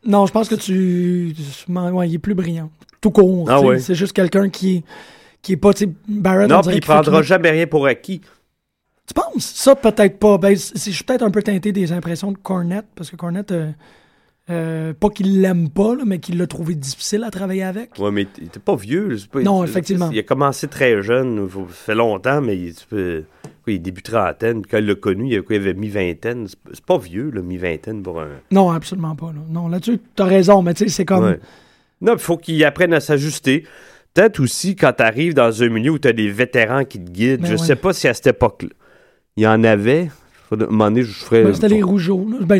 Non, 0.05 0.25
je 0.25 0.31
pense 0.31 0.49
que 0.49 0.55
tu. 0.55 1.35
Ouais, 1.69 2.09
il 2.09 2.15
est 2.15 2.19
plus 2.19 2.33
brillant. 2.33 2.71
Tout 3.01 3.11
court. 3.11 3.45
Ah 3.49 3.61
ouais. 3.61 3.79
C'est 3.79 3.95
juste 3.95 4.13
quelqu'un 4.13 4.49
qui 4.49 4.77
est, 4.77 4.83
qui 5.41 5.53
est 5.53 5.57
pas. 5.57 5.71
Barrett, 6.07 6.51
on 6.51 6.55
Non, 6.55 6.61
puis 6.61 6.77
il 6.77 6.81
prendra 6.81 7.21
jamais 7.21 7.51
rien 7.51 7.67
pour 7.67 7.85
acquis. 7.85 8.21
Tu 9.09 9.13
penses? 9.15 9.43
Ça, 9.55 9.75
peut-être 9.75 10.19
pas? 10.19 10.37
Ben, 10.37 10.55
je 10.55 10.77
suis 10.91 11.03
peut-être 11.03 11.23
un 11.23 11.31
peu 11.31 11.41
teinté 11.41 11.71
des 11.71 11.91
impressions 11.91 12.31
de 12.31 12.37
Cornette, 12.37 12.85
parce 12.95 13.09
que 13.09 13.15
Cornette, 13.15 13.51
euh, 13.51 13.71
euh, 14.51 14.93
pas 14.93 15.09
qu'il 15.09 15.41
l'aime 15.41 15.69
pas, 15.69 15.95
là, 15.95 16.03
mais 16.05 16.19
qu'il 16.19 16.37
l'a 16.37 16.45
trouvé 16.47 16.75
difficile 16.75 17.23
à 17.23 17.31
travailler 17.31 17.63
avec. 17.63 17.97
Ouais, 17.99 18.11
mais 18.11 18.27
il 18.37 18.45
était 18.45 18.59
pas 18.59 18.75
vieux. 18.75 19.07
là, 19.09 19.15
pas- 19.31 19.41
Non, 19.41 19.63
il- 19.63 19.69
effectivement. 19.69 20.09
Il 20.11 20.19
a 20.19 20.23
commencé 20.23 20.67
très 20.67 21.01
jeune. 21.01 21.49
Ça 21.49 21.59
fait 21.71 21.95
longtemps, 21.95 22.39
mais 22.41 22.55
il, 22.55 22.73
pas- 22.73 23.25
quoi, 23.63 23.73
il 23.73 23.81
début 23.81 24.03
trentaine. 24.03 24.63
Quand 24.65 24.77
il 24.77 24.85
l'a 24.85 24.95
connu, 24.95 25.27
il, 25.33 25.37
a- 25.37 25.41
quoi, 25.41 25.55
il 25.55 25.61
avait 25.61 25.73
mi-vingtaine. 25.73 26.47
C'est 26.71 26.85
pas- 26.85 26.97
vieux, 26.99 27.31
là, 27.31 27.41
mi-vingtaine 27.41 28.03
pour 28.03 28.21
un. 28.21 28.29
Non, 28.51 28.69
absolument 28.69 29.15
pas. 29.15 29.27
là. 29.27 29.41
Non, 29.49 29.67
là-dessus, 29.69 29.99
t'as 30.15 30.25
raison, 30.25 30.61
mais 30.61 30.73
tu 30.75 30.83
sais, 30.85 30.89
c'est 30.89 31.05
comme. 31.05 31.25
Ouais. 31.25 31.39
Non, 32.01 32.13
il 32.13 32.19
faut 32.19 32.37
qu'il 32.37 32.63
apprenne 32.63 32.93
à 32.93 32.99
s'ajuster. 32.99 33.65
Peut-être 34.13 34.39
aussi 34.39 34.75
quand 34.75 34.93
tu 34.93 35.03
arrives 35.03 35.33
dans 35.33 35.63
un 35.63 35.69
milieu 35.69 35.91
où 35.91 35.99
tu 35.99 36.07
as 36.07 36.13
des 36.13 36.29
vétérans 36.29 36.85
qui 36.85 36.99
te 36.99 37.09
guident. 37.11 37.41
Ben 37.41 37.47
je 37.47 37.51
ouais. 37.53 37.57
sais 37.67 37.75
pas 37.75 37.93
si 37.93 38.07
à 38.07 38.13
cette 38.13 38.27
époque-là, 38.27 38.69
il 39.37 39.43
y 39.43 39.47
en 39.47 39.63
avait. 39.63 40.09
À 40.51 40.55
un 40.55 40.65
moment 40.67 40.85
donné, 40.85 41.03
je 41.03 41.11
ferais. 41.11 41.43
Ben, 41.43 41.53
c'était 41.53 41.67
les 41.69 41.83
rougeaux. 41.83 42.25
Ben, 42.41 42.59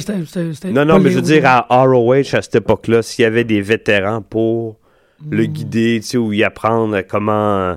Non, 0.66 0.86
non, 0.86 1.00
mais 1.00 1.10
je 1.10 1.16
veux 1.16 1.22
dire, 1.24 1.44
à 1.46 1.66
ROH, 1.70 2.36
à 2.36 2.42
cette 2.42 2.56
époque-là, 2.56 3.02
s'il 3.02 3.24
y 3.24 3.26
avait 3.26 3.44
des 3.44 3.62
vétérans 3.62 4.22
pour 4.22 4.78
le 5.30 5.44
Hmm. 5.44 5.48
guider, 5.48 6.00
tu 6.02 6.08
sais, 6.08 6.18
ou 6.18 6.32
y 6.34 6.44
apprendre 6.44 7.02
comment. 7.02 7.76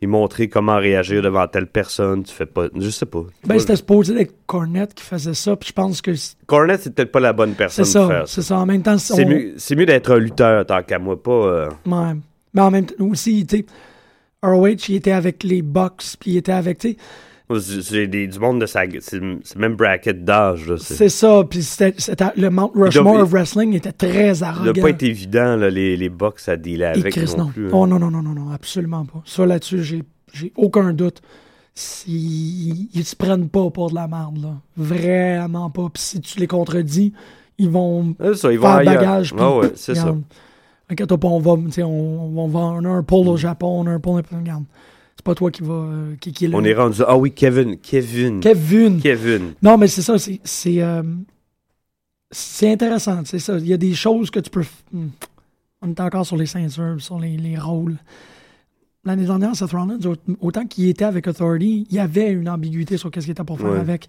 y 0.00 0.06
montrer 0.08 0.48
comment 0.48 0.78
réagir 0.78 1.22
devant 1.22 1.46
telle 1.46 1.68
personne, 1.68 2.24
tu 2.24 2.34
fais 2.34 2.44
pas. 2.44 2.66
Je 2.76 2.90
sais 2.90 3.06
pas. 3.06 3.22
Ben, 3.46 3.56
c'était 3.60 3.76
supposé 3.76 4.20
être 4.20 4.34
Cornette 4.48 4.94
qui 4.94 5.04
faisait 5.04 5.32
ça, 5.32 5.54
puis 5.54 5.68
je 5.68 5.72
pense 5.74 6.02
que 6.02 6.10
Cornette, 6.46 6.80
c'est 6.82 6.92
peut-être 6.92 7.12
pas 7.12 7.20
la 7.20 7.32
bonne 7.32 7.52
personne 7.54 7.84
c'est 7.84 7.96
pour 8.00 8.08
ça. 8.08 8.14
faire 8.14 8.26
ça. 8.28 8.34
C'est 8.34 8.42
ça. 8.42 8.58
En 8.58 8.66
même 8.66 8.82
temps, 8.82 8.98
C'est 8.98 9.24
on- 9.24 9.28
mieux, 9.28 9.52
c'est 9.58 9.76
mieux 9.76 9.86
d'être 9.86 10.10
un 10.10 10.18
lutteur 10.18 10.66
tant 10.66 10.82
qu'à 10.82 10.98
moi, 10.98 11.22
pas. 11.22 11.30
euh, 11.30 11.68
Ouais. 11.86 12.14
Mais 12.52 12.60
en 12.62 12.72
même 12.72 12.86
temps, 12.86 12.96
aussi, 13.04 13.46
tu 13.46 13.58
sais, 13.58 13.64
ROH, 14.42 14.88
il 14.88 14.96
était 14.96 15.12
avec 15.12 15.44
les 15.44 15.62
Bucks, 15.62 16.16
puis 16.18 16.32
il 16.32 16.36
était 16.38 16.50
avec, 16.50 16.78
tu 16.78 16.90
sais, 16.90 16.96
des- 18.06 18.26
du 18.26 18.38
monde 18.38 18.60
de 18.60 18.66
sa. 18.66 18.82
C'est 19.00 19.20
même 19.56 19.74
bracket 19.76 20.24
d'âge, 20.24 20.74
c'est- 20.76 21.08
ça, 21.08 21.42
puis 21.48 21.60
le 22.36 22.48
Mount 22.50 22.72
Rushmore 22.74 23.14
doit- 23.14 23.22
of 23.22 23.30
Wrestling 23.30 23.74
était 23.74 23.92
très 23.92 24.34
Ça 24.36 24.48
arrogant. 24.48 24.72
doit 24.72 24.82
pas 24.82 24.90
être 24.90 25.02
évident, 25.02 25.56
là, 25.56 25.70
les, 25.70 25.96
les 25.96 26.08
box 26.08 26.48
à 26.48 26.56
dealer 26.56 26.84
avec 26.98 27.12
Chris, 27.14 27.32
non, 27.36 27.44
non. 27.44 27.50
plus. 27.50 27.66
hein. 27.66 27.70
Oh 27.72 27.86
non, 27.86 27.98
non, 27.98 28.10
non, 28.10 28.22
non, 28.22 28.30
non, 28.34 28.50
absolument 28.50 29.04
pas. 29.04 29.22
Ça, 29.24 29.46
là-dessus, 29.46 29.82
j'ai, 29.82 30.02
j'ai 30.32 30.52
aucun 30.56 30.92
doute. 30.92 31.20
Ils 32.06 33.04
se 33.04 33.16
prennent 33.16 33.48
pas 33.48 33.70
pour 33.70 33.90
de 33.90 33.94
la 33.94 34.06
merde, 34.08 34.38
là. 34.42 34.54
Vraiment 34.76 35.70
pas. 35.70 35.88
Puis 35.92 36.02
si 36.02 36.20
tu 36.20 36.38
les 36.38 36.46
contredis, 36.46 37.12
ils 37.58 37.70
vont 37.70 38.14
ça, 38.34 38.52
ils 38.52 38.58
vont 38.58 38.66
faire 38.66 38.76
ailleurs. 38.76 38.94
bagage. 38.94 39.34
Ah 39.38 39.56
ouais, 39.56 39.72
c'est 39.74 39.94
ça. 39.94 40.14
regarde, 40.90 41.12
on 41.24 41.38
va, 41.38 41.52
on, 41.52 42.32
on 42.36 42.48
va, 42.48 42.60
on 42.60 42.84
a 42.84 42.88
un 42.88 43.02
pôle 43.02 43.28
au 43.28 43.36
Japon, 43.36 43.80
on 43.80 43.86
a 43.86 43.90
un 43.90 44.00
pôle, 44.00 44.22
regarde. 44.30 44.64
C'est 45.22 45.26
pas 45.26 45.34
toi 45.36 45.52
qui 45.52 45.62
va, 45.62 45.72
euh, 45.74 46.16
qui, 46.20 46.32
qui 46.32 46.46
est 46.46 46.48
le- 46.48 46.56
On 46.56 46.64
est 46.64 46.74
rendu. 46.74 47.00
Ah 47.06 47.16
oui, 47.16 47.30
Kevin. 47.30 47.78
Kevin. 47.78 48.40
Kevin. 48.40 49.00
Kevin. 49.00 49.52
Non, 49.62 49.78
mais 49.78 49.86
c'est 49.86 50.02
ça, 50.02 50.18
c'est, 50.18 50.40
c'est, 50.42 50.82
euh, 50.82 51.00
c'est 52.32 52.72
intéressant, 52.72 53.22
c'est 53.24 53.38
ça. 53.38 53.56
Il 53.58 53.68
y 53.68 53.72
a 53.72 53.76
des 53.76 53.94
choses 53.94 54.30
que 54.32 54.40
tu 54.40 54.50
peux. 54.50 54.64
hmm. 54.92 55.06
On 55.82 55.90
est 55.90 56.00
encore 56.00 56.26
sur 56.26 56.36
les 56.36 56.46
ceintures, 56.46 56.96
sur 56.98 57.20
les, 57.20 57.36
les 57.36 57.56
rôles. 57.56 57.98
L'année 59.04 59.24
dernière, 59.24 59.54
Seth 59.54 59.70
Rollins, 59.70 59.98
au- 60.06 60.16
autant 60.46 60.66
qu'il 60.66 60.88
était 60.88 61.04
avec 61.04 61.28
Authority, 61.28 61.86
il 61.88 61.94
y 61.96 62.00
avait 62.00 62.30
une 62.32 62.48
ambiguïté 62.48 62.96
sur 62.96 63.10
qu'est-ce 63.12 63.26
qu'il 63.26 63.32
était 63.32 63.44
pour 63.44 63.58
faire 63.60 63.70
Ouais. 63.70 63.78
avec. 63.78 64.08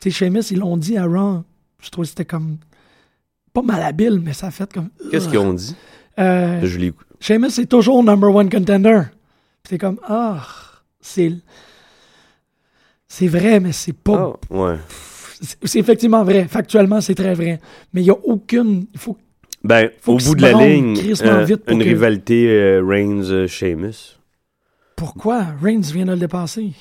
Tu 0.00 0.10
sais, 0.10 0.26
Sheamus, 0.26 0.50
ils 0.50 0.58
l'ont 0.58 0.76
dit 0.76 0.98
à 0.98 1.06
Raw. 1.06 1.42
Je 1.82 1.88
trouve 1.88 2.04
que 2.04 2.08
c'était 2.10 2.26
comme. 2.26 2.58
Pas 3.54 3.62
malhabile, 3.62 4.20
mais 4.22 4.34
ça 4.34 4.48
a 4.48 4.50
fait 4.50 4.70
comme. 4.70 4.90
Qu'est-ce 5.10 5.26
qu'ils 5.28 5.38
ont 5.38 5.54
dit? 5.54 5.74
Euh, 6.18 6.60
Je 6.64 6.78
l'ai. 6.78 6.92
Sheamus, 7.18 7.50
c'est 7.50 7.66
toujours 7.66 8.02
number 8.04 8.34
one 8.34 8.50
contender. 8.50 9.02
T'es 9.62 9.78
comme, 9.78 9.98
ah, 10.06 10.46
c'est. 11.00 11.32
C'est 13.08 13.28
vrai, 13.28 13.60
mais 13.60 13.72
c'est 13.72 13.92
pas. 13.92 14.36
Ah, 14.50 14.54
ouais. 14.54 14.76
C'est 15.42 15.56
c'est 15.64 15.78
effectivement 15.78 16.22
vrai. 16.22 16.46
Factuellement, 16.48 17.00
c'est 17.00 17.14
très 17.14 17.34
vrai. 17.34 17.60
Mais 17.92 18.02
il 18.02 18.04
n'y 18.04 18.10
a 18.10 18.18
aucune. 18.24 18.86
Il 18.92 18.98
faut. 18.98 19.16
Ben, 19.62 19.90
Faut 20.00 20.14
au 20.14 20.16
bout 20.18 20.34
de 20.34 20.42
la 20.42 20.52
ligne, 20.52 20.96
euh, 20.98 21.46
une 21.68 21.78
que- 21.80 21.84
rivalité 21.84 22.46
euh, 22.48 22.82
Reigns-Sheamus. 22.84 24.16
Pourquoi? 24.96 25.44
Reigns 25.62 25.80
vient 25.92 26.06
de 26.06 26.12
le 26.12 26.18
dépasser 26.18 26.72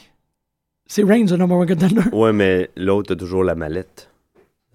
C'est 0.86 1.04
Reigns 1.04 1.26
le 1.30 1.38
number 1.38 1.58
one 1.58 1.68
contender. 1.68 2.02
ouais, 2.13 2.32
mais 2.34 2.70
l'autre 2.78 3.13
a 3.13 3.15
toujours 3.18 3.44
la 3.44 3.56
mallette. 3.56 4.10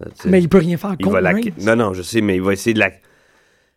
Euh, 0.03 0.09
Mais 0.25 0.39
il 0.41 0.49
peut 0.49 0.59
rien 0.59 0.77
faire 0.77 0.95
il 0.99 1.03
contre 1.03 1.13
va 1.15 1.21
la... 1.21 1.31
Reigns. 1.31 1.51
Non, 1.61 1.75
non, 1.75 1.93
je 1.93 2.01
sais, 2.03 2.21
mais 2.21 2.35
il 2.35 2.41
va 2.43 2.53
essayer 2.53 2.73
de 2.75 2.79
la. 2.79 2.91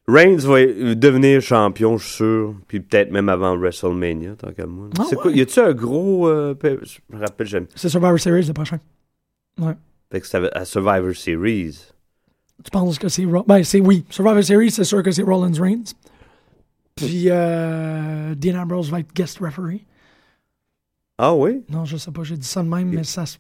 Reigns 0.09 0.39
va 0.39 0.65
devenir 0.95 1.41
champion, 1.43 1.99
je 1.99 2.05
suis 2.07 2.15
sûr. 2.17 2.55
Puis 2.67 2.81
peut-être 2.81 3.11
même 3.13 3.29
avant 3.29 3.57
WrestleMania, 3.59 4.37
tant 4.37 4.51
qu'à 4.53 4.67
moi. 4.67 4.89
Ah 4.99 5.05
c'est 5.09 5.17
quoi? 5.17 5.27
ouais? 5.31 5.37
Y 5.37 5.43
a-tu 5.43 5.61
un 5.61 5.73
gros. 5.75 6.27
euh, 6.29 6.55
je 6.63 6.99
me 7.15 7.21
rappelle 7.21 7.47
jamais. 7.47 7.67
C'est 7.75 7.89
Survivor 7.91 8.19
Series 8.19 8.47
le 8.47 8.55
prochain. 8.55 8.79
Fait 10.11 10.21
que 10.21 10.27
c'est 10.27 10.57
à 10.57 10.65
Survivor 10.65 11.15
Series. 11.15 11.79
Tu 12.65 12.71
penses 12.71 12.99
que 12.99 13.09
c'est. 13.09 13.27
Ben, 13.47 13.63
c'est 13.63 13.81
oui. 13.81 14.05
Survivor 14.09 14.43
Series, 14.43 14.71
c'est 14.71 14.85
sûr 14.85 15.03
que 15.03 15.11
c'est 15.11 15.23
Rollins 15.23 15.61
Reigns. 15.61 15.93
Puis 16.97 17.25
euh, 17.29 18.35
Dean 18.35 18.59
Ambrose 18.61 18.91
va 18.91 19.01
être 19.01 19.13
guest 19.15 19.39
referee. 19.39 19.85
Ah 21.19 21.35
oui? 21.35 21.63
Non, 21.69 21.85
je 21.85 21.97
sais 21.97 22.11
pas, 22.11 22.23
j'ai 22.25 22.37
dit 22.37 22.47
ça 22.47 22.63
de 22.63 22.69
même, 22.69 22.89
mais 22.89 23.05
ça 23.05 23.27
se 23.27 23.37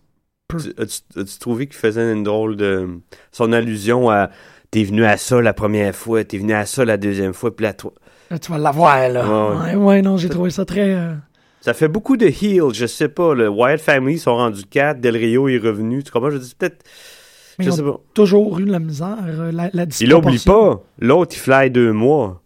peut. 0.48 0.58
Tu- 0.58 0.74
As-tu 0.80 1.18
as-tu 1.18 1.38
trouvé 1.38 1.66
qu'il 1.66 1.76
faisait 1.76 2.12
une 2.12 2.22
drôle 2.24 2.56
de. 2.56 3.00
Son 3.32 3.52
allusion 3.52 4.10
à. 4.10 4.30
T'es 4.70 4.84
venu 4.84 5.04
à 5.04 5.16
ça 5.16 5.40
la 5.40 5.54
première 5.54 5.94
fois, 5.94 6.24
t'es 6.24 6.38
venu 6.38 6.52
à 6.52 6.66
ça 6.66 6.84
la 6.84 6.96
deuxième 6.96 7.32
fois, 7.32 7.54
puis 7.54 7.64
la 7.64 7.72
toi. 7.72 7.92
Là, 8.30 8.38
tu 8.38 8.52
vas 8.52 8.58
l'avoir, 8.58 9.08
là. 9.08 9.24
Ouais, 9.56 9.74
Ouais, 9.74 9.74
ouais, 9.76 10.02
non, 10.02 10.16
j'ai 10.18 10.28
trouvé 10.28 10.50
ça 10.50 10.64
très. 10.66 10.94
euh, 10.94 11.14
Ça 11.62 11.72
fait 11.72 11.88
beaucoup 11.88 12.16
de 12.18 12.26
heels, 12.26 12.74
je 12.74 12.84
sais 12.86 13.08
pas. 13.08 13.34
Le 13.34 13.48
Wyatt 13.48 13.80
Family 13.80 14.18
sont 14.18 14.36
rendus 14.36 14.64
4, 14.64 15.00
Del 15.00 15.16
Rio 15.16 15.48
est 15.48 15.56
revenu. 15.58 16.02
Tu 16.04 16.10
comprends? 16.12 16.30
Je 16.30 16.36
dis 16.36 16.54
peut-être. 16.54 16.84
mais 17.58 17.64
Je 17.64 17.70
ils 17.70 17.72
sais 17.72 17.80
ont 17.82 17.92
pas. 17.94 18.00
toujours 18.12 18.58
eu 18.58 18.66
la 18.66 18.78
misère. 18.78 19.16
euh, 19.26 19.50
La, 19.52 19.70
la 19.72 19.84
Il 20.00 20.12
oublie 20.14 20.32
disproportion. 20.36 20.52
pas. 20.76 20.82
L'autre, 20.98 21.34
il 21.34 21.38
fly 21.38 21.70
deux 21.70 21.92
mois. 21.94 22.42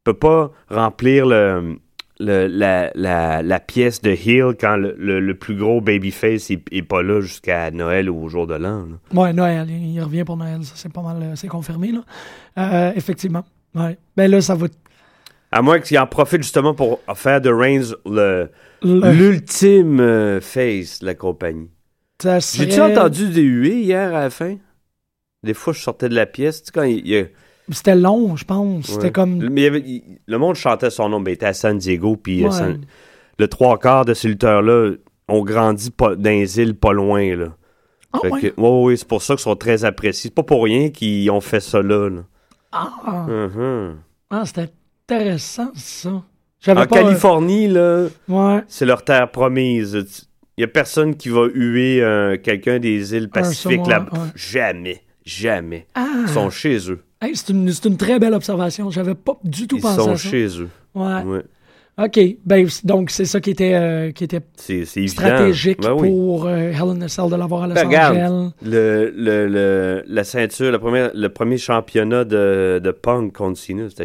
Il 0.00 0.04
peut 0.04 0.14
pas 0.18 0.50
remplir 0.70 1.26
le, 1.26 1.76
le- 2.20 2.46
la, 2.46 2.90
la, 2.94 3.42
la 3.42 3.60
pièce 3.60 4.00
de 4.02 4.10
heel 4.10 4.54
quand 4.58 4.76
le, 4.76 4.94
le- 4.98 5.20
le 5.20 5.34
plus 5.34 5.56
gros 5.56 5.80
babyface 5.80 6.50
est, 6.50 6.62
est 6.70 6.82
pas 6.82 7.02
là 7.02 7.20
jusqu'à 7.20 7.70
Noël 7.70 8.08
ou 8.10 8.22
au 8.24 8.28
jour 8.28 8.46
de 8.46 8.54
l'an. 8.54 8.86
Ouais, 9.12 9.32
Noël, 9.32 9.68
il 9.70 10.00
revient 10.00 10.24
pour 10.24 10.36
Noël, 10.36 10.62
ça 10.64 10.74
c'est 10.76 10.92
pas 10.92 11.02
mal, 11.02 11.16
euh, 11.22 11.36
c'est 11.36 11.48
confirmé, 11.48 11.92
là. 11.92 12.04
Euh, 12.58 12.92
effectivement. 12.94 13.44
Ouais. 13.74 13.98
Ben 14.16 14.30
là, 14.30 14.40
ça 14.40 14.54
va. 14.54 14.66
À 15.50 15.62
moins 15.62 15.78
qu'il 15.80 15.98
en 15.98 16.06
profite 16.06 16.42
justement 16.42 16.74
pour 16.74 17.00
faire 17.14 17.40
de 17.40 17.50
Reigns 17.50 17.94
l'ultime 18.82 20.00
euh, 20.00 20.40
face 20.40 21.00
de 21.00 21.06
la 21.06 21.14
compagnie. 21.14 21.70
serait- 22.20 22.40
J'ai-tu 22.40 22.80
entendu 22.80 23.28
des 23.28 23.42
huées 23.42 23.80
hier 23.82 24.14
à 24.14 24.20
la 24.20 24.30
fin? 24.30 24.56
Des 25.42 25.54
fois, 25.54 25.72
je 25.72 25.80
sortais 25.80 26.08
de 26.08 26.14
la 26.14 26.26
pièce. 26.26 26.62
Tu 26.62 26.66
sais, 26.66 26.72
quand 26.72 26.82
il, 26.84 26.98
il 27.00 27.08
y 27.08 27.18
a- 27.18 27.26
C'était 27.70 27.94
long, 27.96 28.36
je 28.36 28.44
pense. 28.44 28.86
C'était 28.86 29.10
comme. 29.10 29.40
Le- 29.40 29.48
mais 29.50 29.62
il 29.62 29.64
y 29.64 29.66
avait- 29.66 29.80
il- 29.80 30.18
le 30.26 30.38
monde 30.38 30.54
chantait 30.56 30.90
son 30.90 31.08
nom, 31.08 31.20
mais 31.20 31.30
il 31.32 31.34
était 31.34 31.46
à 31.46 31.54
San 31.54 31.78
Diego, 31.78 32.16
puis 32.16 32.42
euh, 32.44 32.48
Ouais. 32.48 32.52
San- 32.52 32.80
le 33.38 33.48
trois 33.48 33.78
quarts 33.78 34.04
de 34.04 34.12
ces 34.14 34.28
lutteurs-là 34.28 34.92
ont 35.28 35.42
grandi 35.42 35.90
pas, 35.90 36.14
dans 36.14 36.30
les 36.30 36.60
îles 36.60 36.74
pas 36.74 36.92
loin. 36.92 37.34
Là. 37.36 37.46
Ah, 38.12 38.18
Fait 38.22 38.30
ouais? 38.30 38.40
que- 38.40 38.60
ouais, 38.60 38.82
ouais, 38.84 38.96
c'est 38.96 39.08
pour 39.08 39.22
ça 39.22 39.34
qu'ils 39.34 39.42
sont 39.42 39.56
très 39.56 39.84
appréciés. 39.84 40.28
C'est 40.30 40.34
pas 40.34 40.42
pour 40.42 40.62
rien 40.64 40.90
qu'ils 40.90 41.30
ont 41.30 41.40
fait 41.40 41.60
ça 41.60 41.80
là. 41.82 42.08
là. 42.10 42.20
Ah, 42.72 43.26
Mhm. 43.28 43.96
ah, 44.30 44.42
c'était 44.44 44.68
intéressant, 45.08 45.70
ça. 45.74 46.10
En 46.10 46.74
pas. 46.74 46.82
euh, 46.82 46.86
Californie, 46.86 47.68
là, 47.68 48.06
c'est 48.68 48.86
leur 48.86 49.04
terre 49.04 49.30
promise. 49.30 50.24
Il 50.56 50.60
y 50.60 50.64
a 50.64 50.68
personne 50.68 51.14
qui 51.16 51.28
va 51.28 51.46
huer 51.52 52.02
euh, 52.02 52.36
quelqu'un 52.36 52.78
des 52.78 53.14
îles 53.14 53.28
Pacifiques 53.28 53.72
saumon, 53.84 53.88
là. 53.88 54.00
ouais, 54.12 54.18
ouais. 54.18 54.26
Jamais. 54.34 55.00
Jamais. 55.24 55.86
Ah, 55.94 56.06
Ils 56.22 56.28
sont 56.28 56.50
chez 56.50 56.90
eux. 56.90 57.02
Hey, 57.24 57.36
c'est 57.36 57.50
une, 57.52 57.68
une 57.84 57.96
très 57.96 58.18
belle 58.18 58.34
observation. 58.34 58.90
J'avais 58.90 59.14
pas 59.14 59.38
du 59.44 59.66
tout 59.66 59.76
Ils 59.76 59.82
pensé 59.82 59.96
sont 60.02 60.10
à 60.10 60.16
ça. 60.16 60.28
chez 60.28 60.46
eux. 60.60 60.68
Ouais. 60.94 61.22
Ouais. 61.24 61.42
OK. 61.96 62.18
Ben, 62.44 62.66
donc, 62.82 63.10
c'est 63.10 63.24
ça 63.24 63.40
qui 63.40 63.50
était, 63.50 63.74
euh, 63.74 64.10
qui 64.10 64.24
était 64.24 64.40
stratégique 65.08 65.80
Ben 65.80 65.92
oui. 65.92 66.08
pour 66.10 66.46
euh, 66.46 66.72
a 67.02 67.08
Cell 67.08 67.30
de 67.30 67.36
l'avoir 67.36 67.62
à 67.62 67.66
Los 67.68 67.74
Ben, 67.74 67.86
regarde. 67.86 68.16
Angeles. 68.16 68.50
Le, 68.62 69.12
le, 69.16 69.46
le- 69.48 70.02
la 70.06 70.24
ceinture, 70.24 70.72
le 70.72 70.78
premier, 70.80 71.08
le 71.14 71.28
premier 71.28 71.56
championnat 71.56 72.24
de, 72.24 72.80
de 72.82 72.90
punk 72.90 73.32
contre 73.34 73.58
Cena, 73.60 73.88
c'était 73.88 74.04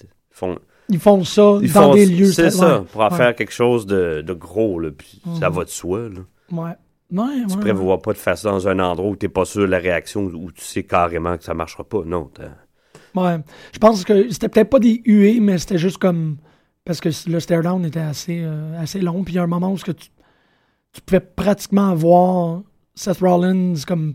ils 0.00 0.34
font, 0.34 0.58
Ils 0.88 0.98
font 0.98 1.22
ça 1.24 1.58
ils 1.60 1.70
dans 1.72 1.88
font- 1.90 1.94
des 1.94 2.06
lieux. 2.06 2.32
C'est 2.32 2.50
ça, 2.50 2.84
pour 2.90 3.02
en 3.02 3.10
ouais, 3.10 3.16
faire 3.16 3.34
quelque 3.34 3.52
chose 3.52 3.84
de, 3.84 4.22
de 4.26 4.32
gros, 4.32 4.80
là, 4.80 4.88
puis 4.96 5.20
ça 5.38 5.50
Mhm. 5.50 5.56
va 5.56 5.64
de 5.64 5.68
soi. 5.70 6.00
Là. 6.08 6.20
Ouais. 6.62 6.72
Ouais, 7.10 7.24
Tu 7.48 7.54
ouais. 7.54 7.60
prévois 7.60 8.00
pas 8.02 8.12
de 8.12 8.18
faire 8.18 8.36
ça 8.36 8.50
dans 8.50 8.68
un 8.68 8.78
endroit 8.80 9.08
où 9.10 9.16
t'es 9.16 9.28
pas 9.30 9.44
sûr 9.46 9.62
de 9.62 9.66
la 9.66 9.78
réaction, 9.78 10.24
où 10.24 10.52
tu 10.52 10.62
sais 10.62 10.82
carrément 10.82 11.36
que 11.38 11.44
ça 11.44 11.54
marchera 11.54 11.84
pas. 11.84 12.02
Non, 12.04 12.30
Ouais. 13.14 13.38
Je 13.72 13.78
pense 13.78 14.04
que 14.04 14.30
c'était 14.30 14.48
peut-être 14.50 14.68
pas 14.70 14.78
des 14.78 15.00
huées, 15.06 15.40
mais 15.40 15.56
c'était 15.58 15.78
juste 15.78 15.98
comme. 15.98 16.36
Parce 16.84 17.00
que 17.00 17.08
le 17.30 17.40
stare 17.40 17.62
down 17.62 17.84
était 17.84 17.98
assez, 18.00 18.40
euh, 18.42 18.78
assez 18.80 19.00
long. 19.00 19.24
Puis 19.24 19.34
il 19.34 19.36
y 19.36 19.38
a 19.38 19.42
un 19.42 19.46
moment 19.46 19.72
où 19.72 19.76
que 19.76 19.92
tu, 19.92 20.08
tu 20.92 21.00
pouvais 21.02 21.20
pratiquement 21.20 21.94
voir 21.94 22.62
Seth 22.94 23.18
Rollins 23.20 23.74
comme 23.86 24.14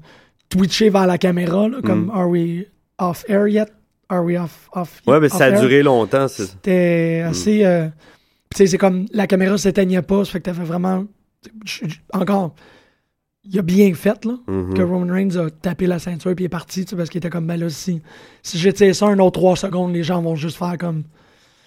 twitcher 0.50 0.90
vers 0.90 1.06
la 1.08 1.18
caméra, 1.18 1.68
là, 1.68 1.82
comme 1.84 2.06
Mm. 2.06 2.12
Are 2.12 2.30
we 2.30 2.66
off 3.00 3.26
air 3.28 3.48
yet? 3.48 3.68
Are 4.10 4.24
we 4.24 4.38
off, 4.40 4.70
off 4.74 5.02
Ouais, 5.08 5.20
mais 5.20 5.28
off 5.32 5.38
ça 5.38 5.46
a 5.46 5.50
air? 5.50 5.60
duré 5.60 5.82
longtemps. 5.84 6.28
c'est- 6.28 6.46
C'était 6.46 7.24
assez. 7.26 7.66
euh, 7.66 7.88
puis 8.50 8.56
tu 8.56 8.58
sais, 8.58 8.68
c'est 8.68 8.78
comme 8.78 9.06
la 9.12 9.26
caméra 9.28 9.58
s'éteignait 9.58 10.02
pas, 10.04 10.24
ça 10.26 10.32
fait 10.34 10.40
que 10.40 10.46
t'avais 10.46 10.64
vraiment. 10.64 11.06
Encore, 12.14 12.56
il 13.46 13.60
a 13.60 13.62
bien 13.62 13.94
fait, 13.94 14.24
là, 14.26 14.34
Mhm. 14.48 14.74
que 14.74 14.82
Roman 14.82 15.14
Reigns 15.14 15.36
a 15.38 15.50
tapé 15.50 15.86
la 15.88 16.00
ceinture 16.00 16.34
puis 16.36 16.46
est 16.46 16.50
parti, 16.50 16.86
tu 16.86 16.92
sais, 16.92 16.96
parce 16.96 17.10
qu'il 17.10 17.18
était 17.20 17.30
comme, 17.30 17.46
ben 17.48 17.60
là, 17.60 17.70
si, 17.70 18.02
si 18.42 18.58
j'étire 18.58 18.96
ça 18.96 19.08
un 19.08 19.20
autre 19.20 19.40
3 19.40 19.56
secondes, 19.58 19.94
les 19.94 20.04
gens 20.04 20.22
vont 20.22 20.36
juste 20.36 20.58
faire 20.58 20.78
comme. 20.78 21.04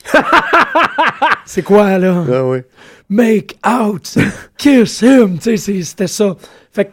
c'est 1.45 1.63
quoi, 1.63 1.99
là? 1.99 2.25
Ah 2.33 2.45
ouais. 2.47 2.65
Make 3.09 3.57
out! 3.67 4.17
Kiss 4.59 5.03
him! 5.03 5.39
Tu 5.39 5.43
sais, 5.43 5.57
c'est- 5.57 5.83
c'était 5.83 6.07
ça. 6.07 6.37
Fait 6.73 6.87
que 6.87 6.91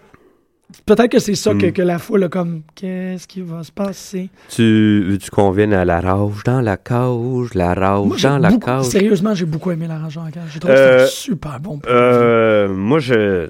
peut-être 0.86 1.10
que 1.12 1.20
c'est 1.20 1.36
ça 1.36 1.54
que, 1.54 1.68
Mm. 1.68 1.72
que 1.74 1.82
la 1.82 1.98
foule 2.00 2.24
a 2.26 2.30
comme, 2.30 2.62
qu'est-ce 2.76 3.28
qui 3.28 3.42
va 3.42 3.64
se 3.64 3.72
passer? 3.72 4.30
Tu 4.50 5.04
veux-tu 5.08 5.30
qu'on 5.32 5.52
vienne 5.52 5.74
à 5.74 5.86
la 5.86 6.02
rage 6.02 6.44
dans 6.46 6.62
la 6.62 6.78
cage, 6.78 7.54
la 7.56 7.74
rage 7.74 8.06
Moi, 8.06 8.18
dans 8.22 8.38
la 8.38 8.50
beaucoup- 8.52 8.66
cage? 8.66 8.86
Sérieusement, 8.86 9.34
j'ai 9.34 9.46
beaucoup 9.46 9.72
aimé 9.72 9.88
la 9.88 9.98
rage 9.98 10.18
en 10.18 10.30
cage. 10.30 10.50
J'ai 10.54 10.60
trouvé 10.60 10.76
que 10.76 10.80
Euh, 10.80 11.00
c'était 11.06 11.12
super 11.12 11.60
bon. 11.60 11.80
Euh, 11.88 12.68
moi, 12.74 13.00
je, 13.00 13.50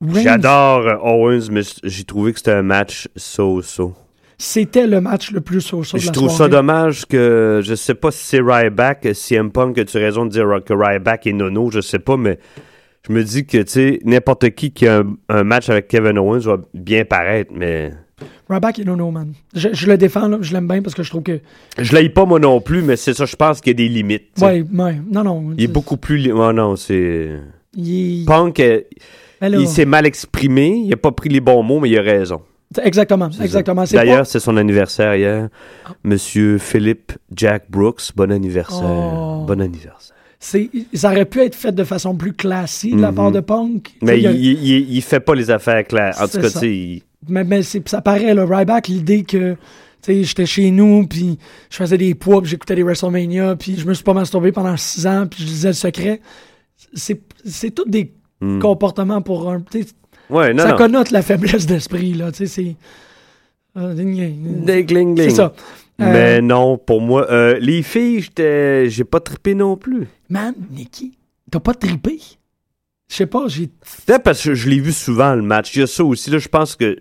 Reigns, 0.00 0.22
j'adore 0.22 0.86
euh, 0.86 0.96
Owens, 1.02 1.48
mais 1.50 1.62
j'ai 1.84 2.04
trouvé 2.04 2.32
que 2.32 2.38
c'était 2.38 2.52
un 2.52 2.62
match 2.62 3.08
so-so. 3.16 3.94
C'était 4.38 4.86
le 4.86 5.02
match 5.02 5.32
le 5.32 5.42
plus 5.42 5.72
au 5.74 5.80
de 5.82 5.98
Je 5.98 6.06
la 6.06 6.12
trouve 6.12 6.30
ça 6.30 6.48
dommage 6.48 7.04
que, 7.04 7.60
je 7.62 7.74
sais 7.74 7.94
pas 7.94 8.10
si 8.10 8.24
c'est 8.24 8.40
Ryback, 8.40 9.08
CM 9.14 9.50
Punk, 9.50 9.76
que 9.76 9.82
tu 9.82 9.98
as 9.98 10.00
raison 10.00 10.24
de 10.24 10.30
dire 10.30 10.46
que 10.64 10.72
Ryback 10.72 11.26
est 11.26 11.32
nono, 11.34 11.70
je 11.70 11.82
sais 11.82 11.98
pas, 11.98 12.16
mais 12.16 12.38
je 13.06 13.12
me 13.12 13.22
dis 13.22 13.44
que, 13.44 13.58
tu 13.58 13.70
sais, 13.70 14.00
n'importe 14.04 14.50
qui 14.50 14.70
qui 14.72 14.86
a 14.86 15.00
un, 15.00 15.16
un 15.28 15.44
match 15.44 15.68
avec 15.68 15.88
Kevin 15.88 16.16
Owens 16.18 16.40
va 16.40 16.56
bien 16.72 17.04
paraître, 17.04 17.52
mais 17.54 17.92
Ryback 18.48 18.78
et 18.78 18.84
Nono, 18.84 19.10
man. 19.10 19.32
Je, 19.54 19.68
je 19.72 19.86
le 19.86 19.96
défends, 19.98 20.28
là, 20.28 20.38
je 20.40 20.52
l'aime 20.52 20.66
bien 20.66 20.82
parce 20.82 20.94
que 20.94 21.02
je 21.02 21.10
trouve 21.10 21.22
que. 21.22 21.40
je 21.78 21.94
l'aille 21.94 22.08
pas 22.10 22.24
moi 22.24 22.40
non 22.40 22.60
plus, 22.60 22.82
mais 22.82 22.96
c'est 22.96 23.14
ça, 23.14 23.24
je 23.26 23.36
pense 23.36 23.60
qu'il 23.60 23.70
y 23.70 23.74
a 23.74 23.88
des 23.88 23.88
limites. 23.88 24.28
sais. 24.36 24.44
Ouais. 24.44 24.64
Non, 25.10 25.22
non. 25.22 25.52
Il 25.56 25.64
est 25.64 25.68
beaucoup 25.68 25.96
plus... 25.96 26.32
Oh 26.32 26.52
non, 26.52 26.76
c'est... 26.76 27.30
Il 27.74 28.22
est- 28.22 28.26
Punk, 28.26 28.58
euh, 28.60 28.80
Ben 29.40 29.54
il 29.60 29.68
s'est 29.68 29.84
mal 29.86 30.06
exprimé, 30.06 30.82
il 30.86 30.92
a 30.92 30.96
pas 30.96 31.12
pris 31.12 31.28
les 31.28 31.40
bons 31.40 31.62
mots, 31.62 31.80
mais 31.80 31.88
il 31.90 31.98
a 31.98 32.02
raison. 32.02 32.42
Exactement, 32.82 33.30
exactement. 33.42 33.84
D'ailleurs, 33.90 34.18
pas- 34.18 34.24
c'est 34.24 34.38
son 34.40 34.56
anniversaire 34.56 35.14
hier. 35.16 35.48
Monsieur 36.04 36.58
Philippe 36.58 37.12
Jack 37.34 37.64
Brooks, 37.70 38.12
bon 38.14 38.30
anniversaire. 38.30 38.84
Oh. 38.84 39.44
Bon 39.46 39.60
anniversaire. 39.60 40.14
ça 40.38 41.10
aurait 41.10 41.24
pu 41.26 41.40
être 41.40 41.54
fait 41.54 41.72
de 41.72 41.84
façon 41.84 42.14
plus 42.14 42.32
classique 42.32 42.96
de 42.96 43.00
la 43.02 43.10
Mhm. 43.10 43.14
part 43.16 43.32
de 43.32 43.40
Punk. 43.40 43.90
Mais 44.02 44.18
il, 44.18 44.20
il 44.20 44.22
y 44.22 44.26
a- 44.26 44.30
il, 44.30 44.66
il- 44.68 44.92
il 44.96 45.02
fait 45.02 45.20
pas 45.20 45.34
les 45.34 45.50
affaires 45.50 45.84
claires. 45.86 46.14
En 46.20 46.24
tout 46.26 46.32
C'est 46.34 46.40
cas, 46.42 46.48
ça. 46.48 46.66
mais, 47.28 47.62
ça 47.62 48.00
paraît, 48.02 48.34
le 48.34 48.44
Ryback, 48.44 48.88
l'idée 48.88 49.22
que. 49.24 49.56
J'étais 50.08 50.46
chez 50.46 50.70
nous, 50.70 51.06
puis 51.06 51.38
je 51.68 51.76
faisais 51.76 51.98
des 51.98 52.14
poids, 52.14 52.40
puis 52.40 52.50
j'écoutais 52.50 52.74
des 52.74 52.82
WrestleMania, 52.82 53.54
puis 53.56 53.76
je 53.78 53.86
me 53.86 53.92
suis 53.92 54.02
pas 54.02 54.14
masturbé 54.14 54.50
pendant 54.50 54.74
six 54.78 55.06
ans, 55.06 55.26
puis 55.30 55.42
je 55.42 55.46
disais 55.48 55.68
le 55.68 55.74
secret. 55.74 56.20
C'est, 56.94 57.20
tous 57.74 57.84
des 57.86 58.10
Hmm. 58.40 58.58
comportements 58.58 59.20
pour 59.22 59.50
un. 59.50 59.62
Ouais, 60.30 60.54
non, 60.54 60.62
ça 60.62 60.70
non. 60.70 60.76
connote 60.76 61.10
la 61.10 61.22
faiblesse 61.22 61.66
d'esprit, 61.66 62.14
là. 62.14 62.32
Tu 62.32 62.46
sais, 62.46 62.46
c'est. 62.46 62.76
euh. 63.76 65.14
C'est 65.16 65.30
ça. 65.30 65.52
Euh, 66.00 66.12
Mais 66.12 66.40
non, 66.40 66.78
pour 66.78 67.00
moi, 67.00 67.30
euh, 67.30 67.58
les 67.60 67.82
filles, 67.82 68.24
j'ai 68.36 69.04
pas 69.04 69.20
trippé 69.20 69.54
non 69.54 69.76
plus. 69.76 70.08
Man, 70.28 70.54
Nicky, 70.70 71.18
t'as 71.50 71.60
pas 71.60 71.74
trippé? 71.74 72.18
Je 73.08 73.16
sais 73.16 73.26
pas, 73.26 73.48
j'ai. 73.48 73.66
Peut-être 74.06 74.22
parce 74.22 74.42
que 74.42 74.54
je 74.54 74.68
l'ai 74.68 74.78
vu 74.80 74.92
souvent 74.92 75.34
le 75.34 75.42
match. 75.42 75.74
Il 75.74 75.80
y 75.80 75.82
a 75.82 75.86
ça 75.86 76.04
aussi. 76.04 76.30
Là, 76.30 76.38
je 76.38 76.48
pense 76.48 76.76
que 76.76 76.96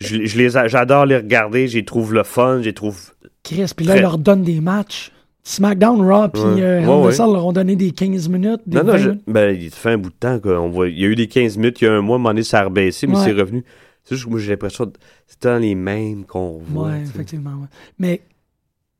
je, 0.00 0.24
je 0.24 0.38
les, 0.38 0.56
a- 0.56 0.68
j'adore 0.68 1.06
les 1.06 1.16
regarder. 1.16 1.66
J'y 1.68 1.84
trouve 1.84 2.12
le 2.12 2.22
fun. 2.22 2.60
J'y 2.62 2.74
trouve. 2.74 3.12
Chris, 3.42 3.72
puis 3.76 3.86
là, 3.86 3.96
ils 3.96 4.02
leur 4.02 4.18
donnent 4.18 4.42
des 4.44 4.60
matchs. 4.60 5.10
SmackDown, 5.44 6.00
Raw, 6.02 6.28
puis 6.28 6.42
Ouais. 6.42 6.62
euh, 6.62 6.80
Ouais, 6.86 7.06
ouais. 7.08 7.16
Leur 7.18 7.46
ont 7.46 7.52
donné 7.52 7.74
des 7.76 7.90
15 7.90 8.28
minutes. 8.28 8.60
Des 8.66 8.76
Non, 8.78 8.84
non, 8.84 8.92
20 8.92 8.98
je- 8.98 9.10
ben, 9.26 9.56
il 9.60 9.70
fait 9.70 9.90
un 9.92 9.98
bout 9.98 10.10
de 10.10 10.14
temps 10.14 10.38
qu'on 10.38 10.68
voit. 10.68 10.88
Il 10.88 10.98
y 11.00 11.04
a 11.04 11.08
eu 11.08 11.16
des 11.16 11.26
15 11.26 11.56
minutes, 11.56 11.80
il 11.80 11.84
y 11.84 11.88
a 11.88 11.92
un 11.94 12.00
mois, 12.00 12.14
à 12.14 12.18
un 12.18 12.22
moment 12.22 12.30
donné, 12.30 12.42
ça 12.44 12.60
a 12.60 12.64
rebaissé, 12.64 13.06
mais 13.06 13.16
c'est 13.16 13.32
revenu. 13.32 13.64
C'est 14.04 14.14
juste 14.16 14.26
que 14.26 14.30
moi, 14.30 14.38
j'ai 14.40 14.50
l'impression 14.50 14.86
que 14.86 14.92
c'est 15.26 15.42
dans 15.42 15.58
les 15.60 15.74
mêmes 15.74 16.24
qu'on 16.24 16.60
voit. 16.64 16.92
Sais. 16.92 17.02
effectivement. 17.02 17.50
ouais. 17.50 17.68
Mais 17.98 18.20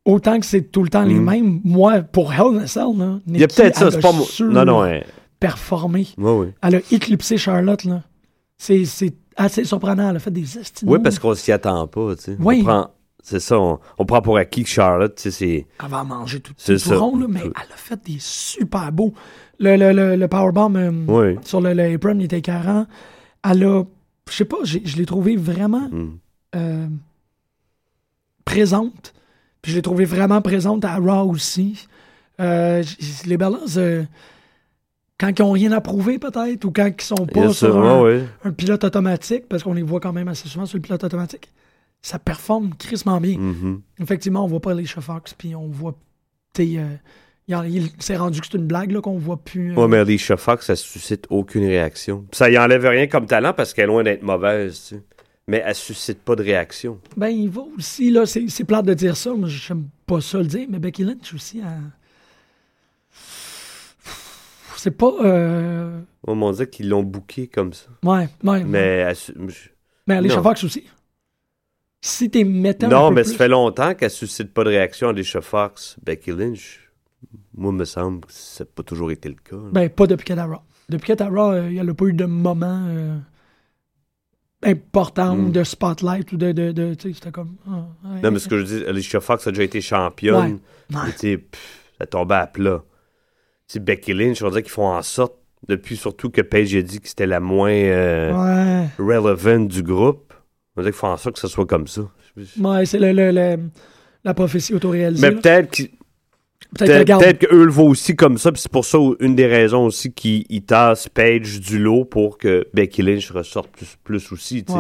autant 0.05 0.39
que 0.41 0.47
c'est 0.47 0.63
tout 0.63 0.83
le 0.83 0.89
temps 0.89 1.03
les 1.05 1.15
Mhm. 1.15 1.25
mêmes, 1.25 1.61
moi, 1.65 2.03
pour 2.03 2.33
Hell 2.33 2.57
in 2.57 2.59
a 2.59 2.67
Cell, 2.67 2.87
là, 2.99 3.19
Il 3.27 3.39
y 3.39 3.45
a 3.45 3.49
peut-être 3.49 3.77
ça, 3.77 3.91
c'est 3.91 4.01
pas 4.01 4.13
moi. 4.13 4.27
Non, 4.41 4.65
non, 4.65 4.81
ouais. 4.83 5.05
performé. 5.41 6.07
Ouais, 6.19 6.31
ouais. 6.33 6.55
Elle 6.63 6.77
a 6.77 6.81
éclipsé 6.93 7.37
Charlotte, 7.37 7.85
là. 7.85 8.03
C'est 8.59 8.85
assez 9.37 9.65
surprenant. 9.65 10.11
Elle 10.11 10.17
a 10.17 10.21
fait 10.21 10.31
des 10.31 10.57
estimes. 10.59 10.89
Oui, 10.89 10.99
parce 11.03 11.19
qu'on 11.19 11.35
s'y 11.35 11.51
attend 11.51 11.87
pas, 11.89 12.15
tu 12.15 12.23
sais. 12.23 12.37
Oui. 12.39 12.59
On 12.61 12.65
prend, 12.65 12.91
c'est 13.23 13.41
ça, 13.41 13.59
on, 13.59 13.79
on 13.99 14.05
prend 14.05 14.21
pour 14.21 14.37
acquis 14.37 14.65
que 14.65 14.69
Charlotte, 14.69 15.15
tu 15.15 15.23
sais, 15.23 15.31
c'est... 15.31 15.67
Elle 15.83 15.89
va 15.91 16.05
manger 16.05 16.41
tout, 16.41 16.53
tout 16.55 16.79
ça. 16.79 16.97
rond, 16.99 17.17
là, 17.17 17.27
mais 17.29 17.41
elle 17.41 17.73
a 17.73 17.77
fait 17.77 18.03
des 18.05 18.17
super 18.19 18.91
beaux. 18.93 19.15
Le, 19.59 19.77
le, 19.77 19.93
le, 19.93 20.17
le 20.17 20.29
powerbomb 20.29 20.75
euh, 20.77 20.91
Oui. 21.07 21.39
sur 21.45 21.61
le, 21.61 21.73
le 21.73 21.95
apron, 21.95 22.19
il 22.19 22.25
était 22.25 22.39
écœurant. 22.39 22.87
Elle 23.49 23.65
a, 23.65 23.85
je 24.29 24.35
sais 24.35 24.45
pas, 24.45 24.57
je 24.65 24.97
l'ai 24.97 25.07
trouvé 25.07 25.37
vraiment 25.37 25.89
Mm. 25.91 26.19
euh, 26.57 26.87
présente. 28.45 29.15
Puis 29.63 29.73
je 29.73 29.77
l'ai 29.77 29.83
trouvé 29.83 30.05
vraiment 30.05 30.43
présente 30.43 30.85
à 30.85 30.97
Raw 30.97 31.31
aussi. 31.31 31.87
Euh, 32.41 32.83
les 33.27 33.39
euh, 33.77 34.03
quand 35.21 35.39
ils 35.39 35.43
ont 35.43 35.53
rien 35.53 35.71
à 35.73 35.81
prouver 35.81 36.19
peut-être, 36.19 36.65
ou 36.65 36.73
quand 36.73 36.87
ils 36.99 37.05
sont 37.05 37.27
pas 37.27 37.53
sur 37.53 37.79
un, 37.79 38.03
ouais. 38.03 38.25
un 38.45 38.51
pilote 38.51 38.83
automatique, 38.83 39.49
parce 39.49 39.63
qu'on 39.63 39.75
les 39.75 39.83
voit 39.83 40.01
quand 40.01 40.13
même 40.13 40.27
assez 40.29 40.49
souvent 40.49 40.67
sur 40.67 40.79
le 40.79 40.83
pilote 40.83 41.05
automatique, 41.05 41.53
ça 42.03 42.19
performe 42.19 42.75
crissement 42.75 43.21
bien. 43.21 43.39
Mhm. 43.39 43.81
Effectivement, 44.01 44.45
on 44.45 44.49
voit 44.49 44.61
pas 44.61 44.75
les 44.75 44.85
Fox, 44.85 45.35
puis 45.35 45.55
on 45.55 45.69
voit. 45.69 45.97
tu 46.55 46.65
sais, 46.75 46.79
euh, 46.79 47.65
il 47.69 47.91
s'est 47.99 48.17
rendu 48.17 48.41
que 48.41 48.47
c'est 48.51 48.59
une 48.59 48.67
blague 48.67 48.91
là, 48.93 49.01
qu'on 49.01 49.19
voit 49.19 49.37
plus. 49.43 49.73
euh, 49.73 49.75
Ouais, 49.81 49.89
mais 49.89 49.99
Alicia 49.99 50.37
Fox, 50.37 50.67
ça 50.67 50.77
suscite 50.77 51.27
aucune 51.31 51.65
réaction. 51.67 52.27
Ça 52.33 52.51
y 52.51 52.59
enlève 52.59 52.85
rien 52.87 53.07
comme 53.07 53.27
talent 53.27 53.53
parce 53.53 53.73
qu'elle 53.75 53.85
est 53.85 53.87
loin 53.89 54.03
d'être 54.03 54.23
mauvaise, 54.23 54.75
tu 54.89 54.95
sais. 54.97 55.03
Mais 55.49 55.63
elle 55.67 55.75
suscite 55.75 56.21
pas 56.23 56.37
de 56.37 56.43
réaction. 56.43 57.01
Ben, 57.17 57.29
il 57.29 57.49
va 57.51 57.63
aussi, 57.77 58.11
là, 58.11 58.27
c'est 58.27 58.49
c'est 58.49 58.65
plate 58.65 58.87
de 58.87 58.95
dire 58.95 59.17
ça, 59.17 59.33
moi, 59.35 59.49
j'aime 59.49 59.89
pas 60.07 60.21
ça 60.21 60.39
le 60.39 60.45
dire, 60.47 60.67
mais 60.71 60.79
Becky 60.79 61.03
Lynch 61.05 61.35
aussi, 61.35 61.59
elle- 61.59 61.91
C'est 64.77 64.91
pas. 64.93 65.13
Euh... 65.25 66.01
On 66.27 66.35
m'a 66.35 66.53
dit 66.53 66.67
qu'ils 66.67 66.89
l'ont 66.89 67.03
booké 67.05 67.47
comme 67.47 67.73
ça. 67.73 67.87
Ouais, 68.03 68.29
ouais. 68.43 68.65
Mais 68.65 68.79
elle 69.07 69.15
su- 69.17 69.33
je- 69.49 69.69
Mais 70.09 70.15
Alicia 70.17 70.37
non. 70.39 70.43
Fox 70.43 70.65
aussi. 70.65 70.85
Si 72.05 72.29
t'es 72.29 72.43
mettant. 72.45 72.89
un 72.89 72.91
Non, 72.91 73.09
peu 73.11 73.15
mais 73.15 73.23
plus- 73.23 73.31
ça 73.31 73.37
fait 73.39 73.49
longtemps 73.49 73.95
qu'elle 73.95 74.11
suscite 74.11 74.53
pas 74.53 74.65
de 74.65 74.71
réaction, 74.71 75.09
Alicia 75.09 75.41
Fox. 75.41 75.97
Becky 76.05 76.33
Lynch, 76.33 76.91
moi, 77.57 77.71
me 77.73 77.85
semble 77.85 78.23
que 78.27 78.33
ça 78.33 78.65
n'a 78.65 78.71
pas 78.75 78.83
toujours 78.83 79.11
été 79.13 79.29
le 79.29 79.37
cas. 79.37 79.55
là. 79.57 79.71
Ben, 79.73 79.89
pas 79.89 80.07
depuis 80.09 80.25
qu'elle 80.25 80.41
à 80.41 80.47
Raw. 80.47 80.59
Depuis 80.89 81.07
qu'elle 81.07 81.19
est 81.19 81.23
à 81.23 81.29
Raw, 81.29 81.53
euh, 81.53 81.69
il 81.71 81.81
n'y 81.81 81.91
a 81.91 81.95
pas 81.95 82.05
eu 82.07 82.13
de 82.13 82.25
moment. 82.25 82.87
euh, 82.89 83.17
importante 84.65 85.39
Mm. 85.49 85.53
de 85.53 85.65
spotlight 85.65 86.33
ou 86.33 86.37
de. 86.37 86.53
de, 86.53 86.71
de 86.73 86.95
tu 86.95 87.09
sais, 87.09 87.15
c'était 87.15 87.33
comme. 87.33 87.57
ah, 87.69 87.85
ouais. 88.05 88.21
Non, 88.23 88.31
mais 88.31 88.39
ce 88.39 88.49
que 88.49 88.59
je 88.59 88.65
dis, 88.65 88.85
Alicia 88.85 89.21
Fox 89.21 89.47
a 89.47 89.51
déjà 89.51 89.65
été 89.65 89.81
championne. 89.81 90.61
Ouais. 90.93 90.99
Sais, 91.17 91.39
pff, 91.39 91.91
ça 91.99 92.07
tombait 92.07 92.35
à 92.37 92.47
plat. 92.47 92.83
Becky 93.75 94.13
Lynch, 94.13 94.43
on 94.43 94.51
dirait 94.51 94.63
qu'ils 94.63 94.71
font 94.71 94.87
en 94.89 95.01
sorte, 95.03 95.35
depuis 95.67 95.97
surtout 95.97 96.29
que 96.31 96.43
Paige 96.43 96.75
a 96.77 96.83
dit 96.83 97.01
que 97.01 97.09
c'était 97.09 97.27
la 97.27 97.41
moins 97.41 97.71
euh, 97.73 98.33
Ouais. 98.33 98.89
relevant 98.99 99.61
du 99.61 99.83
groupe, 99.83 100.32
on 100.77 100.81
dirait 100.83 100.93
qu'ils 100.93 100.99
font 100.99 101.09
en 101.09 101.17
sorte 101.17 101.35
que 101.37 101.41
ça 101.41 101.49
soit 101.49 101.67
comme 101.67 101.87
ça. 101.87 102.03
Ouais, 102.59 102.87
c'est 102.87 102.99
le, 102.99 103.13
le- 103.13 103.31
le- 103.31 103.63
la 104.25 104.35
prophétie 104.35 104.75
autoréalisée. 104.75 105.29
Mais 105.31 105.35
peut-être 105.37 105.71
qu'ils- 105.71 105.91
Peut-être 106.79 107.39
qu'eux 107.41 107.65
le 107.67 107.71
voient 107.71 107.85
aussi 107.85 108.17
comme 108.17 108.39
ça, 108.39 108.51
puis 108.51 108.63
c'est 108.63 108.71
pour 108.73 108.85
ça 108.87 108.97
une 109.21 109.35
des 109.35 109.47
raisons 109.47 109.85
aussi 109.87 110.11
qu'ils 110.13 110.47
ils 110.49 110.63
tassent 110.63 111.09
Paige 111.09 111.61
du 111.61 111.79
lot 111.79 112.05
pour 112.07 112.39
que 112.39 112.67
Becky 112.73 113.03
Lynch 113.03 113.31
ressorte 113.31 113.71
plus, 113.71 113.99
plus 114.03 114.33
aussi. 114.33 114.65
Ouais. 114.69 114.77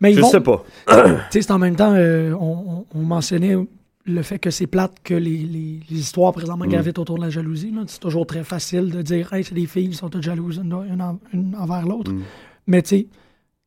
Mais 0.00 0.12
ils 0.12 0.16
Je 0.16 0.20
vont- 0.20 0.30
sais 0.30 0.40
pas. 0.40 0.64
C'est 1.30 1.50
en 1.50 1.58
même 1.58 1.74
temps, 1.74 1.92
euh, 1.94 2.32
on, 2.34 2.84
on- 2.92 2.98
on 2.98 3.02
mentionnait 3.02 3.56
le 4.04 4.22
fait 4.22 4.38
que 4.38 4.50
c'est 4.50 4.66
plate 4.66 4.92
que 5.02 5.14
les, 5.14 5.38
les- 5.38 5.80
les 5.90 5.98
histoires 5.98 6.32
présentement 6.32 6.66
Mm. 6.66 6.70
gravitent 6.70 6.98
autour 6.98 7.16
de 7.18 7.22
la 7.24 7.30
jalousie. 7.30 7.72
C'est 7.86 8.00
toujours 8.00 8.26
très 8.26 8.44
facile 8.44 8.90
de 8.90 9.00
dire, 9.02 9.32
hey, 9.32 9.42
c'est 9.42 9.54
des 9.54 9.66
filles 9.66 9.90
qui 9.90 9.96
sont 9.96 10.08
toutes 10.08 10.22
jalouses 10.24 10.58
une, 10.62 10.72
une 10.88 11.00
en- 11.02 11.18
une 11.32 11.56
envers 11.56 11.86
l'autre. 11.86 12.12
Mm. 12.12 12.22
Mais 12.68 12.82
tu 12.82 12.88
sais, 12.90 13.06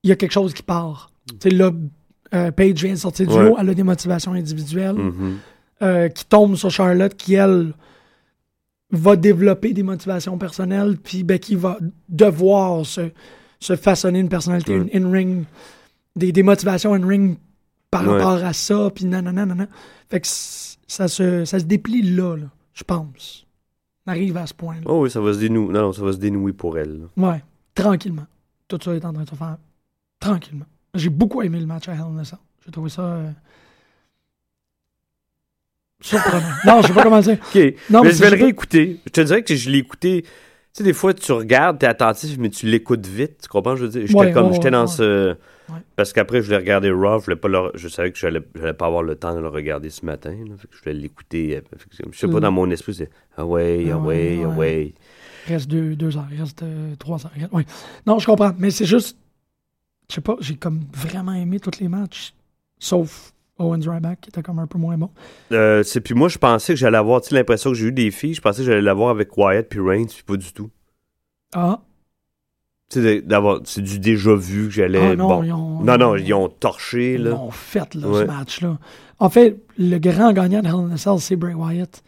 il 0.04 0.10
y 0.10 0.13
a 0.13 0.15
quelque 0.15 0.32
chose 0.34 0.54
qui 0.54 0.63
part. 0.63 1.10
Tu 1.27 1.35
sais, 1.41 1.49
là, 1.49 1.71
euh, 2.33 2.51
Paige 2.51 2.83
vient 2.83 2.93
de 2.93 2.97
sortir 2.99 3.27
du 3.27 3.33
Ouais. 3.33 3.43
lot, 3.49 3.55
elle 3.59 3.69
a 3.69 3.73
des 3.73 3.83
motivations 3.83 4.33
individuelles 4.33 4.95
Mhm. 4.95 5.38
euh, 5.81 6.07
qui 6.09 6.25
tombent 6.25 6.55
sur 6.55 6.69
Charlotte, 6.71 7.15
qui, 7.15 7.33
elle, 7.35 7.73
va 8.91 9.15
développer 9.15 9.73
des 9.73 9.83
motivations 9.83 10.38
personnelles, 10.38 10.97
puis 10.97 11.23
Becky 11.23 11.55
va 11.55 11.77
devoir 12.07 12.85
se, 12.85 13.09
se 13.59 13.75
façonner 13.75 14.19
une 14.19 14.29
personnalité, 14.29 14.79
in-ring, 14.93 15.45
des, 16.15 16.31
des 16.31 16.43
motivations 16.43 16.93
in-ring 16.93 17.38
par 17.91 18.03
Ouais. 18.07 18.13
rapport 18.21 18.43
à 18.45 18.53
ça, 18.53 18.89
puis 18.93 19.05
nanana, 19.05 19.45
nanana. 19.45 19.67
Fait 20.09 20.21
que 20.21 20.27
ça 20.27 21.07
se, 21.07 21.43
ça 21.45 21.59
se 21.59 21.65
déplie 21.65 22.03
là, 22.03 22.35
là, 22.38 22.45
je 22.73 22.83
pense. 22.83 23.45
On 24.07 24.11
arrive 24.11 24.38
à 24.38 24.45
ce 24.45 24.53
point-là. 24.53 24.81
Oh 24.85 25.01
oui, 25.03 25.09
ça 25.09 25.19
va 25.19 25.33
se 25.33 25.39
dénouer. 25.39 25.73
Non, 25.73 25.81
non, 25.81 25.91
ça 25.91 26.03
va 26.03 26.13
se 26.13 26.17
dénouer 26.19 26.53
pour 26.53 26.77
elle. 26.77 26.99
là. 27.17 27.29
Ouais, 27.31 27.43
tranquillement. 27.73 28.27
Tout 28.67 28.77
ça 28.81 28.93
est 28.93 29.03
en 29.03 29.11
train 29.11 29.23
de 29.23 29.29
se 29.29 29.35
faire 29.35 29.57
tranquillement. 30.19 30.65
J'ai 30.95 31.10
beaucoup 31.10 31.41
aimé 31.41 31.60
le 31.60 31.65
match 31.65 31.88
à 31.89 31.93
Hell 31.93 32.01
in 32.01 32.17
a. 32.19 32.23
J'ai 32.65 32.71
trouvé 32.71 32.89
ça... 32.89 33.01
euh, 33.03 33.29
surprenant. 36.01 36.41
non, 36.65 36.81
je 36.81 36.88
sais 36.88 36.93
pas 36.93 37.03
comment 37.03 37.19
dire. 37.19 37.38
OK. 37.41 37.55
Non, 37.89 38.01
mais 38.01 38.10
mais 38.10 38.13
je 38.15 38.23
vais 38.23 38.29
le 38.36 38.43
réécouter. 38.43 38.99
Je 39.05 39.12
te 39.12 39.21
dirais 39.21 39.43
que 39.43 39.55
je 39.55 39.69
l'ai 39.69 39.79
écouté. 39.79 40.23
Tu 40.23 40.29
sais, 40.79 40.84
des 40.84 40.93
fois, 40.93 41.13
tu 41.13 41.31
regardes, 41.31 41.79
t'es 41.79 41.86
attentif, 41.88 42.38
mais 42.38 42.49
tu 42.49 42.65
l'écoutes 42.65 43.05
vite. 43.05 43.41
Tu 43.43 43.47
comprends? 43.47 43.75
Je 43.75 43.84
veux 43.86 43.89
dire, 43.89 44.01
j'étais 44.08 44.19
Ouais, 44.19 44.31
comme, 44.31 44.47
ouais, 44.47 44.53
j'étais 44.53 44.65
ouais, 44.65 44.71
dans 44.71 44.88
ce. 44.88 45.36
Parce 45.95 46.12
qu'après, 46.13 46.41
je 46.41 46.45
voulais 46.47 46.58
regarder 46.58 46.91
Raw. 46.91 47.19
Je, 47.19 47.25
voulais 47.25 47.38
pas 47.38 47.47
le- 47.47 47.71
je 47.75 47.88
savais 47.88 48.12
que 48.12 48.17
j'allais, 48.19 48.41
j'allais 48.55 48.73
pas 48.73 48.86
avoir 48.88 49.01
le 49.01 49.15
temps 49.15 49.34
de 49.34 49.39
le 49.39 49.47
regarder 49.47 49.89
ce 49.89 50.05
matin. 50.05 50.31
là. 50.31 50.55
Fait 50.58 50.67
que 50.67 50.75
je 50.75 50.81
voulais 50.81 50.93
l'écouter. 50.93 51.58
euh, 51.58 51.62
Je 52.12 52.17
sais 52.19 52.27
pas, 52.27 52.39
dans 52.39 52.51
mon 52.51 52.69
esprit, 52.71 52.93
c'est 52.93 53.10
Ah 53.38 53.45
ouais, 53.45 53.86
ah 53.89 53.93
Ah 53.93 53.97
ouais, 53.99 54.05
ouais, 54.05 54.39
ah 54.43 54.47
ouais. 54.49 54.55
ouais. 54.58 54.93
Il 55.47 55.53
reste 55.53 55.69
deux, 55.69 55.95
deux 55.95 56.17
heures, 56.17 56.27
il 56.31 56.39
reste 56.41 56.63
euh, 56.63 56.95
trois 56.97 57.23
heures. 57.25 57.31
Non, 58.05 58.19
je 58.19 58.25
comprends, 58.25 58.51
mais 58.58 58.69
c'est 58.71 58.86
juste, 58.86 59.15
je 60.09 60.15
sais 60.15 60.21
pas, 60.21 60.35
j'ai 60.39 60.55
comme 60.55 60.81
vraiment 60.93 61.33
aimé 61.33 61.59
tous 61.59 61.79
les 61.79 61.87
matchs, 61.87 62.33
sauf 62.79 63.33
Owens 63.57 63.89
Ryback 63.89 64.21
qui 64.21 64.29
était 64.29 64.43
comme 64.43 64.59
un 64.59 64.67
peu 64.67 64.77
moins 64.77 64.97
bon. 64.97 65.09
Euh, 65.51 65.81
c'est 65.83 66.01
puis 66.01 66.13
moi, 66.13 66.27
je 66.29 66.37
pensais 66.37 66.73
que 66.73 66.79
j'allais 66.79 66.97
avoir, 66.97 67.21
l'impression 67.31 67.71
que 67.71 67.75
j'ai 67.77 67.87
eu 67.87 67.91
des 67.91 68.11
filles. 68.11 68.33
Je 68.33 68.41
pensais 68.41 68.59
que 68.59 68.65
j'allais 68.65 68.81
l'avoir 68.81 69.09
avec 69.09 69.35
Wyatt 69.37 69.67
puis 69.69 69.79
Reigns, 69.79 70.07
puis 70.07 70.23
pas 70.23 70.37
du 70.37 70.51
tout. 70.51 70.69
Ah, 71.53 71.79
d'avoir, 73.25 73.61
c'est 73.65 73.81
du 73.81 73.99
déjà 73.99 74.35
vu 74.35 74.65
que 74.65 74.71
j'allais. 74.73 74.99
ah 75.11 75.15
non, 75.15 75.27
bon. 75.27 75.43
ils 75.43 75.53
ont, 75.53 75.79
non, 75.81 75.97
non, 75.97 76.15
ils 76.15 76.33
ont 76.33 76.47
torché, 76.49 77.15
ils 77.15 77.23
là. 77.23 77.31
l'ont 77.31 77.51
fait 77.51 77.93
là, 77.95 78.07
Ouais. 78.07 78.21
ce 78.21 78.25
match-là. 78.27 78.77
En 79.19 79.29
fait, 79.29 79.57
le 79.77 79.97
grand 79.97 80.33
gagnant 80.33 80.61
de 80.61 80.67
Hell 80.67 80.75
in 80.75 80.91
a 80.91 80.97
Cell, 80.97 81.19
c'est 81.19 81.35
Bray 81.35 81.53
Wyatt. 81.55 82.03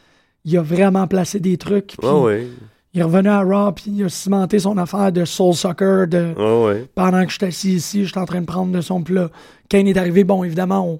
Il 0.45 0.57
a 0.57 0.61
vraiment 0.61 1.07
placé 1.07 1.39
des 1.39 1.57
trucs, 1.57 1.87
puis 1.97 2.07
Ah 2.07 2.15
ouais. 2.17 2.47
Il 2.93 3.01
est 3.01 3.03
revenu 3.03 3.29
à 3.29 3.41
Raw, 3.41 3.71
puis 3.73 3.85
il 3.87 4.03
a 4.05 4.09
cimenté 4.09 4.59
son 4.59 4.77
affaire 4.77 5.11
de 5.11 5.25
Soul 5.25 5.53
Sucker, 5.53 6.05
de 6.07 6.33
Ah 6.37 6.59
ouais. 6.65 6.85
pendant 6.95 7.23
que 7.25 7.31
je 7.31 7.37
suis 7.37 7.45
assis 7.45 7.73
ici, 7.73 8.03
je 8.05 8.09
suis 8.11 8.19
en 8.19 8.25
train 8.25 8.41
de 8.41 8.45
prendre 8.45 8.71
de 8.71 8.81
son 8.81 9.01
plat. 9.03 9.29
Kane 9.69 9.87
est 9.87 9.97
arrivé, 9.97 10.23
bon, 10.23 10.43
évidemment, 10.43 10.87
on, 10.87 10.99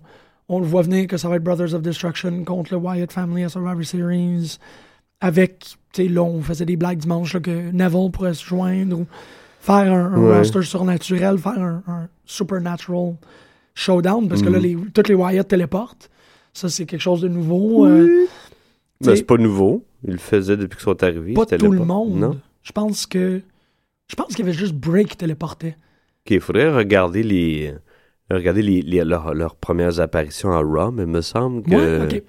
on 0.50 0.60
le 0.60 0.65
voit 0.65 0.82
venir 0.84 1.08
que 1.08 1.17
ça 1.17 1.28
va 1.30 1.38
être 1.38 1.43
Brothers 1.43 1.73
of 1.73 1.82
Destruction 1.82 2.43
contre 2.43 2.73
le 2.73 2.80
Wyatt 2.80 3.12
Family 3.12 3.43
à 3.45 3.50
Survivor 3.50 3.84
Series. 3.84 4.58
Avec, 5.19 5.60
tu 5.93 6.04
sais, 6.04 6.08
là, 6.10 6.21
on 6.21 6.41
faisait 6.41 6.65
des 6.65 6.76
blagues 6.76 7.00
dimanche 7.00 7.34
là, 7.34 7.39
que 7.39 7.71
Neville 7.71 8.12
pourrait 8.12 8.36
se 8.36 8.45
joindre 8.45 9.00
ou 9.00 9.06
faire 9.60 9.91
un, 9.91 10.13
un 10.13 10.19
Ouais. 10.21 10.38
roster 10.38 10.62
surnaturel, 10.62 11.38
faire 11.39 11.58
un, 11.60 11.82
un 11.88 12.08
supernatural 12.26 13.15
showdown, 13.73 14.28
parce 14.28 14.41
que 14.43 14.50
Mm. 14.50 14.54
là, 14.54 14.60
les, 14.60 14.78
toutes 14.93 15.08
les 15.10 15.15
Wyatt 15.15 15.47
téléportent. 15.47 16.10
Ça, 16.54 16.69
c'est 16.69 16.86
quelque 16.86 17.02
chose 17.02 17.21
de 17.21 17.28
nouveau. 17.28 17.86
euh, 17.86 18.26
Ben, 19.02 19.15
c'est 19.15 19.23
pas 19.23 19.38
nouveau. 19.38 19.84
Ils 20.03 20.12
le 20.13 20.17
faisaient 20.17 20.57
depuis 20.57 20.77
qu'ils 20.77 20.83
sont 20.86 21.03
arrivés. 21.03 21.33
pas 21.33 21.45
tout 21.45 21.71
le 21.71 21.79
monde. 21.79 22.15
Non? 22.19 22.39
Je 22.63 22.71
pense 22.71 23.05
que. 23.05 23.41
Je 24.10 24.15
pense 24.15 24.27
qu'il 24.27 24.39
y 24.39 24.41
avait 24.47 24.57
juste 24.57 24.73
Bray 24.73 25.05
qui 25.05 25.17
téléportait. 25.17 25.75
OK, 26.25 26.31
il 26.31 26.39
faudrait 26.41 26.71
regarder 26.73 27.23
les. 27.23 27.73
Regarder 28.29 28.62
les, 28.62 28.81
les- 28.81 29.03
leurs, 29.05 29.33
leurs 29.33 29.55
premières 29.55 29.99
apparitions 30.01 30.51
à 30.51 30.57
Raw, 30.60 30.91
mais 30.91 31.03
il 31.03 31.07
me 31.10 31.21
semble 31.21 31.63
que. 31.63 31.71
Ouais, 31.75 32.15
ok. 32.17 32.23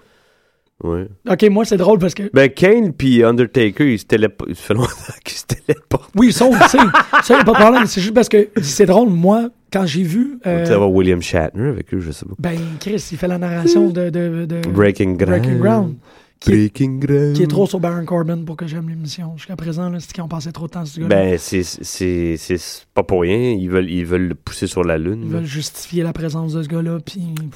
Ouais. 0.85 1.09
Ok, 1.29 1.43
moi, 1.51 1.65
c'est 1.65 1.77
drôle 1.77 1.99
parce 1.99 2.15
que 2.15 2.31
Ben, 2.33 2.49
Kane 2.49 2.93
puis 2.93 3.25
Undertaker, 3.25 3.93
ils 3.93 3.99
se 3.99 4.05
téléportent. 4.05 4.55
Fait 4.55 4.75
longtemps 4.75 4.91
qu'ils 5.25 5.37
se 5.37 5.45
téléportent. 5.47 6.13
Oui, 6.15 6.29
ils 6.29 6.33
sont, 6.33 6.51
tu 6.51 6.69
sais, 6.69 6.79
ça, 7.25 7.41
a 7.41 7.45
pas 7.45 7.53
de 7.53 7.57
problème. 7.59 7.87
C'est 7.87 8.01
juste 8.01 8.15
parce 8.15 8.29
que 8.29 8.49
c'est 8.63 8.87
drôle, 8.87 9.09
moi, 9.11 9.49
quand 9.73 9.87
j'ai 9.87 10.05
vu. 10.05 10.39
euh, 10.47 10.63
Tu 10.63 10.69
vas 10.69 10.77
avoir 10.77 10.93
William 10.93 11.21
Shatner 11.21 11.67
avec 11.69 11.93
eux, 11.93 11.99
je 11.99 12.13
sais 12.13 12.25
pas. 12.27 12.35
ben, 12.39 12.57
Chris, 12.79 13.05
il 13.11 13.19
fait 13.19 13.27
la 13.27 13.39
narration 13.39 13.89
de. 13.91 14.09
de, 14.09 14.45
de 14.47 14.61
Breaking 14.69 15.15
Ground. 15.15 15.41
Breaking 15.43 15.59
Ground, 15.59 15.95
qui 16.41 16.51
est, 16.53 16.55
Breaking 16.57 16.99
Ground. 16.99 17.33
qui 17.37 17.43
est 17.43 17.47
trop 17.49 17.67
sur 17.67 17.81
Baron 17.81 18.05
Corbin 18.05 18.39
pour 18.45 18.57
que 18.57 18.67
j'aime 18.67 18.89
l'émission. 18.89 19.37
Jusqu'à 19.37 19.57
présent, 19.57 19.91
c'est 19.99 20.13
qu'ils 20.13 20.23
ont 20.23 20.29
passé 20.29 20.53
trop 20.53 20.67
de 20.67 20.71
temps 20.73 20.85
sur 20.85 20.95
ce 20.95 21.01
gars-là. 21.09 21.15
Ben, 21.33 21.39
c'est- 21.39 22.87
pas 22.95 23.03
pour 23.03 23.23
rien. 23.23 23.53
Ils 23.53 23.69
veulent, 23.69 23.91
ils 23.91 24.07
veulent 24.07 24.29
le 24.29 24.35
pousser 24.35 24.67
sur 24.67 24.85
la 24.85 24.99
Lune. 24.99 25.23
Ils 25.25 25.33
là. 25.33 25.39
veulent 25.39 25.47
justifier 25.49 26.03
la 26.03 26.13
présence 26.13 26.53
de 26.53 26.63
ce 26.63 26.69
gars-là. 26.69 26.99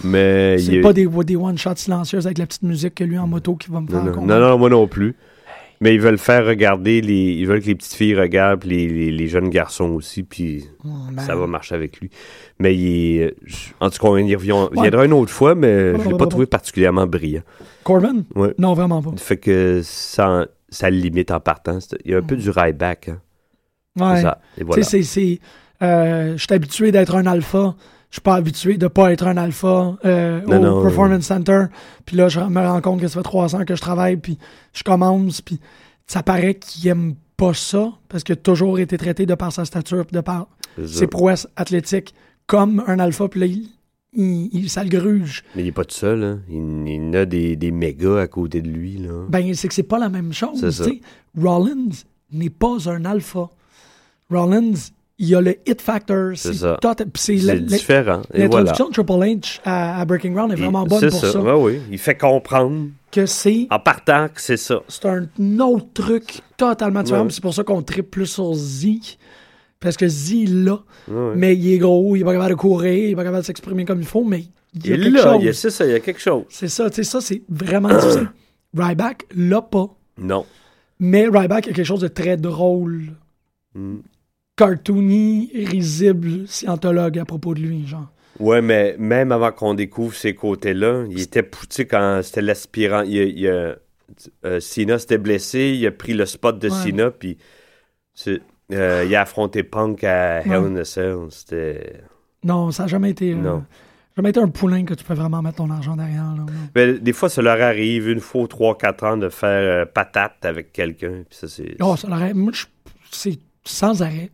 Mais 0.05 0.59
C'est 0.59 0.79
a- 0.79 0.83
pas 0.83 0.93
des, 0.93 1.07
des 1.07 1.37
one-shots 1.37 1.77
silencieuses 1.77 2.27
avec 2.27 2.39
la 2.39 2.47
petite 2.47 2.63
musique 2.63 2.95
que 2.97 3.05
lui 3.05 3.19
en 3.19 3.27
moto 3.27 3.55
qui 3.57 3.71
va 3.71 3.81
me 3.81 3.87
faire 3.87 4.03
Non, 4.05 4.13
non, 4.17 4.27
non, 4.27 4.41
non, 4.41 4.59
moi 4.59 4.71
non 4.71 4.87
plus. 4.89 5.15
Mais 5.81 5.95
ils 5.97 6.01
veulent 6.01 6.19
faire 6.19 6.47
regarder 6.47 7.01
les. 7.01 7.33
Ils 7.33 7.45
veulent 7.47 7.61
que 7.61 7.67
les 7.67 7.75
petites 7.75 7.95
filles 7.95 8.15
regardent, 8.15 8.61
puis 8.61 8.71
les, 8.71 8.87
les, 8.89 9.11
les 9.11 9.27
jeunes 9.27 9.49
garçons 9.49 9.89
aussi, 9.91 10.23
puis 10.23 10.65
ben, 10.85 11.21
ça 11.21 11.35
va 11.35 11.49
marcher 11.49 11.75
avec 11.75 11.99
lui. 12.01 12.09
Mais 12.61 12.77
il 12.77 13.17
est- 13.21 13.35
En 13.81 13.91
tout 13.91 13.99
cas, 13.99 14.07
on 14.07 14.17
y 14.17 14.33
revient- 14.37 14.53
Ouais. 14.53 14.69
viendra 14.83 15.05
une 15.07 15.13
autre 15.13 15.33
fois, 15.33 15.57
mais 15.57 15.95
je 15.99 16.05
l'ai 16.07 16.13
ouais, 16.13 16.17
pas 16.19 16.27
trouvé 16.29 16.47
particulièrement 16.47 17.09
brillant. 17.09 17.43
Corbin? 17.83 18.25
Ouais. 18.35 18.55
Non, 18.59 18.75
vraiment 18.75 19.03
pas. 19.03 19.11
Fait 19.17 19.37
que 19.37 19.81
ça, 19.83 20.47
ça 20.69 20.91
limite 20.91 21.31
en 21.31 21.41
partant. 21.41 21.79
Il 22.05 22.11
y 22.11 22.15
a 22.15 22.19
un 22.19 22.23
peu 22.23 22.37
du 22.37 22.51
Ryback. 22.51 23.09
Hein. 23.09 23.21
Ouais. 24.01 24.17
C'est 24.17 24.23
ça. 24.23 24.39
Et 24.57 24.61
Tu 24.61 24.67
voilà. 24.67 24.83
sais, 24.83 25.03
c'est- 25.03 25.03
c'est. 25.03 25.41
euh, 25.85 26.33
je 26.37 26.43
suis 26.43 26.55
habitué 26.55 26.93
d'être 26.93 27.15
un 27.15 27.27
alpha. 27.27 27.75
Je 28.11 28.17
suis 28.17 28.21
pas 28.23 28.35
habitué 28.35 28.77
de 28.77 28.89
pas 28.89 29.11
être 29.13 29.27
un 29.27 29.37
alpha 29.39 29.97
euh, 30.05 30.41
Non, 30.43 30.57
au 30.57 30.61
non, 30.61 30.83
Performance 30.83 31.23
Center. 31.25 31.65
Puis 32.05 32.17
là, 32.17 32.29
je 32.29 32.41
me 32.41 32.61
rends 32.61 32.81
compte 32.83 33.01
que 33.01 33.09
ça 33.09 33.15
fait 33.21 33.23
trois 33.23 33.57
ans 33.57 33.65
que 33.65 33.75
je 33.75 33.81
travaille, 33.81 34.17
puis 34.19 34.39
je 34.75 34.83
commence, 34.83 35.41
puis 35.41 35.59
ça 36.07 36.23
paraît 36.23 36.55
qu'il 36.57 36.89
aime 36.89 37.15
pas 37.39 37.55
ça, 37.55 37.91
parce 38.11 38.23
qu'il 38.23 38.35
a 38.35 38.37
toujours 38.37 38.79
été 38.79 38.99
traité 38.99 39.25
de 39.25 39.35
par 39.35 39.51
sa 39.51 39.65
stature, 39.65 40.05
de 40.13 40.21
par 40.21 40.47
ses 40.87 41.07
prouesses 41.07 41.49
athlétiques, 41.57 42.15
comme 42.47 42.85
un 42.87 42.99
alpha, 42.99 43.29
puis 43.29 43.41
là, 43.41 43.47
il, 44.15 44.49
il, 44.53 44.71
ça 44.71 44.85
le 44.85 44.91
gruge. 44.91 45.43
Mais 45.57 45.63
il 45.63 45.69
est 45.69 45.73
pas 45.73 45.85
tout 45.85 45.95
seul. 45.95 46.23
Hein. 46.23 46.41
Il, 46.49 47.17
a 47.17 47.25
des, 47.25 47.57
des 47.57 47.71
mégas 47.71 48.21
à 48.21 48.27
côté 48.27 48.61
de 48.61 48.69
lui. 48.69 48.99
Là. 48.99 49.25
Ben, 49.29 49.55
c'est 49.55 49.69
que 49.69 49.75
c'est 49.75 49.83
pas 49.83 49.99
la 49.99 50.09
même 50.09 50.33
chose. 50.33 50.69
Ça. 50.71 50.85
Rollins 51.41 51.89
n'est 52.31 52.51
pas 52.51 52.89
un 52.91 53.05
alpha. 53.05 53.49
Rollins, 54.31 54.75
il 55.19 55.35
a 55.35 55.41
le 55.41 55.57
hit 55.67 55.81
factor. 55.81 56.33
C'est 56.35 56.55
ça. 56.55 56.79
c'est 57.15 57.37
différent. 57.65 58.23
Et 58.35 58.47
voilà. 58.47 58.65
L'introduction 58.65 58.89
de 58.89 58.93
Triple 58.93 59.13
H 59.13 59.61
à, 59.65 60.01
à 60.01 60.05
Breaking 60.05 60.33
Ground 60.33 60.53
est 60.53 60.57
vraiment 60.57 60.85
bonne 60.85 61.01
c'est 61.01 61.11
pour 61.11 61.21
ça. 61.21 61.33
ça. 61.33 61.41
Ouais, 61.41 61.53
oui. 61.75 61.81
Il 61.91 61.99
fait 61.99 62.17
comprendre 62.17 62.89
Que 63.11 63.27
c'est 63.27 63.67
en 63.71 63.79
partant 63.79 64.29
que 64.29 64.41
c'est 64.41 64.57
ça. 64.57 64.81
c'est 64.89 65.07
un 65.07 65.27
autre 65.61 65.87
truc 65.95 66.41
totalement 66.57 67.03
différent. 67.03 67.25
Ouais. 67.25 67.31
C'est 67.31 67.43
pour 67.43 67.55
ça 67.55 67.63
qu'on 67.65 67.83
tripe 67.83 68.11
plus 68.11 68.27
sur 68.27 68.53
Z. 68.55 68.87
Parce 69.83 69.97
que 69.99 70.09
Z, 70.09 70.31
il 70.33 70.65
l'a. 70.65 70.83
Ouais. 71.09 71.35
Mais 71.37 71.55
il 71.57 71.73
est 71.75 71.79
gros, 71.79 72.17
il 72.17 72.21
est 72.23 72.25
pas 72.25 72.33
capable 72.33 72.51
de 72.53 72.55
courir, 72.57 72.93
il 73.09 73.11
est 73.11 73.15
pas 73.17 73.25
capable 73.25 73.43
de 73.43 73.47
s'exprimer 73.47 73.85
comme 73.85 74.01
il 74.01 74.07
faut, 74.07 74.25
mais 74.25 74.45
il 74.75 74.87
y 74.87 74.93
a 74.93 74.97
Il 74.97 75.03
quelque 75.03 75.15
l'a, 75.17 75.23
chose. 75.23 75.37
il 75.41 75.45
y 75.47 75.49
a- 75.49 75.53
c'est 75.53 75.71
ça, 75.71 75.85
il 75.85 75.91
y 75.91 75.95
a 75.95 76.01
quelque 76.01 76.21
chose. 76.21 76.45
C'est 76.49 76.69
ça, 76.69 76.89
tu 76.89 76.97
sais, 76.97 77.05
ça, 77.05 77.21
c'est 77.21 77.43
vraiment 77.51 77.89
difficile. 77.91 78.31
Ryback 78.75 79.27
l'a 79.37 79.61
pas. 79.61 79.89
Non. 80.19 80.47
Mais 81.01 81.25
Ryback 81.27 81.69
a 81.69 81.73
quelque 81.73 81.85
chose 81.85 82.01
de 82.01 82.09
très 82.09 82.37
drôle, 82.39 83.03
Mm. 83.75 83.97
cartoony, 84.57 85.51
risible, 85.67 86.47
scientologue 86.47 87.19
à 87.19 87.25
propos 87.25 87.55
de 87.55 87.61
lui, 87.61 87.87
genre. 87.87 88.13
Ouais, 88.39 88.63
mais 88.63 88.97
même 88.99 89.33
avant 89.33 89.51
qu'on 89.53 89.75
découvre 89.75 90.15
ces 90.15 90.35
côtés-là, 90.35 91.05
il 91.11 91.21
était 91.21 91.43
poussé 91.43 91.87
quand 91.87 92.21
c'était 92.23 92.43
l'aspirant. 92.43 93.03
Il, 93.03 93.19
a- 93.19 93.25
il 93.25 93.49
a- 93.49 93.77
euh, 94.45 94.61
s'était 94.61 95.19
blessé, 95.19 95.77
il 95.79 95.87
a 95.87 95.91
pris 95.91 96.15
le 96.15 96.25
spot 96.27 96.59
de 96.59 96.69
Ouais. 96.69 96.75
Cena, 96.75 97.11
puis 97.11 97.37
euh, 98.73 99.05
il 99.07 99.15
a 99.15 99.23
affronté 99.23 99.63
Punk 99.63 100.03
à 100.05 100.41
Hell 100.41 100.49
Ouais. 100.51 100.57
in 100.57 100.77
a 100.77 100.85
Cell. 100.85 101.17
C'était. 101.31 102.01
Non, 102.45 102.71
ça 102.71 102.85
n'a 102.85 102.89
jamais 102.89 103.11
été. 103.11 103.33
euh, 103.33 103.37
Non. 103.37 103.65
jamais 104.17 104.31
été 104.31 104.41
un 104.41 104.49
poulain 104.49 104.85
que 104.85 104.95
tu 104.95 105.05
peux 105.05 105.15
vraiment 105.15 105.41
mettre 105.43 105.57
ton 105.59 105.71
argent 105.71 105.97
derrière. 105.97 106.23
là, 106.23 106.35
non. 106.39 106.47
Ben, 106.75 106.99
des 106.99 107.13
fois, 107.13 107.29
ça 107.29 107.41
leur 107.43 107.61
arrive 107.61 108.09
une 108.09 108.21
fois 108.21 108.43
ou 108.43 108.47
trois, 108.47 108.77
quatre 108.77 109.05
ans 109.05 109.17
de 109.17 109.29
faire 109.29 109.83
euh, 109.83 109.85
patate 109.87 110.45
avec 110.45 110.73
quelqu'un. 110.73 111.23
Puis 111.29 111.39
ça, 111.39 111.49
c'est. 111.49 111.77
Oh, 111.81 111.97
ça 111.97 112.09
l'aurait- 112.09 112.35
Moi, 112.35 112.53
je- 112.55 112.67
c'est 113.11 113.39
sans 113.65 114.03
arrêt. 114.03 114.31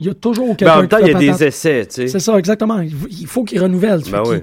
Il 0.00 0.06
y 0.06 0.10
a 0.10 0.14
toujours 0.14 0.48
Ben, 0.48 0.56
quelqu'un 0.56 0.74
en 0.74 0.78
même 0.80 0.88
temps, 0.88 0.98
il 0.98 1.08
y 1.08 1.14
a 1.14 1.18
des 1.18 1.44
essais, 1.44 1.86
tu 1.86 1.94
sais. 1.94 2.08
C'est 2.08 2.20
ça, 2.20 2.38
exactement. 2.38 2.80
Il 2.80 2.92
faut- 2.94 3.06
il 3.08 3.26
faut 3.26 3.44
qu'ils 3.44 3.62
renouvellent. 3.62 4.02
Ben 4.10 4.22
oui. 4.26 4.38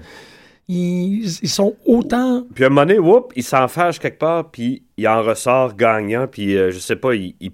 ils, 0.67 1.25
ils 1.43 1.49
sont 1.49 1.75
autant. 1.85 2.45
Puis 2.55 2.63
à 2.63 2.67
un 2.67 2.69
moment 2.69 2.85
donné, 2.85 2.97
whoop, 2.99 3.33
il 3.35 3.43
s'en 3.43 3.67
fâche 3.67 3.99
quelque 3.99 4.17
part, 4.19 4.49
puis 4.49 4.83
il 4.97 5.07
en 5.07 5.21
ressort 5.21 5.75
gagnant, 5.75 6.25
puis 6.27 6.53
je 6.53 6.79
sais 6.79 6.95
pas, 6.95 7.13
il, 7.15 7.35
il, 7.39 7.51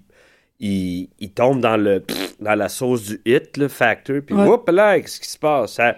il- 0.60 1.10
il 1.20 1.32
tombe 1.32 1.60
dans 1.62 1.78
le 1.78 2.04
dans 2.40 2.56
la 2.56 2.70
sauce 2.70 3.04
du 3.04 3.22
hit, 3.26 3.58
le 3.58 3.68
factor, 3.68 4.18
puis 4.26 4.34
Ouais. 4.36 4.46
whoop, 4.46 4.70
là, 4.70 5.00
qu'est-ce 5.00 5.20
qui 5.20 5.30
se 5.30 5.38
passe? 5.38 5.74
Ça- 5.74 5.96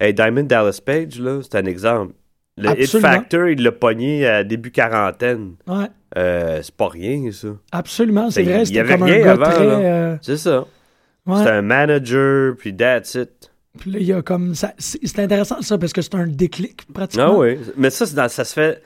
Hey, 0.00 0.14
Diamond 0.14 0.44
Dallas 0.44 0.80
Page, 0.84 1.20
là, 1.20 1.40
c'est 1.42 1.54
un 1.56 1.66
exemple. 1.66 2.14
Le 2.56 2.70
hit 2.80 2.98
factor, 2.98 3.48
il 3.48 3.62
l'a 3.62 3.72
pogné 3.72 4.26
à 4.26 4.42
début 4.42 4.70
quarantaine. 4.72 5.54
Ouais, 5.66 5.86
Euh, 6.16 6.60
c'est 6.62 6.74
pas 6.74 6.88
rien, 6.88 7.30
ça. 7.30 7.48
absolument, 7.72 8.30
c'est 8.30 8.42
vrai. 8.42 8.62
il 8.64 8.74
y 8.74 8.78
avait 8.78 8.94
comme 8.94 9.02
un 9.04 9.06
rien 9.06 9.24
gars 9.24 9.32
avant, 9.32 9.50
euh, 9.60 10.16
C'est 10.22 10.36
ça. 10.38 10.64
ouais. 11.26 11.36
C'est 11.44 11.50
un 11.50 11.62
manager, 11.62 12.56
puis 12.58 12.74
that's 12.76 13.14
it. 13.14 13.50
Puis 13.78 13.90
là, 13.92 13.98
il 14.00 14.06
y 14.06 14.12
a 14.12 14.22
comme. 14.22 14.54
ça- 14.54 14.74
C'est 14.78 14.98
c'est 15.06 15.20
intéressant 15.20 15.62
ça 15.62 15.78
parce 15.78 15.92
que 15.92 16.02
c'est 16.02 16.14
un 16.14 16.26
déclic 16.26 16.84
pratiquement. 16.92 17.34
Ah 17.34 17.38
oui. 17.38 17.58
Mais 17.76 17.90
ça, 17.90 18.04
dans- 18.14 18.28
ça 18.28 18.44
se 18.44 18.52
fait 18.54 18.82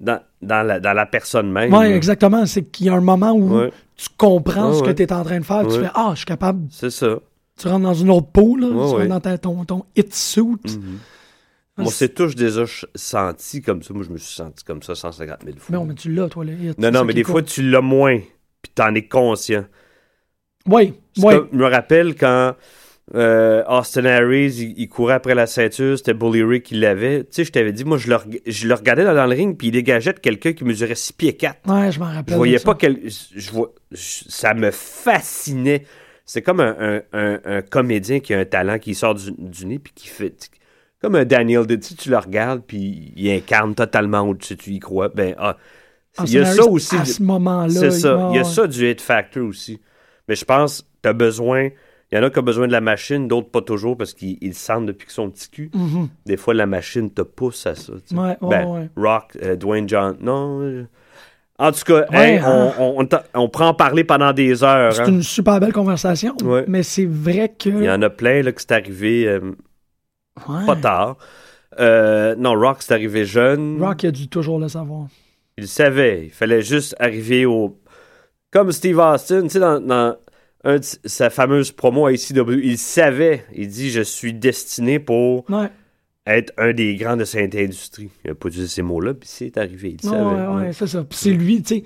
dans, 0.00 0.20
dans, 0.42 0.62
la, 0.62 0.80
dans 0.80 0.92
la 0.92 1.06
personne 1.06 1.50
même. 1.50 1.72
Oui, 1.72 1.86
exactement. 1.86 2.44
C'est 2.44 2.62
qu'il 2.64 2.86
y 2.86 2.88
a 2.90 2.94
un 2.94 3.00
moment 3.00 3.32
où 3.32 3.60
Ouais. 3.60 3.70
Tu 3.96 4.08
comprends 4.16 4.72
ce 4.74 4.82
que 4.82 4.86
ouais. 4.88 4.94
tu 4.94 5.02
es 5.02 5.12
en 5.12 5.24
train 5.24 5.38
de 5.40 5.44
faire. 5.44 5.66
Tu 5.66 5.78
fais 5.80 5.90
Ah, 5.94 6.10
je 6.12 6.16
suis 6.18 6.26
capable. 6.26 6.66
C'est 6.70 6.90
ça. 6.90 7.18
Tu 7.58 7.68
rentres 7.68 7.84
dans 7.84 7.94
une 7.94 8.10
autre 8.10 8.26
peau, 8.28 8.56
là. 8.56 8.66
Ouais, 8.68 8.72
tu 8.88 8.94
rentres 8.96 9.08
dans 9.08 9.20
ta- 9.20 9.38
ton, 9.38 9.64
ton 9.64 9.84
hit 9.96 10.14
suit. 10.14 10.42
Mhm. 10.42 10.98
Moi, 11.78 11.92
c'est 11.92 12.14
tout, 12.14 12.28
je 12.28 12.36
déjà 12.36 12.64
senti 12.94 13.60
comme 13.60 13.82
ça. 13.82 13.92
Moi, 13.92 14.02
je 14.04 14.10
me 14.10 14.16
suis 14.16 14.34
senti 14.34 14.64
comme 14.64 14.82
ça 14.82 14.94
150 14.94 15.44
000 15.44 15.58
fois. 15.58 15.66
Mais, 15.70 15.76
on, 15.76 15.84
mais 15.84 15.94
tu 15.94 16.12
l'as, 16.12 16.28
toi, 16.28 16.44
le 16.44 16.52
hit. 16.52 16.78
non, 16.78 16.90
non, 16.90 17.04
mais 17.04 17.12
des 17.14 17.24
fois, 17.24 17.42
tu 17.42 17.62
l'as 17.68 17.82
moins, 17.82 18.18
puis 18.62 18.72
t'en 18.74 18.94
es 18.94 19.06
conscient. 19.06 19.64
Oui, 20.66 20.94
oui. 21.18 21.34
je 21.52 21.56
me 21.56 21.66
rappelle 21.66 22.16
quand 22.16 22.54
euh, 23.14 23.62
Austin 23.68 24.04
Harris, 24.04 24.56
il, 24.58 24.74
il 24.80 24.88
courait 24.88 25.14
après 25.14 25.34
la 25.34 25.46
ceinture, 25.46 25.96
c'était 25.96 26.12
Bully 26.14 26.42
Ray 26.42 26.60
qui 26.62 26.74
l'avait. 26.74 27.20
Tu 27.20 27.28
sais, 27.30 27.44
je 27.44 27.52
t'avais 27.52 27.72
dit, 27.72 27.84
moi, 27.84 27.98
je 27.98 28.08
le, 28.08 28.16
reg- 28.16 28.42
je 28.44 28.66
le 28.66 28.74
regardais 28.74 29.04
dans, 29.04 29.14
dans 29.14 29.26
le 29.26 29.34
ring, 29.36 29.56
puis 29.56 29.68
il 29.68 29.70
dégageait 29.70 30.12
de 30.12 30.18
quelqu'un 30.18 30.52
qui 30.52 30.64
mesurait 30.64 30.94
6 30.96 31.12
pieds 31.12 31.36
4. 31.36 31.60
Ouais, 31.70 31.92
je 31.92 32.00
m'en 32.00 32.06
rappelle. 32.06 32.32
Je 32.32 32.36
voyais 32.36 32.58
ça. 32.58 32.64
pas 32.64 32.74
quel. 32.74 32.98
Je 33.34 33.50
vois, 33.52 33.72
je- 33.92 34.24
ça 34.28 34.54
me 34.54 34.70
fascinait. 34.72 35.84
C'est 36.24 36.42
comme 36.42 36.58
un, 36.60 36.74
un- 36.80 37.02
un- 37.12 37.40
un 37.44 37.62
comédien 37.62 38.18
qui 38.18 38.34
a 38.34 38.40
un 38.40 38.44
talent, 38.44 38.78
qui 38.80 38.94
sort 38.96 39.14
du, 39.14 39.30
du 39.38 39.66
nez, 39.66 39.78
puis 39.78 39.92
qui 39.94 40.08
fait. 40.08 40.50
Comme 41.00 41.14
un 41.14 41.24
Daniel, 41.24 41.66
tu 41.68 41.78
sais, 41.82 41.94
tu 41.94 42.10
le 42.10 42.18
regardes, 42.18 42.62
puis 42.66 43.12
il 43.14 43.30
incarne 43.30 43.74
totalement 43.76 44.22
au-dessus, 44.22 44.56
tu 44.56 44.70
y 44.70 44.80
crois. 44.80 45.10
Ben, 45.10 45.34
ah, 45.38 45.56
il 46.24 46.32
y 46.32 46.38
a 46.38 46.44
ça 46.46 46.64
aussi. 46.64 46.96
À 46.96 47.04
ce 47.04 47.22
moment-là. 47.22 47.68
C'est 47.68 47.90
ça. 47.92 48.28
Il 48.32 48.36
y 48.36 48.38
a 48.38 48.42
ouais. 48.42 48.44
ça 48.44 48.66
du 48.66 48.90
hit 48.90 49.00
factor 49.00 49.44
aussi. 49.44 49.80
Mais 50.26 50.34
je 50.34 50.44
pense 50.44 50.84
tu 51.02 51.08
as 51.08 51.12
besoin. 51.12 51.68
Il 52.12 52.16
y 52.16 52.18
en 52.20 52.22
a 52.24 52.30
qui 52.30 52.38
ont 52.38 52.42
besoin 52.42 52.66
de 52.68 52.72
la 52.72 52.80
machine, 52.80 53.26
d'autres 53.26 53.48
pas 53.50 53.62
toujours 53.62 53.96
parce 53.96 54.14
qu'ils 54.14 54.54
sentent 54.54 54.86
depuis 54.86 55.06
qu'ils 55.06 55.14
sont 55.14 55.28
petits 55.30 55.50
culs. 55.50 55.70
Mhm. 55.74 56.08
Des 56.24 56.36
fois, 56.36 56.54
la 56.54 56.66
machine 56.66 57.10
te 57.10 57.22
pousse 57.22 57.66
à 57.66 57.74
ça. 57.74 57.92
Ouais, 58.12 58.18
ouais, 58.18 58.36
Ben, 58.48 58.66
ouais. 58.68 58.88
Rock, 58.96 59.36
euh, 59.42 59.56
Dwayne 59.56 59.88
John. 59.88 60.16
Non. 60.20 60.60
euh, 60.62 60.84
En 61.58 61.72
tout 61.72 61.80
cas, 61.84 62.06
Ouais, 62.12 62.34
hey, 62.34 62.38
hein. 62.38 62.72
on, 62.78 63.02
on, 63.02 63.08
on 63.34 63.48
prend 63.48 63.68
en 63.68 63.74
parler 63.74 64.04
pendant 64.04 64.32
des 64.32 64.62
heures. 64.62 64.92
C'est 64.92 65.02
hein. 65.02 65.06
une 65.08 65.22
super 65.24 65.58
belle 65.58 65.72
conversation. 65.72 66.36
Ouais. 66.44 66.64
Mais 66.68 66.82
c'est 66.84 67.06
vrai 67.06 67.52
que. 67.58 67.70
Il 67.70 67.82
y 67.84 67.90
en 67.90 68.02
a 68.02 68.10
plein 68.10 68.42
là, 68.42 68.52
que 68.52 68.60
c'est 68.60 68.72
arrivé 68.72 69.26
euh, 69.26 69.40
Ouais. 70.48 70.64
pas 70.66 70.76
tard. 70.76 71.16
Euh, 71.80 72.34
non, 72.36 72.52
Rock, 72.54 72.78
c'est 72.80 72.92
arrivé 72.94 73.24
jeune. 73.24 73.82
Rock 73.82 74.04
a 74.04 74.10
dû 74.10 74.28
toujours 74.28 74.58
le 74.60 74.68
savoir. 74.68 75.06
Il 75.58 75.66
savait. 75.66 76.26
Il 76.26 76.30
fallait 76.30 76.62
juste 76.62 76.94
arriver 77.00 77.46
au. 77.46 77.78
Comme 78.52 78.70
Steve 78.70 78.98
Austin, 78.98 79.42
tu 79.42 79.48
sais, 79.50 79.58
dans, 79.60 79.80
dans 79.80 80.16
un 80.66 80.78
de 80.78 80.84
sa 81.04 81.30
fameuse 81.30 81.70
promo 81.72 82.06
à 82.06 82.12
ICW, 82.12 82.60
il 82.62 82.76
savait. 82.78 83.44
Il 83.54 83.68
dit 83.68 83.90
Je 83.90 84.02
suis 84.02 84.34
destiné 84.34 84.98
pour 84.98 85.48
Ouais. 85.50 85.68
être 86.26 86.52
un 86.58 86.72
des 86.72 86.96
grands 86.96 87.16
de 87.16 87.24
cette 87.24 87.54
industrie. 87.54 88.10
Il 88.24 88.28
n'a 88.28 88.34
pas 88.34 88.48
dit 88.50 88.66
ces 88.68 88.82
mots-là, 88.82 89.14
puis 89.14 89.28
c'est 89.32 89.56
arrivé. 89.56 89.96
Il 89.98 90.00
savait. 90.08 90.22
ouais, 90.22 90.46
ouais. 90.46 90.54
ouais, 90.66 90.72
c'est 90.72 90.86
ça. 90.88 91.04
Puis 91.04 91.18
c'est 91.18 91.30
lui, 91.30 91.62
tu 91.62 91.76
sais. 91.76 91.84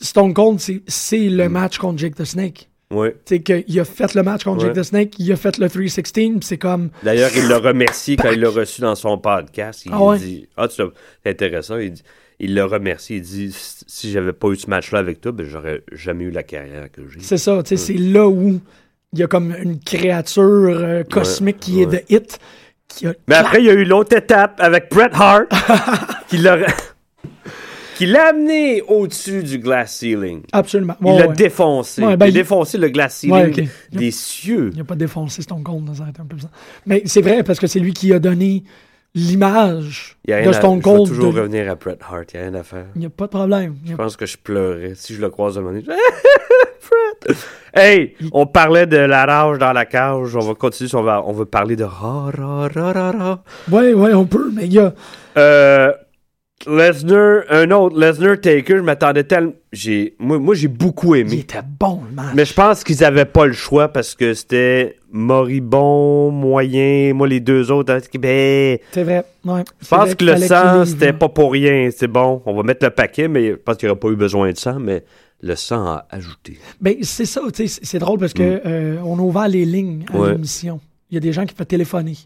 Stone 0.00 0.34
Cold, 0.34 0.58
c'est- 0.86 1.28
le 1.28 1.48
match 1.48 1.78
contre 1.78 1.98
Jake 1.98 2.16
the 2.16 2.24
Snake. 2.24 2.68
Ouais. 2.90 3.12
Tu 3.24 3.36
sais, 3.36 3.42
qu'il 3.42 3.80
a 3.80 3.84
fait 3.84 4.14
le 4.14 4.22
match 4.22 4.44
contre 4.44 4.58
Ouais. 4.64 4.66
Jake 4.66 4.76
the 4.76 4.82
Snake, 4.82 5.14
il 5.18 5.32
a 5.32 5.36
fait 5.36 5.56
le 5.58 5.68
316, 5.68 6.12
puis 6.12 6.38
c'est 6.42 6.58
comme. 6.58 6.90
D'ailleurs, 7.02 7.30
il 7.36 7.48
l'a 7.48 7.58
remercié 7.58 8.16
quand 8.16 8.30
il 8.32 8.40
l'a 8.40 8.50
reçu 8.50 8.80
dans 8.82 8.94
son 8.94 9.16
podcast. 9.18 9.86
Il 9.86 9.92
Ah 9.94 10.02
ouais? 10.02 10.18
dit 10.18 10.48
Ah, 10.56 10.66
c'est 10.68 10.82
intéressant. 11.24 11.78
Il, 11.78 11.92
dit- 11.92 12.02
il 12.40 12.54
l'a 12.54 12.66
remercié. 12.66 13.16
Il 13.16 13.22
dit 13.22 13.50
Si 13.52 14.10
j'avais 14.10 14.32
pas 14.32 14.48
eu 14.48 14.56
ce 14.56 14.68
match-là 14.68 14.98
avec 14.98 15.20
toi, 15.20 15.32
ben, 15.32 15.46
j'aurais 15.46 15.82
jamais 15.92 16.24
eu 16.24 16.30
la 16.30 16.42
carrière 16.42 16.90
que 16.90 17.08
j'ai. 17.08 17.20
C'est 17.20 17.38
ça, 17.38 17.62
tu 17.62 17.70
sais, 17.70 17.76
c'est 17.76 17.98
là 17.98 18.28
où 18.28 18.60
il 19.12 19.18
y 19.18 19.22
a 19.22 19.26
comme 19.26 19.54
une 19.62 19.78
créature 19.78 20.42
euh, 20.44 21.02
cosmique 21.04 21.60
qui 21.60 21.82
est. 21.82 21.86
The 21.86 22.10
Hit. 22.10 22.38
Qui 22.88 23.06
a 23.06 23.14
Mais 23.28 23.36
après, 23.36 23.60
il 23.60 23.66
y 23.66 23.70
a 23.70 23.74
eu 23.74 23.84
l'autre 23.84 24.16
étape 24.16 24.60
avec 24.60 24.90
Bret 24.90 25.10
Hart 25.12 25.46
qui 26.28 26.38
l'a 26.38 26.58
qui 27.96 28.06
l'a 28.06 28.28
amené 28.28 28.82
au-dessus 28.82 29.42
du 29.42 29.58
glass 29.58 29.96
ceiling. 29.96 30.42
Absolument. 30.52 30.96
Il 31.02 31.16
l'a 31.16 31.28
ouais. 31.28 31.34
défoncé. 31.34 32.02
Ouais, 32.02 32.16
ben, 32.16 32.26
il 32.26 32.30
a 32.30 32.32
défoncé 32.32 32.78
le 32.78 32.88
glass 32.88 33.16
ceiling 33.16 33.68
des- 33.92 34.10
cieux. 34.10 34.70
Il 34.72 34.78
n'a 34.78 34.84
pas 34.84 34.96
défoncé 34.96 35.42
Stone 35.42 35.62
Cold 35.62 35.84
dans 35.84 36.02
un 36.02 36.06
un 36.06 36.26
peu 36.28 36.38
ça. 36.38 36.50
Mais 36.86 37.02
c'est 37.06 37.22
vrai 37.22 37.42
parce 37.42 37.60
que 37.60 37.66
c'est 37.66 37.80
lui 37.80 37.92
qui 37.92 38.12
a 38.12 38.18
donné 38.18 38.64
l'image 39.14 40.16
Il 40.24 40.30
y 40.30 40.32
a 40.32 40.36
rien 40.38 40.46
de 40.50 40.54
à- 40.54 40.58
Stone 40.58 40.72
je 40.72 40.76
vais 40.76 40.82
Cold. 40.96 41.08
toujours 41.08 41.32
de- 41.32 41.40
revenir 41.40 41.70
à 41.70 41.74
Bret 41.74 41.98
Hart. 42.00 42.32
Il 42.32 42.36
n'y 42.40 42.42
a 42.46 42.48
rien 42.50 42.58
à 42.58 42.62
faire. 42.62 42.86
Il 42.94 43.00
n'y 43.00 43.06
a 43.06 43.10
pas 43.10 43.24
de 43.24 43.30
problème. 43.30 43.76
Je 43.84 43.94
pense 43.94 44.16
que 44.16 44.26
je 44.26 44.36
pleurais. 44.38 44.92
Si 44.94 45.14
je 45.14 45.20
le 45.20 45.30
croise 45.30 45.54
de 45.56 45.60
monnaie. 45.60 45.82
Bret! 45.86 47.34
Hey, 47.74 48.16
on 48.32 48.46
parlait 48.46 48.86
de 48.86 48.96
la 48.98 49.24
rage 49.24 49.58
dans 49.58 49.72
la 49.72 49.84
cage. 49.86 50.34
On 50.36 50.40
va 50.40 50.54
continuer. 50.54 50.90
On 50.94 51.02
va, 51.02 51.22
on 51.26 51.32
va 51.32 51.46
parler 51.46 51.76
de 51.76 51.84
ra, 51.84 52.30
ra, 52.36 52.68
ra, 52.68 52.92
ra, 52.92 53.10
ra. 53.12 53.42
Ouais, 53.70 53.94
ouais, 53.94 54.12
on 54.14 54.26
peut, 54.26 54.50
mais 54.52 54.66
il 54.66 54.72
y 54.74 54.78
a. 54.78 54.92
Euh, 55.36 55.92
Lesnar, 56.66 57.42
un 57.50 57.70
autre, 57.70 57.98
Lesnar 57.98 58.40
Taker, 58.40 58.76
je 58.78 58.82
m'attendais 58.82 59.24
tellement. 59.24 59.52
J'ai, 59.72 60.14
moi, 60.18 60.38
moi 60.38 60.54
j'ai 60.54 60.68
beaucoup 60.68 61.14
Il 61.14 61.20
aimé. 61.22 61.38
était 61.40 61.60
bon, 61.78 62.00
le 62.08 62.14
match. 62.14 62.34
Mais 62.34 62.44
je 62.44 62.54
pense 62.54 62.84
qu'ils 62.84 63.02
avaient 63.04 63.24
pas 63.24 63.46
le 63.46 63.52
choix 63.52 63.88
parce 63.88 64.14
que 64.14 64.34
c'était 64.34 64.96
moribond, 65.10 66.30
moyen. 66.30 67.12
Moi, 67.14 67.28
les 67.28 67.40
deux 67.40 67.70
autres, 67.70 67.92
hein, 67.92 67.98
ben, 68.20 68.78
C'est 68.92 69.02
vrai. 69.04 69.24
Ouais. 69.44 69.64
je 69.80 69.88
pense 69.88 70.14
que 70.14 70.24
le 70.24 70.36
sang, 70.38 70.84
c'était 70.84 71.12
pas 71.12 71.28
pour 71.28 71.52
rien. 71.52 71.90
C'est 71.94 72.08
bon, 72.08 72.42
on 72.46 72.54
va 72.54 72.62
mettre 72.62 72.84
le 72.84 72.90
paquet, 72.90 73.28
mais 73.28 73.50
je 73.50 73.54
pense 73.56 73.76
qu'il 73.76 73.86
n'y 73.88 73.90
aurait 73.90 74.00
pas 74.00 74.08
eu 74.10 74.16
besoin 74.16 74.50
de 74.50 74.56
sang, 74.58 74.78
mais 74.78 75.04
le 75.40 75.56
sang 75.56 75.84
a 75.86 76.06
ajouté. 76.10 76.58
Ben, 76.80 76.96
c'est 77.02 77.24
ça, 77.26 77.40
tu 77.52 77.66
sais, 77.66 77.80
c'est- 77.82 77.98
drôle 77.98 78.18
parce 78.20 78.32
que 78.32 78.60
euh, 78.64 78.96
on 79.04 79.18
a 79.18 79.22
ouvert 79.22 79.48
les 79.48 79.64
lignes 79.64 80.04
à 80.12 80.16
Mm. 80.16 80.20
Ouais. 80.20 80.32
l'émission. 80.32 80.80
Il 81.10 81.14
y 81.14 81.16
a 81.16 81.20
des 81.20 81.32
gens 81.32 81.44
qui 81.44 81.54
peuvent 81.54 81.66
téléphoner. 81.66 82.16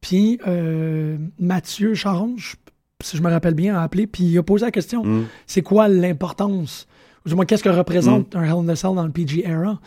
Puis 0.00 0.40
euh, 0.48 1.16
Mathieu 1.38 1.94
Charon, 1.94 2.34
je- 2.36 2.56
si 3.02 3.16
je 3.16 3.22
me 3.22 3.30
rappelle 3.30 3.54
bien, 3.54 3.76
a 3.76 3.82
appelé, 3.82 4.06
puis 4.06 4.24
il 4.24 4.38
a 4.38 4.42
posé 4.42 4.64
la 4.64 4.70
question 4.70 5.04
Mm. 5.04 5.24
c'est 5.46 5.62
quoi 5.62 5.88
l'importance? 5.88 6.86
Ou 7.24 7.28
du 7.28 7.34
moins, 7.34 7.44
qu'est-ce 7.44 7.62
que 7.62 7.68
représente 7.68 8.34
un 8.34 8.42
Hell 8.44 8.52
in 8.64 8.68
a 8.68 8.76
Cell 8.76 8.94
dans 8.94 9.04
le 9.04 9.12
PG 9.12 9.46
era? 9.46 9.78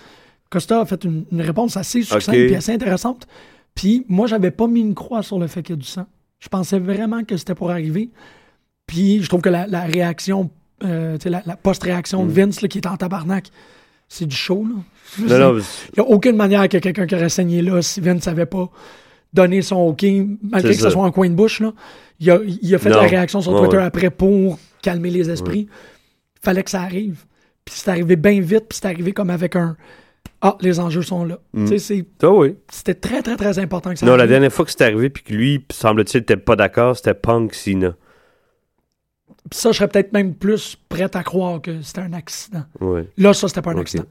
Costa 0.49 0.81
a 0.81 0.85
fait 0.85 1.03
une, 1.03 1.25
une 1.31 1.41
réponse 1.41 1.75
assez 1.75 2.01
succincte 2.01 2.37
et 2.51 2.55
assez 2.55 2.71
intéressante. 2.73 3.27
Puis 3.73 4.05
moi, 4.07 4.27
j'avais 4.27 4.51
pas 4.51 4.67
mis 4.67 4.79
une 4.79 4.93
croix 4.95 5.21
sur 5.23 5.37
le 5.39 5.47
fait 5.47 5.61
qu'il 5.63 5.75
y 5.75 5.77
a 5.79 5.81
du 5.81 5.87
sang. 5.87 6.05
Je 6.39 6.47
pensais 6.47 6.79
vraiment 6.79 7.23
que 7.23 7.35
c'était 7.35 7.55
pour 7.55 7.71
arriver. 7.71 8.09
Puis 8.87 9.21
je 9.21 9.27
trouve 9.27 9.41
que 9.41 9.49
la, 9.49 9.67
la 9.67 9.81
réaction, 9.81 10.49
euh, 10.83 11.17
la, 11.25 11.41
la 11.45 11.55
post-réaction 11.57 12.25
de 12.25 12.31
Vince 12.31 12.61
là, 12.61 12.67
qui 12.69 12.77
est 12.77 12.87
en 12.87 12.95
tabarnak, 12.95 13.49
c'est 14.07 14.27
du 14.27 14.35
show. 14.35 14.63
Là. 14.63 14.75
Mm. 15.17 15.59
Il 15.97 16.01
n'y 16.01 16.07
a 16.07 16.09
aucune 16.09 16.35
manière 16.37 16.69
que 16.69 16.77
quelqu'un 16.77 17.05
qui 17.07 17.15
aurait 17.15 17.29
saigné 17.29 17.61
là 17.61 17.81
si 17.81 17.99
Vince 17.99 18.25
n'avait 18.27 18.45
pas 18.45 18.69
donné 19.35 19.61
son 19.61 19.75
OK, 19.75 20.03
malgré 20.41 20.71
que 20.75 20.81
ce 20.81 20.89
soit 20.89 21.03
en 21.03 21.11
coin 21.11 21.29
de 21.29 21.35
bouche. 21.35 21.59
Là. 21.59 21.73
Il, 22.19 22.31
a, 22.31 22.39
il 22.43 22.73
a 22.73 22.79
fait 22.79 22.89
Non. 22.89 22.97
la 23.01 23.07
réaction 23.07 23.41
sur 23.41 23.51
Ouais, 23.53 23.59
Twitter 23.61 23.77
ouais. 23.77 23.83
après 23.83 24.09
pour 24.09 24.57
calmer 24.81 25.09
les 25.11 25.29
esprits. 25.29 25.67
fallait 26.41 26.63
que 26.63 26.69
ça 26.71 26.81
arrive. 26.81 27.25
Puis 27.65 27.75
c'est 27.77 27.89
arrivé 27.89 28.15
bien 28.15 28.39
vite, 28.41 28.65
puis 28.69 28.77
c'est 28.81 28.85
arrivé 28.87 29.11
comme 29.13 29.29
avec 29.31 29.55
un 29.55 29.75
Ah, 30.41 30.55
les 30.61 30.79
enjeux 30.79 31.01
sont 31.01 31.25
là. 31.25 31.39
C'est- 31.77 32.05
Ah 32.21 32.29
oui. 32.29 32.55
C'était 32.71 32.93
très, 32.93 33.21
très, 33.23 33.35
très 33.35 33.57
important 33.59 33.91
que 33.93 33.99
ça 33.99 34.05
Non, 34.05 34.15
la 34.15 34.27
dernière 34.27 34.51
fois 34.53 34.63
que 34.65 34.71
c'est 34.71 34.81
arrivé, 34.83 35.09
puis 35.09 35.23
que 35.23 35.33
lui, 35.33 35.65
semble-t-il, 35.71 36.19
n'était 36.21 36.37
pas 36.37 36.55
d'accord, 36.55 36.95
c'était 36.95 37.13
Punk 37.15 37.53
Cena. 37.55 37.95
Puis 39.49 39.59
ça, 39.59 39.71
je 39.71 39.77
serais 39.77 39.87
peut-être 39.87 40.13
même 40.13 40.33
plus 40.35 40.77
prêt 40.89 41.09
à 41.15 41.23
croire 41.23 41.61
que 41.61 41.81
c'était 41.81 42.01
un 42.01 42.13
accident. 42.13 42.63
Ouais. 42.79 43.07
Là, 43.17 43.33
ça, 43.33 43.47
c'était 43.47 43.61
pas 43.61 43.71
un 43.71 43.77
accident. 43.79 44.05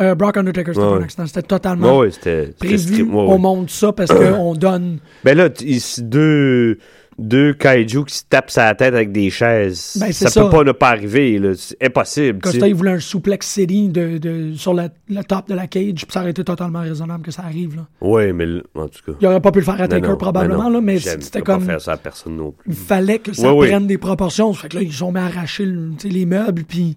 Euh, 0.00 0.14
Brock 0.14 0.36
Undertaker, 0.38 0.72
c'était 0.74 0.86
Ouais, 0.86 1.04
un. 1.18 1.26
C'était 1.26 1.42
totalement 1.42 1.98
Ouais, 1.98 2.10
c'était. 2.10 2.46
c'était 2.46 2.66
prévu. 2.66 3.02
ouais, 3.02 3.10
On 3.12 3.68
ça 3.68 3.92
parce 3.92 4.10
qu'on 4.12 4.54
donne. 4.56 4.98
Ben 5.24 5.36
là, 5.36 5.50
t- 5.50 5.78
deux, 5.98 6.78
deux 7.18 7.52
kaiju 7.52 8.04
qui 8.04 8.14
se 8.16 8.22
tapent 8.28 8.50
sa 8.50 8.74
tête 8.74 8.94
avec 8.94 9.12
des 9.12 9.28
chaises. 9.30 9.96
Ben, 10.00 10.10
ça, 10.10 10.30
ça. 10.30 10.44
peut 10.44 10.50
pas 10.50 10.64
ne 10.64 10.72
pas 10.72 10.88
arriver, 10.88 11.38
là. 11.38 11.50
C'est 11.54 11.76
impossible. 11.84 12.40
Costa, 12.40 12.66
il 12.66 12.74
voulait 12.74 12.92
un 12.92 12.98
suplex 12.98 13.46
city 13.46 13.88
de, 13.90 14.16
de, 14.18 14.54
sur 14.54 14.72
le, 14.74 14.84
le 15.08 15.22
top 15.22 15.48
de 15.48 15.54
la 15.54 15.66
cage, 15.66 15.92
puis 15.94 16.06
ça 16.08 16.20
aurait 16.22 16.30
été 16.30 16.42
totalement 16.44 16.80
raisonnable 16.80 17.22
que 17.22 17.30
ça 17.30 17.42
arrive. 17.42 17.76
Là. 17.76 17.86
Ouais, 18.00 18.32
mais 18.32 18.46
en 18.74 18.88
tout 18.88 19.00
cas. 19.12 19.12
Il 19.20 19.26
aurait 19.26 19.40
pas 19.40 19.52
pu 19.52 19.58
le 19.60 19.64
faire 19.66 19.80
à 19.80 19.86
Taker 19.86 20.08
non, 20.08 20.16
probablement, 20.16 20.64
non. 20.64 20.70
là, 20.70 20.80
mais 20.80 20.98
c'était 20.98 21.42
comme. 21.42 21.60
pas 21.60 21.72
faire 21.72 21.80
ça 21.82 21.92
à 21.92 21.96
personne 21.98 22.36
non 22.36 22.52
plus. 22.52 22.70
Il 22.70 22.74
fallait 22.76 23.18
que 23.18 23.34
ça 23.34 23.52
Ouais, 23.54 23.68
prenne 23.68 23.86
des 23.86 23.98
proportions. 23.98 24.52
Fait 24.54 24.68
que 24.68 24.76
là, 24.76 24.82
ils 24.82 25.04
ont 25.04 25.12
mis 25.12 25.18
à 25.18 25.26
arracher 25.26 25.66
le- 25.66 25.90
les 26.04 26.24
meubles, 26.26 26.64
puis 26.64 26.96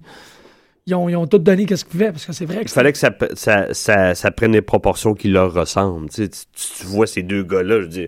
ils 0.88 0.96
ont, 0.96 1.08
ils 1.10 1.16
ont 1.16 1.28
tout 1.28 1.38
donné 1.38 1.66
qu'est-ce 1.66 1.84
qu'ils 1.86 1.92
pouvaient, 1.92 2.12
parce 2.12 2.26
que 2.26 2.32
c'est 2.34 2.46
vrai 2.46 2.64
que 2.64 2.70
Il 2.70 2.74
fallait 2.74 2.92
que 2.94 2.98
ça, 2.98 3.12
pe- 3.12 3.36
ça, 3.36 3.74
ça, 3.74 4.16
ça 4.16 4.32
prenne 4.32 4.54
les 4.54 4.62
proportions 4.62 5.14
qui 5.14 5.28
leur 5.28 5.54
ressemblent. 5.54 6.10
Tu, 6.10 6.24
sais, 6.24 6.30
tu, 6.30 6.40
tu- 6.54 6.80
tu 6.80 6.86
vois 6.86 7.06
ces 7.06 7.22
deux 7.24 7.44
gars-là, 7.44 7.82
je 7.82 7.88
dis, 7.88 8.08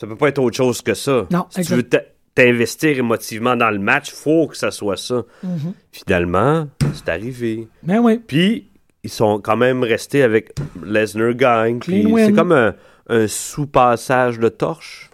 ça 0.00 0.06
peut 0.06 0.16
pas 0.16 0.28
être 0.28 0.38
autre 0.40 0.56
chose 0.56 0.82
que 0.82 0.94
ça. 0.94 1.26
Non, 1.30 1.46
si 1.50 1.60
tu 1.62 1.74
veux 1.74 1.88
t'investir 2.34 2.98
émotivement 2.98 3.56
dans 3.56 3.70
le 3.70 3.78
match, 3.78 4.10
faut 4.10 4.46
que 4.48 4.56
ça 4.56 4.70
soit 4.70 4.96
ça. 4.96 5.22
Mhm. 5.42 5.74
Finalement, 5.92 6.66
c'est 6.94 7.08
arrivé. 7.10 7.68
Oui, 7.86 8.18
Puis, 8.26 8.70
ils 9.04 9.10
sont 9.10 9.38
quand 9.40 9.56
même 9.56 9.82
restés 9.82 10.22
avec 10.22 10.52
Lesnar 10.82 11.34
gagne. 11.34 11.80
win. 11.88 12.16
C'est 12.26 12.32
comme 12.32 12.52
un, 12.52 12.74
un 13.08 13.26
sous-passage 13.28 14.38
de 14.38 14.48
torche. 14.48 15.10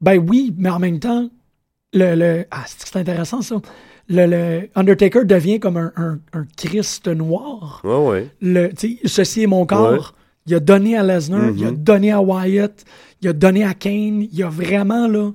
ben 0.00 0.18
oui, 0.18 0.52
mais 0.58 0.70
en 0.70 0.78
même 0.80 0.98
temps, 0.98 1.30
le, 1.92 2.14
le 2.16 2.44
ah, 2.50 2.64
c'est 2.66 2.96
intéressant 2.96 3.40
ça? 3.40 3.56
Le, 4.08 4.26
le 4.26 4.68
Undertaker 4.74 5.24
devient 5.24 5.60
comme 5.60 5.76
un, 5.76 5.92
un, 5.96 6.18
un 6.32 6.46
Christ 6.56 7.08
noir. 7.08 7.80
Ouais, 7.84 7.96
ouais. 8.08 8.28
Le, 8.40 8.70
ceci 9.04 9.42
est 9.42 9.46
mon 9.46 9.66
corps. 9.66 10.14
Il 10.46 10.54
a 10.54 10.60
donné 10.60 10.96
à 10.96 11.02
Lesnar, 11.02 11.50
il 11.54 11.64
a 11.66 11.70
Mhm. 11.72 11.76
donné 11.76 12.10
à 12.10 12.22
Wyatt, 12.22 12.84
il 13.20 13.28
a 13.28 13.32
donné 13.34 13.64
à 13.64 13.74
Kane. 13.74 14.26
Il 14.32 14.42
a 14.42 14.48
vraiment, 14.48 15.06
là, 15.06 15.30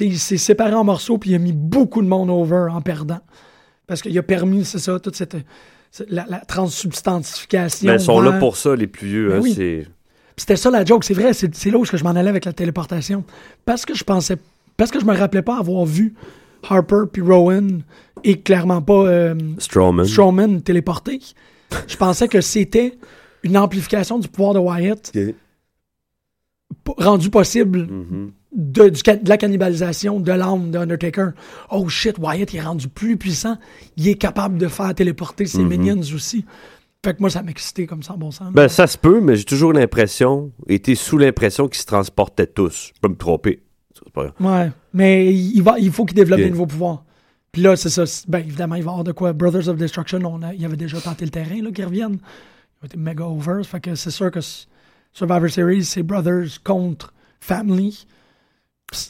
il 0.00 0.18
s'est 0.18 0.38
séparé 0.38 0.72
en 0.72 0.84
morceaux, 0.84 1.18
puis 1.18 1.30
il 1.30 1.34
a 1.34 1.38
mis 1.38 1.52
beaucoup 1.52 2.00
de 2.00 2.08
monde 2.08 2.30
over 2.30 2.68
en 2.70 2.80
perdant. 2.80 3.20
Parce 3.86 4.00
qu'il 4.00 4.16
a 4.18 4.22
permis, 4.22 4.64
c'est 4.64 4.78
ça, 4.78 4.98
toute 4.98 5.16
cette, 5.16 5.36
la, 6.08 6.24
la 6.30 6.38
transsubstantification. 6.38 7.88
Mais 7.88 7.94
ils 7.96 8.00
sont 8.00 8.20
là 8.20 8.32
pour 8.38 8.56
ça, 8.56 8.74
les 8.74 8.86
plus 8.86 9.06
vieux. 9.08 9.28
Ben 9.28 9.36
hein, 9.36 9.40
oui. 9.42 9.86
C'était 10.36 10.56
ça 10.56 10.70
la 10.70 10.84
joke, 10.84 11.04
c'est 11.04 11.14
vrai, 11.14 11.32
c'est 11.32 11.52
c'est 11.54 11.70
là 11.70 11.78
où 11.78 11.84
je 11.84 12.02
m'en 12.04 12.10
allais 12.10 12.28
avec 12.30 12.44
la 12.44 12.52
téléportation. 12.52 13.24
Parce 13.64 13.84
que 13.84 13.94
je 13.94 14.04
pensais, 14.04 14.36
parce 14.76 14.90
que 14.90 15.00
je 15.00 15.04
me 15.04 15.14
rappelais 15.16 15.42
pas 15.42 15.58
avoir 15.58 15.84
vu 15.84 16.14
Harper 16.68 17.02
puis 17.12 17.22
Rowan 17.22 17.82
et 18.24 18.40
clairement 18.40 18.82
pas 18.82 19.06
euh, 19.06 19.34
Strowman. 19.58 20.04
Strowman 20.06 20.60
téléporté. 20.62 21.20
Je 21.86 21.96
pensais 21.96 22.28
que 22.28 22.40
c'était 22.40 22.98
une 23.42 23.56
amplification 23.56 24.18
du 24.18 24.28
pouvoir 24.28 24.54
de 24.54 24.58
Wyatt 24.58 25.12
rendu 26.98 27.30
possible 27.30 27.80
Mhm. 27.86 28.32
de, 28.52 28.88
du 28.88 29.00
ca- 29.04 29.16
de 29.16 29.28
la 29.28 29.36
cannibalisation 29.36 30.20
de 30.20 30.32
l'âme 30.32 30.70
de 30.70 30.78
Undertaker. 30.78 31.30
Oh 31.70 31.88
shit, 31.88 32.16
Wyatt 32.18 32.52
il 32.52 32.56
est 32.58 32.62
rendu 32.62 32.88
plus 32.88 33.16
puissant. 33.16 33.58
Il 33.96 34.08
est 34.08 34.14
capable 34.14 34.58
de 34.58 34.68
faire 34.68 34.94
téléporter 34.94 35.46
ses 35.46 35.62
minions 35.62 36.00
aussi. 36.14 36.44
Fait 37.04 37.14
que 37.14 37.20
moi, 37.20 37.30
ça 37.30 37.42
m'excitait 37.42 37.86
comme 37.86 38.02
ça, 38.02 38.14
en 38.14 38.18
bon 38.18 38.30
sens. 38.32 38.52
Ben, 38.52 38.66
ça 38.68 38.86
se 38.88 38.98
peut, 38.98 39.20
mais 39.20 39.36
j'ai 39.36 39.44
toujours 39.44 39.72
l'impression, 39.72 40.50
été 40.66 40.94
sous 40.96 41.16
l'impression 41.16 41.68
qu'ils 41.68 41.80
se 41.80 41.86
transportaient 41.86 42.46
tous. 42.48 42.90
Je 42.94 43.00
peux 43.00 43.08
me 43.08 43.14
tromper. 43.16 43.62
Pas. 44.18 44.34
Ouais, 44.40 44.70
mais 44.92 45.32
il, 45.32 45.62
va, 45.62 45.78
il 45.78 45.90
faut 45.92 46.04
qu'il 46.04 46.16
développe 46.16 46.40
des 46.40 46.50
nouveaux 46.50 46.66
pouvoirs. 46.66 47.04
Puis 47.52 47.62
là, 47.62 47.76
c'est 47.76 47.88
ça. 47.88 48.04
Ben, 48.28 48.40
évidemment, 48.40 48.74
il 48.74 48.82
va 48.82 48.90
y 48.90 48.92
avoir 48.92 49.04
de 49.04 49.12
quoi. 49.12 49.32
Brothers 49.32 49.68
of 49.68 49.76
Destruction, 49.76 50.20
on 50.24 50.42
a, 50.42 50.54
il 50.54 50.64
avait 50.64 50.76
déjà 50.76 51.00
tenté 51.00 51.24
le 51.24 51.30
terrain, 51.30 51.62
là, 51.62 51.70
qu'ils 51.70 51.84
reviennent. 51.84 52.18
Ils 52.20 52.84
ont 52.84 52.86
été 52.86 52.96
méga 52.96 53.24
over. 53.24 53.62
Fait 53.64 53.80
que 53.80 53.94
c'est 53.94 54.10
sûr 54.10 54.30
que 54.30 54.40
Survivor 55.12 55.48
Series, 55.48 55.84
c'est 55.84 56.02
Brothers 56.02 56.62
contre 56.62 57.12
Family. 57.40 58.06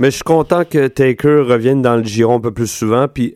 Mais 0.00 0.10
je 0.10 0.16
suis 0.16 0.24
content 0.24 0.64
que 0.64 0.88
Taker 0.88 1.42
revienne 1.46 1.82
dans 1.82 1.96
le 1.96 2.02
giron 2.02 2.36
un 2.36 2.40
peu 2.40 2.52
plus 2.52 2.70
souvent. 2.70 3.06
Puis 3.06 3.34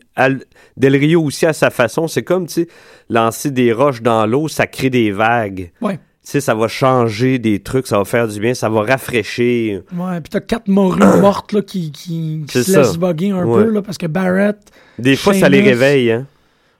Del 0.75 0.95
Rio 0.95 1.21
aussi 1.23 1.45
à 1.45 1.53
sa 1.53 1.69
façon. 1.69 2.07
C'est 2.07 2.23
comme, 2.23 2.47
tu 2.47 2.53
sais, 2.53 2.67
lancer 3.09 3.49
des 3.51 3.71
roches 3.71 4.01
dans 4.01 4.25
l'eau, 4.25 4.47
ça 4.47 4.67
crée 4.67 4.89
des 4.89 5.11
vagues. 5.11 5.71
Ouais. 5.81 5.99
Tu 6.25 6.31
sais, 6.31 6.39
ça 6.41 6.55
va 6.55 6.69
changer 6.69 7.37
des 7.37 7.61
trucs, 7.61 7.85
ça 7.85 7.97
va 7.97 8.05
faire 8.05 8.29
du 8.29 8.39
bien, 8.39 8.53
ça 8.53 8.69
va 8.69 8.83
rafraîchir. 8.83 9.81
Ouais, 9.93 10.21
puis 10.21 10.29
t'as 10.29 10.39
quatre 10.39 10.69
morues 10.69 11.19
mortes 11.19 11.51
là, 11.51 11.61
qui, 11.61 11.91
qui, 11.91 12.45
qui 12.47 12.63
se 12.63 12.71
ça. 12.71 12.79
laissent 12.79 12.97
bugger 12.97 13.31
un 13.31 13.45
Ouais. 13.45 13.63
peu, 13.65 13.69
là, 13.71 13.81
parce 13.81 13.97
que 13.97 14.07
Barrett. 14.07 14.57
Des 14.97 15.17
fois, 15.17 15.33
ça 15.33 15.49
les 15.49 15.61
réveille, 15.61 16.11
hein. 16.11 16.25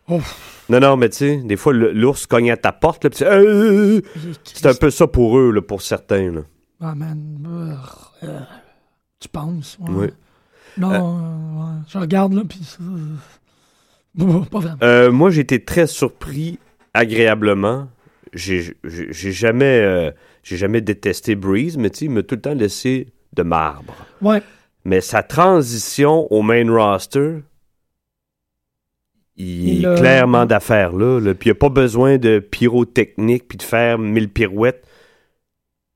Ouf. 0.08 0.64
Non, 0.70 0.80
non, 0.80 0.96
mais 0.96 1.10
tu 1.10 1.18
sais, 1.18 1.38
des 1.44 1.58
fois, 1.58 1.74
l'ours 1.74 2.26
cogne 2.26 2.52
à 2.52 2.56
ta 2.58 2.72
porte, 2.72 3.04
là, 3.04 3.10
puis 3.10 3.20
c'est 3.20 3.28
Euh, 3.28 4.00
c'est 4.46 4.66
un 4.66 4.74
peu 4.74 4.90
ça 4.90 5.08
pour 5.08 5.38
eux, 5.38 5.52
là, 5.52 5.62
pour 5.62 5.82
certains, 5.82 6.32
là. 6.32 6.42
Ah, 6.80 6.96
man. 6.96 7.78
Euh, 8.24 8.40
tu 9.20 9.28
penses? 9.28 9.78
Ouais. 9.82 9.90
Oui. 9.94 10.08
Non, 10.78 10.94
euh, 10.94 11.60
ouais. 11.60 11.82
je 11.90 11.98
regarde, 11.98 12.34
là, 12.34 12.44
puis. 12.48 12.62
Pas 14.18 14.60
vraiment. 14.60 14.78
Euh, 14.84 15.12
moi, 15.12 15.32
j'ai 15.32 15.42
été 15.42 15.62
très 15.64 15.88
surpris 15.88 16.60
agréablement. 16.94 17.88
J'ai 18.34 18.74
jamais, 19.32 19.80
euh, 19.82 20.12
j'ai 20.44 20.58
jamais 20.58 20.82
détesté 20.82 21.36
Breeze, 21.36 21.78
mais 21.78 21.90
il 21.90 22.10
m'a 22.10 22.24
tout 22.24 22.36
le 22.36 22.42
temps 22.42 22.54
laissé 22.56 23.08
de 23.34 23.44
marbre. 23.44 23.96
Ouais. 24.22 24.42
Mais 24.86 25.02
sa 25.02 25.24
transition 25.24 26.28
au 26.32 26.42
main 26.42 26.70
roster, 26.72 27.36
il, 29.36 29.70
Il 29.80 29.84
est 29.84 29.88
a- 29.88 29.96
clairement 29.96 30.46
d'affaires 30.46 30.94
là. 30.94 31.20
là. 31.20 31.34
Puis 31.34 31.50
il 31.50 31.54
n'y 31.54 31.58
a 31.58 31.60
pas 31.60 31.70
besoin 31.70 32.18
de 32.18 32.40
pyrotechnique 32.40 33.48
puis 33.48 33.58
de 33.58 33.64
faire 33.64 33.98
mille 33.98 34.30
pirouettes. 34.30 34.84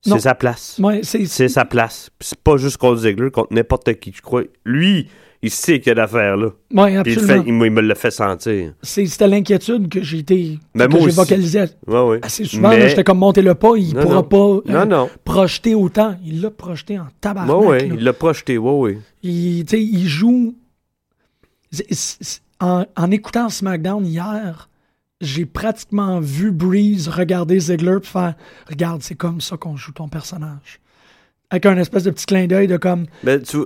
C'est 0.01 0.19
sa 0.19 0.35
place. 0.35 0.79
Ouais, 0.81 1.01
c'est. 1.03 1.25
Sa 1.49 1.65
place. 1.65 2.09
C'est 2.21 2.39
pas 2.39 2.55
juste 2.55 2.77
contre 2.77 3.01
Ziggler, 3.01 3.29
contre 3.29 3.53
n'importe 3.53 3.93
qui, 3.99 4.13
je 4.15 4.21
crois. 4.21 4.43
Lui, 4.63 5.09
il 5.41 5.51
sait 5.51 5.79
qu'il 5.79 5.88
y 5.88 5.91
a 5.91 5.95
d'affaires 5.95 6.35
là. 6.38 6.47
Ouais, 6.73 7.01
Puis 7.03 7.13
il, 7.13 7.15
le 7.15 7.21
absolument. 7.21 7.43
fait, 7.43 7.49
il, 7.49 7.53
me- 7.53 7.65
il 7.67 7.71
me 7.71 7.81
le 7.81 7.95
fait 7.95 8.11
sentir. 8.11 8.73
C'était 8.81 9.27
l'inquiétude 9.27 9.88
que 9.89 10.01
j'ai 10.01 10.17
été. 10.19 10.57
Ben, 10.73 10.88
que 10.88 10.91
moi 10.91 10.99
j'ai 11.01 11.07
aussi. 11.07 11.15
vocalisé 11.15 11.61
Ouais, 11.85 12.01
ouais. 12.01 12.19
assez 12.23 12.45
souvent. 12.45 12.69
Mais- 12.69 12.89
J'étais 12.89 13.03
comme 13.03 13.19
monter 13.19 13.41
le 13.41 13.53
pas, 13.55 13.75
il 13.77 13.93
Non, 13.93 14.01
pourra 14.01 14.15
non. 14.15 14.23
pas 14.23 14.38
euh, 14.38 14.61
Non, 14.65 14.85
non. 14.85 15.09
projeter 15.23 15.75
autant. 15.75 16.17
Il 16.25 16.41
l'a 16.41 16.49
projeté 16.51 16.97
en 16.97 17.07
tabarnak. 17.21 17.55
Ouais, 17.55 17.67
ouais, 17.67 17.88
il 17.88 18.03
l'a 18.03 18.13
projeté, 18.13 18.57
ouais, 18.57 18.71
ouais. 18.71 18.97
Il, 19.23 19.71
il 19.73 20.07
joue. 20.07 20.55
En, 22.59 22.85
en 22.95 23.11
écoutant 23.11 23.49
SmackDown 23.49 24.05
hier, 24.05 24.69
j'ai 25.21 25.45
pratiquement 25.45 26.19
vu 26.19 26.51
Breeze 26.51 27.07
regarder 27.07 27.59
Ziggler 27.59 27.97
puis 28.01 28.09
faire 28.11 28.35
Regarde, 28.69 29.01
c'est 29.03 29.15
comme 29.15 29.41
ça 29.41 29.57
qu'on 29.57 29.75
joue 29.75 29.91
ton 29.91 30.07
personnage. 30.07 30.79
Avec 31.49 31.65
un 31.65 31.77
espèce 31.77 32.03
de 32.03 32.11
petit 32.11 32.25
clin 32.25 32.47
d'œil 32.47 32.67
de 32.67 32.77
comme 32.77 33.05
Ben, 33.23 33.41
tu 33.41 33.57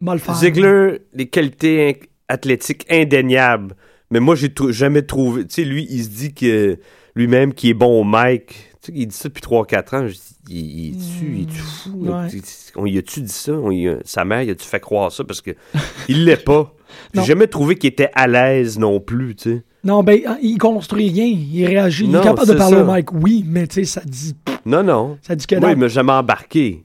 mal 0.00 0.18
faire. 0.18 0.34
Ziggler, 0.34 0.98
des 1.14 1.26
qualités 1.26 2.00
athlétiques 2.28 2.86
indéniables. 2.90 3.74
Mais 4.10 4.20
moi, 4.20 4.34
j'ai 4.36 4.52
jamais 4.70 5.02
trouvé. 5.02 5.46
Tu 5.46 5.54
sais, 5.56 5.64
lui, 5.64 5.86
il 5.90 6.04
se 6.04 6.08
dit 6.10 6.32
que 6.34 6.78
lui-même 7.14 7.52
qui 7.54 7.70
est 7.70 7.74
bon 7.74 8.00
au 8.00 8.04
mic. 8.04 8.70
Tu 8.82 8.92
sais, 8.92 8.92
il 8.94 9.06
dit 9.08 9.16
ça 9.16 9.28
depuis 9.28 9.42
3-4 9.42 9.96
ans. 9.96 10.06
Je 10.06 10.12
dis, 10.14 10.20
il, 10.48 10.56
il 10.56 10.88
est-tu 10.94 11.32
il 11.34 11.42
est-tu 11.42 11.58
fou? 11.58 11.90
ouais. 12.06 12.28
On 12.76 12.86
y 12.86 12.98
a-tu 12.98 13.20
dit 13.22 13.32
ça? 13.32 13.52
On 13.52 13.70
y 13.72 13.88
a- 13.88 13.98
sa 14.04 14.24
mère, 14.24 14.42
il 14.42 14.50
a-tu 14.50 14.64
fait 14.64 14.78
croire 14.80 15.10
ça? 15.10 15.24
Parce 15.24 15.40
que 15.40 15.50
il 16.08 16.24
l'est 16.24 16.44
pas. 16.44 16.72
J'ai 17.14 17.24
jamais 17.24 17.48
trouvé 17.48 17.74
qu'il 17.76 17.88
était 17.88 18.10
à 18.14 18.28
l'aise 18.28 18.78
non 18.78 19.00
plus, 19.00 19.34
tu 19.34 19.50
sais. 19.50 19.64
Non, 19.82 20.02
ben, 20.04 20.20
il 20.42 20.58
construit 20.58 21.10
rien. 21.10 21.24
Il 21.26 21.64
réagit. 21.66 22.04
il 22.04 22.10
Non, 22.10 22.20
est 22.20 22.24
capable 22.24 22.48
de 22.48 22.54
parler 22.54 22.76
ça. 22.76 22.84
au 22.84 22.92
mic, 22.94 23.12
oui, 23.12 23.44
mais 23.46 23.66
tu 23.66 23.74
sais, 23.76 23.84
ça 23.84 24.02
dit, 24.04 24.34
Non, 24.64 24.82
non. 24.84 25.18
ça 25.22 25.34
dit 25.34 25.46
que 25.46 25.56
Moi, 25.56 25.72
il 25.72 25.76
m'a 25.78 25.88
jamais 25.88 26.12
embarqué. 26.12 26.84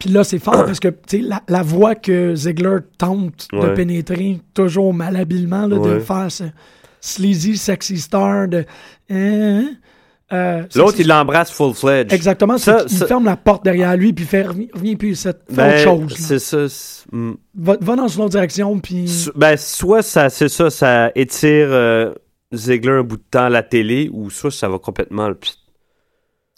Puis 0.00 0.08
là, 0.08 0.24
c'est 0.24 0.38
fort 0.40 0.64
parce 0.64 0.80
que 0.80 0.88
la, 1.12 1.42
la 1.46 1.62
voix 1.62 1.94
que 1.94 2.34
Ziggler 2.34 2.78
tente 2.98 3.46
de 3.52 3.68
pénétrer 3.74 4.40
toujours 4.54 4.92
malhabilement, 4.92 5.66
là, 5.68 5.78
de 5.78 5.98
faire 6.00 6.32
ce 6.32 6.44
sleazy 7.00 7.56
sexy 7.56 7.98
star 7.98 8.48
de. 8.48 8.64
Hein, 9.10 9.68
euh, 10.32 10.62
L'autre, 10.76 10.96
il 11.00 11.08
l'embrasse 11.08 11.50
full-fledged. 11.50 12.12
Exactement. 12.12 12.56
Ça, 12.56 12.86
ça- 12.88 13.06
ferme 13.06 13.24
la 13.24 13.36
porte 13.36 13.64
derrière 13.64 13.96
lui 13.96 14.12
puis 14.12 14.24
fait 14.24 14.42
reviens, 14.44 14.94
puis 14.96 15.16
cette 15.16 15.42
Ben, 15.50 15.86
autre 15.88 16.08
chose. 16.08 16.16
c'est 16.18 16.38
ça. 16.38 16.66
hmm. 17.12 17.32
Va, 17.56 17.76
va 17.80 17.96
dans 17.96 18.08
une 18.08 18.20
autre 18.22 18.30
direction 18.30 18.78
puis. 18.78 19.08
So- 19.08 19.32
Ben, 19.34 19.56
soit 19.56 20.02
ça, 20.02 20.28
c'est 20.30 20.48
ça, 20.48 20.70
ça 20.70 21.10
étire 21.16 21.68
euh, 21.70 22.14
Ziggler 22.54 22.92
un 22.92 23.02
bout 23.02 23.16
de 23.16 23.24
temps 23.30 23.44
à 23.44 23.48
la 23.50 23.62
télé, 23.62 24.08
ou 24.12 24.30
soit 24.30 24.50
ça 24.52 24.68
va 24.68 24.78
complètement. 24.78 25.30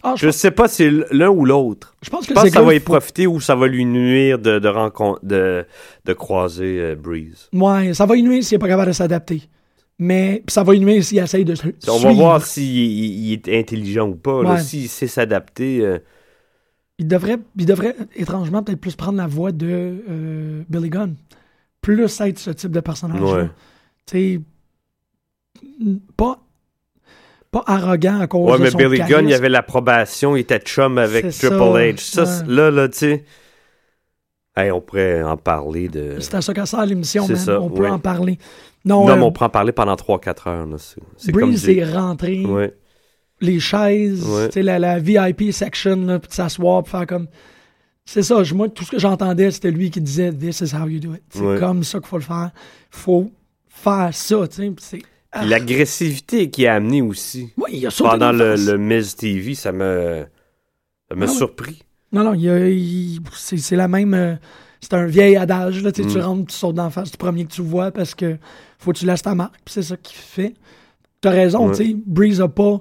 Ah, 0.05 0.15
je, 0.17 0.27
Je 0.27 0.31
sais 0.33 0.51
pas 0.51 0.67
si 0.69 0.77
c'est 0.77 0.91
l'un 1.15 1.29
ou 1.31 1.45
l'autre. 1.45 1.95
je 2.03 2.11
pense 2.11 2.23
que 2.27 2.31
Je 2.31 2.35
pense 2.35 2.45
que 2.45 2.51
ça 2.51 2.63
va 2.63 2.75
y 2.75 2.81
profiter 2.81 3.27
ou 3.27 3.41
ça 3.41 3.55
va 3.55 3.67
lui 3.69 3.85
nuire 3.85 4.39
de, 4.39 4.59
de, 4.59 5.27
de, 5.27 5.65
de 6.05 6.13
croiser 6.13 6.81
euh, 6.81 6.95
Breeze. 6.97 7.49
Ouais, 7.53 7.95
ça 7.95 8.05
va 8.07 8.17
y 8.17 8.23
nuire 8.23 8.43
s'il 8.43 8.57
n'est 8.57 8.61
pas 8.61 8.69
capable 8.69 8.89
de 8.89 8.93
s'adapter. 8.97 9.43
Mais 9.99 10.43
ça 10.49 10.65
va 10.65 10.75
y 10.75 10.81
nuire 10.81 11.05
s'il 11.05 11.19
essaye 11.19 11.45
de 11.45 11.55
se 11.55 11.69
On 11.89 11.99
va 11.99 12.13
voir 12.13 12.45
s'il 12.45 12.65
il- 12.65 13.27
il 13.29 13.33
est 13.35 13.59
intelligent 13.61 14.09
ou 14.09 14.17
pas. 14.17 14.41
Ouais. 14.41 14.59
S'il 14.61 14.89
sait 14.89 15.07
s'adapter. 15.07 15.81
euh, 15.83 15.99
Il 16.99 17.07
devrait, 17.07 17.39
il 17.57 17.67
devrait 17.67 17.95
étrangement 18.17 18.63
peut-être 18.65 18.81
plus 18.81 18.97
prendre 18.97 19.19
la 19.19 19.27
voix 19.29 19.53
de 19.53 20.03
euh, 20.11 20.63
Billy 20.69 20.91
Gunn. 20.91 21.15
Plus 21.81 22.21
être 22.21 22.39
ce 22.39 22.51
type 22.51 22.71
de 22.73 22.81
personnage. 22.81 23.21
Ouais. 23.21 23.49
Tu 24.07 24.19
sais, 24.19 24.41
pas, 26.17 26.41
pas 27.53 27.63
arrogant 27.67 28.19
à 28.21 28.27
cause 28.27 28.51
Ouais, 28.51 28.59
de 28.59 28.63
mais 28.65 28.71
son 28.71 28.79
Billy 28.79 28.97
charisme. 28.99 29.19
Gunn, 29.21 29.29
il 29.29 29.35
avait 29.35 29.49
l'approbation, 29.49 30.35
il 30.37 30.41
était 30.41 30.59
chum 30.59 30.99
avec 30.99 31.29
Triple 31.31 31.39
ça, 31.39 31.55
H. 31.57 31.97
Ça, 31.99 32.23
ouais. 32.25 32.53
là, 32.55 32.71
là, 32.73 32.89
tu 32.89 32.99
sais. 32.99 33.25
Hey, 34.57 34.71
on 34.71 34.81
pourrait 34.81 35.23
en 35.23 35.37
parler 35.37 35.89
de. 35.89 36.17
C'est 36.21 36.35
à 36.35 36.43
ça 36.43 36.53
qu'à 36.53 36.67
ça 36.67 36.85
l'émission, 36.85 37.25
C'est 37.27 37.35
man. 37.35 37.43
ça, 37.43 37.61
on 37.61 37.71
peut 37.71 37.83
ouais. 37.85 37.89
en 37.91 37.99
parler. 37.99 38.39
Non, 38.85 39.07
Non, 39.07 39.11
euh, 39.13 39.17
mais 39.17 39.23
on 39.23 39.33
pourrait 39.33 39.47
en 39.47 39.51
parler 39.51 39.73
pendant 39.73 39.95
3-4 39.95 40.49
heures. 40.49 40.67
là. 40.67 40.77
C'est 41.17 41.33
Breeze 41.33 41.69
est 41.69 41.85
rentré, 41.85 42.45
Ouais. 42.45 42.75
les 43.41 43.61
chaises, 43.61 44.27
Ouais. 44.27 44.63
la, 44.63 44.79
la 44.79 44.99
VIP 44.99 45.53
section, 45.53 45.97
là, 46.05 46.19
puis 46.19 46.29
de 46.29 46.35
s'asseoir, 46.35 46.83
puis 46.83 46.91
faire 46.91 47.07
comme. 47.07 47.29
C'est 48.05 48.23
ça, 48.23 48.43
moi, 48.55 48.69
tout 48.69 48.85
ce 48.85 48.91
que 48.91 48.99
j'entendais, 48.99 49.51
c'était 49.53 49.71
lui 49.71 49.91
qui 49.91 50.01
disait 50.01 50.33
This 50.33 50.61
is 50.61 50.75
how 50.75 50.89
you 50.89 50.99
do 51.01 51.15
it. 51.15 51.23
C'est 51.31 51.61
comme 51.61 51.85
ça 51.85 51.99
qu'il 52.01 52.09
faut 52.09 52.19
le 52.19 52.23
faire. 52.25 52.51
faut 52.91 53.31
faire 53.69 54.11
ça, 54.13 54.49
tu 54.49 54.75
sais. 54.81 54.99
Puis 55.33 55.49
l'agressivité 55.49 56.51
qui 56.51 56.67
a 56.67 56.75
amené 56.75 57.01
aussi 57.03 57.51
Ouais, 57.57 57.71
il 57.73 57.87
a 57.87 57.91
pendant 57.91 58.33
le, 58.33 58.55
le 58.57 58.77
Miz 58.79 59.15
TV, 59.17 59.55
ça 59.55 59.73
me, 59.73 60.25
ça 61.09 61.15
m'a 61.17 61.25
Ah 61.25 61.29
surpris. 61.29 61.83
Non, 62.13 62.23
non, 62.25 62.35
il 62.35 63.21
c'est 63.35 63.57
c'est 63.57 63.77
la 63.77 63.89
même. 63.89 64.13
euh, 64.15 64.35
c'est 64.81 64.95
un 64.95 65.07
vieil 65.07 65.37
adage. 65.37 65.83
Là, 65.83 65.93
tu 65.93 66.03
Mm. 66.03 66.19
rentres, 66.19 66.47
tu 66.53 66.57
sautes 66.57 66.75
d'en 66.75 66.91
face 66.91 67.11
du 67.13 67.17
premier 67.17 67.45
que 67.47 67.53
tu 67.53 67.63
vois 67.63 67.91
parce 67.93 68.15
que 68.15 68.37
faut 68.79 68.93
que 68.93 68.99
tu 68.99 69.07
laisses 69.07 69.23
ta 69.23 69.35
marque. 69.35 69.55
puis 69.65 69.73
c'est 69.75 69.83
ça 69.83 69.97
qu'il 69.97 70.17
fait. 70.17 70.55
T'as 71.21 71.31
raison, 71.31 71.69
Ouais. 71.69 71.77
tu 71.77 71.85
sais. 71.87 71.97
Breeze 72.05 72.41
a 72.41 72.49
pas 72.49 72.81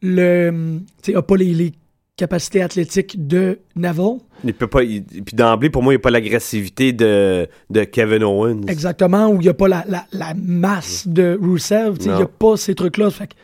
le. 0.00 0.78
Tu 1.02 1.14
a 1.14 1.20
pas 1.22 1.36
les, 1.36 1.52
les 1.52 1.72
capacités 2.22 2.62
athlétiques 2.62 3.26
de 3.26 3.58
Neville. 3.76 4.18
Il 4.44 4.54
peut 4.54 4.66
pas. 4.66 4.82
il- 4.82 5.02
puis 5.04 5.34
d'emblée, 5.36 5.70
pour 5.70 5.82
moi, 5.82 5.92
il 5.92 5.96
n'y 5.96 6.00
a 6.00 6.02
pas 6.02 6.10
l'agressivité 6.10 6.92
de, 6.92 7.48
de 7.70 7.84
Kevin 7.84 8.22
Owens. 8.22 8.62
Exactement, 8.68 9.28
où 9.28 9.34
il 9.36 9.40
n'y 9.42 9.48
a 9.48 9.54
pas 9.54 9.68
la, 9.68 9.84
la, 9.88 10.04
la 10.12 10.34
masse 10.34 11.06
de 11.08 11.38
Rusev. 11.40 11.96
Il 12.00 12.06
n'y 12.14 12.22
a 12.22 12.26
pas 12.26 12.56
ces 12.56 12.74
trucs-là. 12.74 13.10
Fait 13.10 13.26
que 13.28 13.34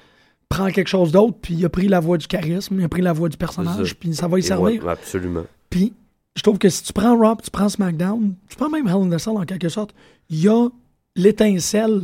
prends 0.48 0.70
quelque 0.70 0.88
chose 0.88 1.12
d'autre, 1.12 1.36
puis 1.42 1.54
il 1.54 1.64
a 1.64 1.68
pris 1.68 1.88
la 1.88 2.00
voie 2.00 2.16
du 2.18 2.26
charisme, 2.26 2.76
il 2.78 2.84
a 2.84 2.88
pris 2.88 3.02
la 3.02 3.12
voie 3.12 3.28
du 3.28 3.36
personnage, 3.36 3.94
puis 3.96 4.14
ça 4.14 4.28
va 4.28 4.38
y 4.38 4.40
Et 4.40 4.42
servir. 4.42 4.84
ouais, 4.84 4.90
absolument. 4.92 5.44
Puis, 5.70 5.92
je 6.36 6.42
trouve 6.42 6.56
que 6.58 6.68
si 6.70 6.82
tu 6.84 6.92
prends 6.92 7.16
puis 7.34 7.44
tu 7.44 7.50
prends 7.50 7.68
SmackDown, 7.68 8.34
tu 8.48 8.56
prends 8.56 8.70
même 8.70 8.86
Hell 8.88 8.94
in 9.08 9.12
a 9.12 9.18
Cell 9.18 9.36
en 9.36 9.44
quelque 9.44 9.68
sorte, 9.68 9.94
il 10.30 10.40
y 10.40 10.48
a 10.48 10.68
l'étincelle 11.16 12.02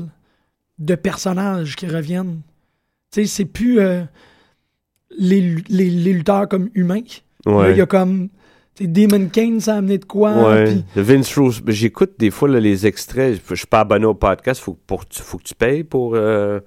de 0.79 0.95
personnages 0.97 1.77
qui 1.77 1.87
reviennent. 1.87 2.41
Tu 3.12 3.22
sais, 3.22 3.27
c'est 3.27 3.45
plus 3.45 3.79
euh, 3.81 4.03
les, 5.19 5.57
les, 5.69 5.91
les 5.91 6.12
lutteurs 6.12 6.49
comme 6.49 6.69
humains. 6.75 7.01
Ouais. 7.47 7.73
il 7.73 7.79
y 7.79 7.81
a 7.81 7.87
comme. 7.87 8.29
Demon 8.81 9.29
Kane, 9.29 9.61
ça 9.61 9.75
a 9.75 9.79
amené 9.79 9.99
de 9.99 10.05
quoi. 10.05 10.33
Ouais. 10.53 10.79
Vince 10.97 11.39
Rose, 11.39 11.61
ben, 11.61 11.71
j'écoute 11.73 12.15
des 12.19 12.33
fois 12.33 12.49
là, 12.49 12.59
les 12.59 12.87
extraits. 12.87 13.41
Je 13.49 13.55
suis 13.55 13.67
pas 13.69 13.81
abonné 13.81 14.05
au 14.05 14.15
podcast. 14.15 14.61
Faut, 14.61 14.77
pour, 14.87 15.05
faut 15.12 15.39
que 15.39 15.45
tu 15.45 15.55
payes 15.55 15.85
pour 15.85 16.15
euh, 16.17 16.59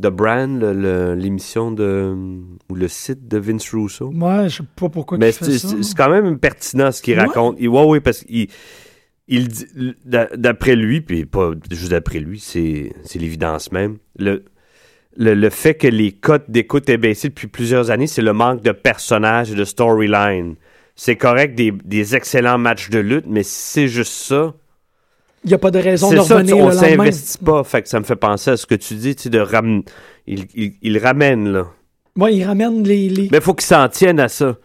The 0.00 0.08
Brand, 0.08 0.60
l'émission 1.16 1.70
de 1.70 2.16
ou 2.68 2.74
le 2.74 2.88
site 2.88 3.28
de 3.28 3.38
Vince 3.38 3.70
Russo. 3.72 4.08
Ouais, 4.12 4.48
je 4.48 4.56
sais 4.56 4.62
pas 4.74 4.88
pourquoi 4.88 5.18
Mais 5.18 5.30
c'est 5.30 5.94
quand 5.96 6.10
même 6.10 6.36
pertinent 6.38 6.90
ce 6.90 7.00
qu'il 7.00 7.14
Ouais. 7.14 7.26
raconte. 7.26 7.56
Il, 7.60 7.68
ouais, 7.68 7.84
ouais, 7.84 8.00
parce 8.00 8.24
qu'il 8.24 8.48
il 9.28 9.48
d'après 10.04 10.74
lui, 10.74 11.00
puis 11.00 11.26
pas 11.26 11.52
juste 11.70 11.90
d'après 11.92 12.18
lui, 12.18 12.40
c'est 12.40 12.92
c'est 13.04 13.20
l'évidence 13.20 13.70
même. 13.70 13.98
Le, 14.18 14.44
le, 15.16 15.34
le 15.34 15.50
fait 15.50 15.74
que 15.74 15.86
les 15.88 16.12
cotes 16.12 16.50
d'écoute 16.50 16.88
aient 16.88 16.96
baissé 16.96 17.28
depuis 17.28 17.46
plusieurs 17.48 17.90
années, 17.90 18.06
c'est 18.06 18.22
le 18.22 18.32
manque 18.32 18.62
de 18.62 18.72
personnages 18.72 19.50
et 19.50 19.54
de 19.54 19.64
storyline. 19.64 20.54
C'est 20.96 21.16
correct 21.16 21.54
des, 21.54 21.70
des 21.84 22.14
excellents 22.16 22.58
matchs 22.58 22.90
de 22.90 22.98
lutte, 22.98 23.24
mais 23.26 23.42
si 23.42 23.52
c'est 23.54 23.88
juste 23.88 24.12
ça, 24.12 24.54
Il 25.44 25.48
n'y 25.48 25.54
a 25.54 25.58
pas 25.58 25.70
de 25.70 25.78
raison 25.78 26.10
de 26.10 26.16
ça, 26.20 26.34
revenir 26.36 26.56
tu- 26.56 26.62
on 26.62 26.70
s'investit 26.70 27.38
pas. 27.38 27.64
Fait 27.64 27.82
que 27.82 27.88
ça 27.88 27.98
me 27.98 28.04
fait 28.04 28.16
penser 28.16 28.50
à 28.50 28.56
ce 28.56 28.66
que 28.66 28.74
tu 28.74 28.94
dis, 28.94 29.16
tu 29.16 29.24
sais, 29.24 29.28
de 29.30 29.38
ram... 29.40 29.82
il, 30.26 30.46
il, 30.54 30.72
il 30.82 30.98
ramène, 30.98 31.50
là. 31.52 31.66
Ouais, 32.16 32.34
il 32.34 32.44
ramène 32.44 32.82
les. 32.84 33.08
les... 33.08 33.28
Mais 33.30 33.38
il 33.38 33.42
faut 33.42 33.54
qu'ils 33.54 33.66
s'en 33.66 33.88
tiennent 33.88 34.20
à 34.20 34.28
ça. 34.28 34.56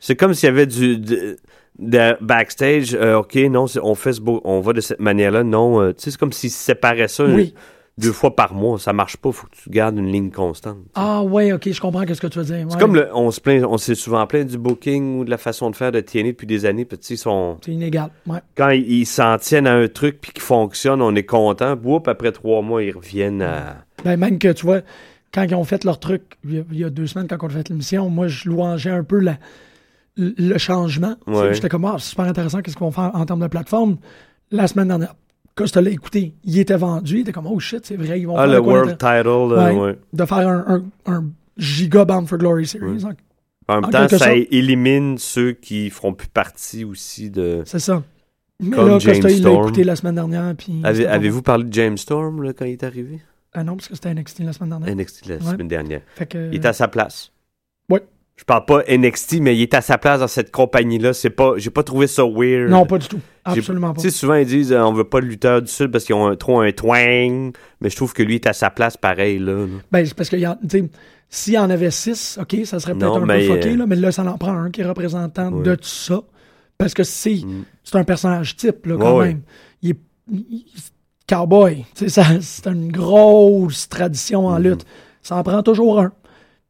C'est 0.00 0.16
comme 0.16 0.32
s'il 0.32 0.46
y 0.46 0.50
avait 0.50 0.66
du 0.66 0.96
de, 0.96 1.36
de 1.78 2.16
backstage. 2.22 2.94
euh, 2.94 3.18
ok, 3.18 3.34
non, 3.50 3.66
on 3.82 3.94
fait 3.94 4.14
ce 4.14 4.20
beau- 4.22 4.40
on 4.44 4.60
va 4.60 4.72
de 4.72 4.80
cette 4.80 4.98
manière-là. 5.00 5.44
Non, 5.44 5.80
euh, 5.82 5.92
tu 5.92 6.04
sais, 6.04 6.10
c'est 6.12 6.18
comme 6.18 6.32
s'ils 6.32 6.50
séparaient 6.50 7.06
ça 7.08 7.24
Oui. 7.26 7.54
Deux 7.98 8.12
fois 8.12 8.34
par 8.34 8.54
mois. 8.54 8.78
Ça 8.78 8.92
marche 8.92 9.16
pas. 9.16 9.30
Faut 9.32 9.46
que 9.46 9.56
tu 9.56 9.70
gardes 9.70 9.98
une 9.98 10.10
ligne 10.10 10.30
constante. 10.30 10.78
Ah, 10.94 11.22
ouais, 11.22 11.52
ok, 11.52 11.70
je 11.70 11.80
comprends 11.80 12.04
ce 12.06 12.20
que 12.20 12.26
tu 12.26 12.38
veux 12.38 12.44
dire. 12.44 12.66
C'est 12.70 12.78
comme 12.78 12.94
le, 12.94 13.08
on 13.14 13.30
se 13.30 13.40
plaint, 13.40 13.64
on 13.64 13.78
s'est 13.78 13.94
souvent 13.94 14.26
plaint 14.26 14.46
du 14.46 14.58
booking 14.58 15.18
ou 15.18 15.24
de 15.24 15.30
la 15.30 15.38
façon 15.38 15.70
de 15.70 15.76
faire 15.76 15.92
de 15.92 16.00
TNA 16.00 16.28
depuis 16.28 16.46
des 16.46 16.64
années. 16.64 16.84
Puis 16.84 16.98
tu 16.98 17.06
sais, 17.08 17.16
sont, 17.16 17.58
C'est 17.64 17.72
inégal. 17.72 18.10
Ouais. 18.26 18.40
quand 18.56 18.70
ils 18.70 19.06
s'en 19.06 19.36
tiennent 19.38 19.66
à 19.66 19.74
un 19.74 19.88
truc 19.88 20.20
puis 20.20 20.32
qui 20.32 20.40
fonctionne, 20.40 21.02
on 21.02 21.14
est 21.14 21.24
content. 21.24 21.76
Whoop, 21.82 22.08
après 22.08 22.32
trois 22.32 22.62
mois, 22.62 22.82
ils 22.82 22.92
reviennent 22.92 23.42
à. 23.42 23.76
Ben, 24.04 24.16
même 24.18 24.38
que, 24.38 24.52
tu 24.52 24.64
vois, 24.64 24.80
quand 25.32 25.42
ils 25.42 25.54
ont 25.54 25.64
fait 25.64 25.84
leur 25.84 26.00
truc, 26.00 26.22
il 26.44 26.54
y 26.54 26.58
a, 26.58 26.62
il 26.72 26.78
y 26.78 26.84
a 26.84 26.90
deux 26.90 27.06
semaines, 27.06 27.28
quand 27.28 27.38
on 27.42 27.46
a 27.46 27.50
fait 27.50 27.68
l'émission, 27.68 28.08
moi, 28.08 28.28
je 28.28 28.48
louangeais 28.48 28.90
un 28.90 29.04
peu 29.04 29.18
la- 29.18 29.38
le, 30.16 30.58
changement. 30.58 31.16
Ouais. 31.26 31.54
J'étais 31.54 31.68
comme, 31.68 31.84
ah, 31.84 31.96
c'est 31.98 32.10
super 32.10 32.26
intéressant, 32.26 32.60
qu'est-ce 32.62 32.76
qu'ils 32.76 32.84
vont 32.84 32.90
faire 32.90 33.10
en 33.14 33.24
termes 33.24 33.40
de 33.40 33.46
plateforme. 33.46 33.96
La 34.50 34.66
semaine 34.66 34.88
dernière, 34.88 35.14
quand 35.60 35.66
je 35.66 35.72
te 35.72 35.78
l'ai 35.78 35.92
écouté, 35.92 36.34
il 36.44 36.58
était 36.58 36.76
vendu, 36.76 37.16
il 37.16 37.20
était 37.20 37.32
comme, 37.32 37.46
oh 37.46 37.58
shit, 37.60 37.84
c'est 37.86 37.96
vrai, 37.96 38.18
ils 38.20 38.26
vont 38.26 38.36
Ah, 38.36 38.44
faire 38.46 38.54
le 38.54 38.62
quoi 38.62 38.72
World 38.72 38.98
Title, 38.98 39.28
Ouais. 39.58 39.78
ouais. 39.78 39.98
de 40.12 40.24
faire 40.24 40.48
un, 40.48 40.64
un, 41.06 41.12
un 41.12 41.24
giga 41.56 42.04
Bound 42.04 42.26
for 42.28 42.38
Glory 42.38 42.66
series. 42.66 43.04
En 43.68 43.80
même 43.82 43.90
temps, 43.90 44.08
ça 44.08 44.18
sorte. 44.18 44.30
élimine 44.50 45.16
ceux 45.18 45.52
qui 45.52 45.90
feront 45.90 46.12
plus 46.14 46.28
partie 46.28 46.84
aussi 46.84 47.30
de. 47.30 47.62
C'est 47.66 47.78
ça. 47.78 48.02
Mais 48.62 48.74
Comme 48.76 48.88
là, 48.88 48.98
James 48.98 49.14
Costa, 49.22 49.30
il 49.30 49.42
l'a 49.42 49.52
écouté 49.52 49.84
la 49.84 49.96
semaine 49.96 50.14
dernière. 50.16 50.54
Puis 50.56 50.80
Avez- 50.82 51.06
Avez-vous 51.06 51.40
parlé 51.42 51.64
de 51.64 51.72
James 51.72 51.96
Storm 51.96 52.42
là, 52.42 52.52
quand 52.52 52.64
il 52.64 52.72
est 52.72 52.82
arrivé? 52.82 53.20
Ah 53.54 53.62
non, 53.64 53.76
parce 53.76 53.88
que 53.88 53.94
c'était 53.94 54.12
NXT 54.14 54.40
la 54.40 54.52
semaine 54.52 54.70
dernière. 54.70 54.94
NXT 54.96 55.26
la 55.28 55.40
semaine 55.40 55.68
dernière. 55.68 56.02
Fait 56.16 56.26
que, 56.26 56.48
Il 56.48 56.54
est 56.56 56.66
à 56.66 56.72
sa 56.72 56.88
place. 56.88 57.32
Ouais. 57.88 58.02
Je 58.40 58.44
parle 58.46 58.64
pas 58.64 58.82
NXT, 58.88 59.40
mais 59.42 59.54
il 59.54 59.60
est 59.60 59.74
à 59.74 59.82
sa 59.82 59.98
place 59.98 60.20
dans 60.20 60.26
cette 60.26 60.50
compagnie-là. 60.50 61.12
C'est 61.12 61.28
pas, 61.28 61.52
j'ai 61.58 61.68
pas 61.68 61.82
trouvé 61.82 62.06
ça 62.06 62.22
weird. 62.24 62.70
Non, 62.70 62.86
pas 62.86 62.96
du 62.96 63.06
tout. 63.06 63.20
Absolument 63.44 63.92
pas. 63.92 64.00
Tu 64.00 64.08
sais, 64.10 64.16
souvent 64.16 64.34
ils 64.36 64.46
disent 64.46 64.72
euh, 64.72 64.80
on 64.82 64.94
veut 64.94 65.04
pas 65.04 65.20
de 65.20 65.26
lutteur 65.26 65.60
du 65.60 65.68
Sud 65.70 65.90
parce 65.90 66.04
qu'ils 66.04 66.14
ont 66.14 66.26
un- 66.26 66.36
trop 66.36 66.58
un 66.60 66.72
twang, 66.72 67.52
mais 67.82 67.90
je 67.90 67.96
trouve 67.96 68.14
que 68.14 68.22
lui 68.22 68.36
est 68.36 68.46
à 68.46 68.54
sa 68.54 68.70
place 68.70 68.96
pareil 68.96 69.38
là. 69.38 69.52
là. 69.52 69.66
Ben, 69.92 70.06
c'est 70.06 70.14
parce 70.14 70.30
que, 70.30 70.36
s'il 71.28 71.52
y 71.54 71.58
en 71.58 71.68
avait 71.68 71.90
six, 71.90 72.38
OK, 72.40 72.56
ça 72.64 72.80
serait 72.80 72.94
peut-être 72.94 73.18
un 73.18 73.26
mais, 73.26 73.46
peu 73.46 73.54
fucké, 73.54 73.68
euh, 73.72 73.76
là, 73.76 73.84
mais 73.86 73.96
là, 73.96 74.10
ça 74.10 74.22
en 74.24 74.38
prend 74.38 74.52
un 74.56 74.70
qui 74.70 74.80
est 74.80 74.86
représentant 74.86 75.52
Ouais. 75.52 75.62
de 75.62 75.74
tout 75.74 75.84
ça. 75.84 76.22
Parce 76.78 76.94
que 76.94 77.02
c'est 77.04 77.44
Mm. 77.44 77.64
c'est 77.84 77.96
un 77.96 78.04
personnage 78.04 78.56
type, 78.56 78.86
là, 78.86 78.96
quand 78.98 79.18
Ouais, 79.18 79.26
même. 79.28 79.42
Il 79.82 79.90
est 79.90 79.96
il- 80.32 80.64
cowboy. 81.28 81.84
Tu 81.94 82.08
sais, 82.08 82.22
ça- 82.22 82.40
C'est 82.40 82.66
une 82.68 82.90
grosse 82.90 83.86
tradition 83.88 84.46
en 84.46 84.58
Mhm. 84.58 84.62
lutte. 84.64 84.86
Ça 85.22 85.36
en 85.36 85.42
prend 85.42 85.62
toujours 85.62 86.00
un. 86.00 86.12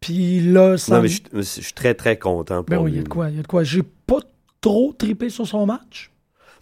Puis 0.00 0.40
là, 0.40 0.76
ça. 0.78 0.96
Non, 0.96 1.02
mais 1.02 1.08
je, 1.08 1.20
je 1.34 1.42
suis 1.42 1.72
très 1.74 1.94
très 1.94 2.18
content 2.18 2.62
pour 2.64 2.76
Ben 2.76 2.78
oui, 2.82 2.92
il 2.92 2.96
y 2.96 3.00
a 3.00 3.02
de 3.02 3.08
quoi. 3.08 3.28
Il 3.30 3.36
y 3.36 3.38
a 3.38 3.42
de 3.42 3.46
quoi. 3.46 3.62
J'ai 3.64 3.82
pas 3.82 4.20
trop 4.60 4.94
tripé 4.96 5.28
sur 5.28 5.46
son 5.46 5.66
match. 5.66 6.10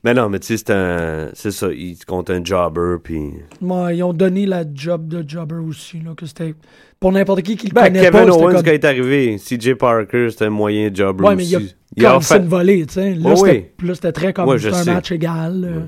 Mais 0.05 0.15
non, 0.15 0.29
mais 0.29 0.39
tu 0.39 0.47
sais, 0.47 0.57
c'est 0.59 0.71
un. 0.71 1.31
C'est 1.35 1.51
ça, 1.51 1.69
il 1.73 1.97
compte 2.07 2.31
un 2.31 2.43
jobber, 2.45 2.97
puis. 3.03 3.33
Moi, 3.61 3.95
ils 3.95 4.03
ont 4.05 4.13
donné 4.13 4.47
la 4.47 4.63
job 4.73 5.09
de 5.09 5.29
jobber 5.29 5.57
aussi, 5.57 5.99
là, 6.01 6.13
que 6.17 6.25
c'était 6.27 6.55
pour 7.01 7.11
n'importe 7.13 7.43
qui 7.43 7.57
qui 7.57 7.67
le 7.69 7.73
Ben, 7.75 7.85
connaît 7.85 8.01
Kevin 8.01 8.13
pas. 8.27 8.31
Owens, 8.33 8.53
comme- 8.55 8.63
quand 8.63 8.71
il 8.71 8.75
est 8.75 8.85
arrivé, 8.85 9.39
CJ 9.39 9.75
Parker, 9.75 10.29
c'était 10.31 10.45
un 10.47 10.51
moyen 10.51 10.91
jobber 10.95 11.25
Ouais, 11.25 11.35
mais 11.37 11.45
il 11.47 11.57
aussi. 11.57 11.75
a 12.07 12.15
a 12.15 12.21
fait- 12.21 12.37
une 12.39 12.47
volée, 12.49 12.87
tu 12.87 12.95
sais. 12.95 13.15
Là, 13.15 13.29
Ouais, 13.31 13.37
c'était 13.37 13.49
ouais. 13.51 13.73
là, 13.83 13.95
c'était 13.95 14.13
très 14.13 14.33
comme 14.33 14.49
Ouais, 14.49 14.67
un 14.67 14.73
sais. 14.73 14.93
match 14.95 15.11
égal. 15.13 15.65
euh, 15.65 15.81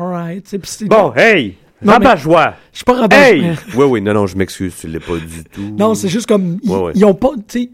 all 0.00 0.12
right. 0.12 0.56
Bon, 0.88 1.12
hey! 1.16 1.56
Rabat-joie! 1.84 2.54
Je 2.72 2.78
suis 2.78 2.84
pas 2.84 2.94
rabat. 2.94 3.16
Hey! 3.30 3.52
Oui, 3.76 3.84
oui, 3.88 4.00
non, 4.02 4.14
non, 4.14 4.26
je 4.26 4.36
m'excuse, 4.36 4.74
tu 4.80 4.88
l'as 4.88 5.00
pas 5.00 5.16
du 5.16 5.44
tout. 5.44 5.74
Non, 5.78 5.94
c'est 5.94 6.08
juste 6.08 6.26
comme. 6.26 6.58
Ils, 6.62 6.70
Ouais, 6.70 6.78
ouais. 6.78 6.92
ils 6.94 7.04
ont 7.04 7.14
pas. 7.14 7.30
Tu. 7.48 7.70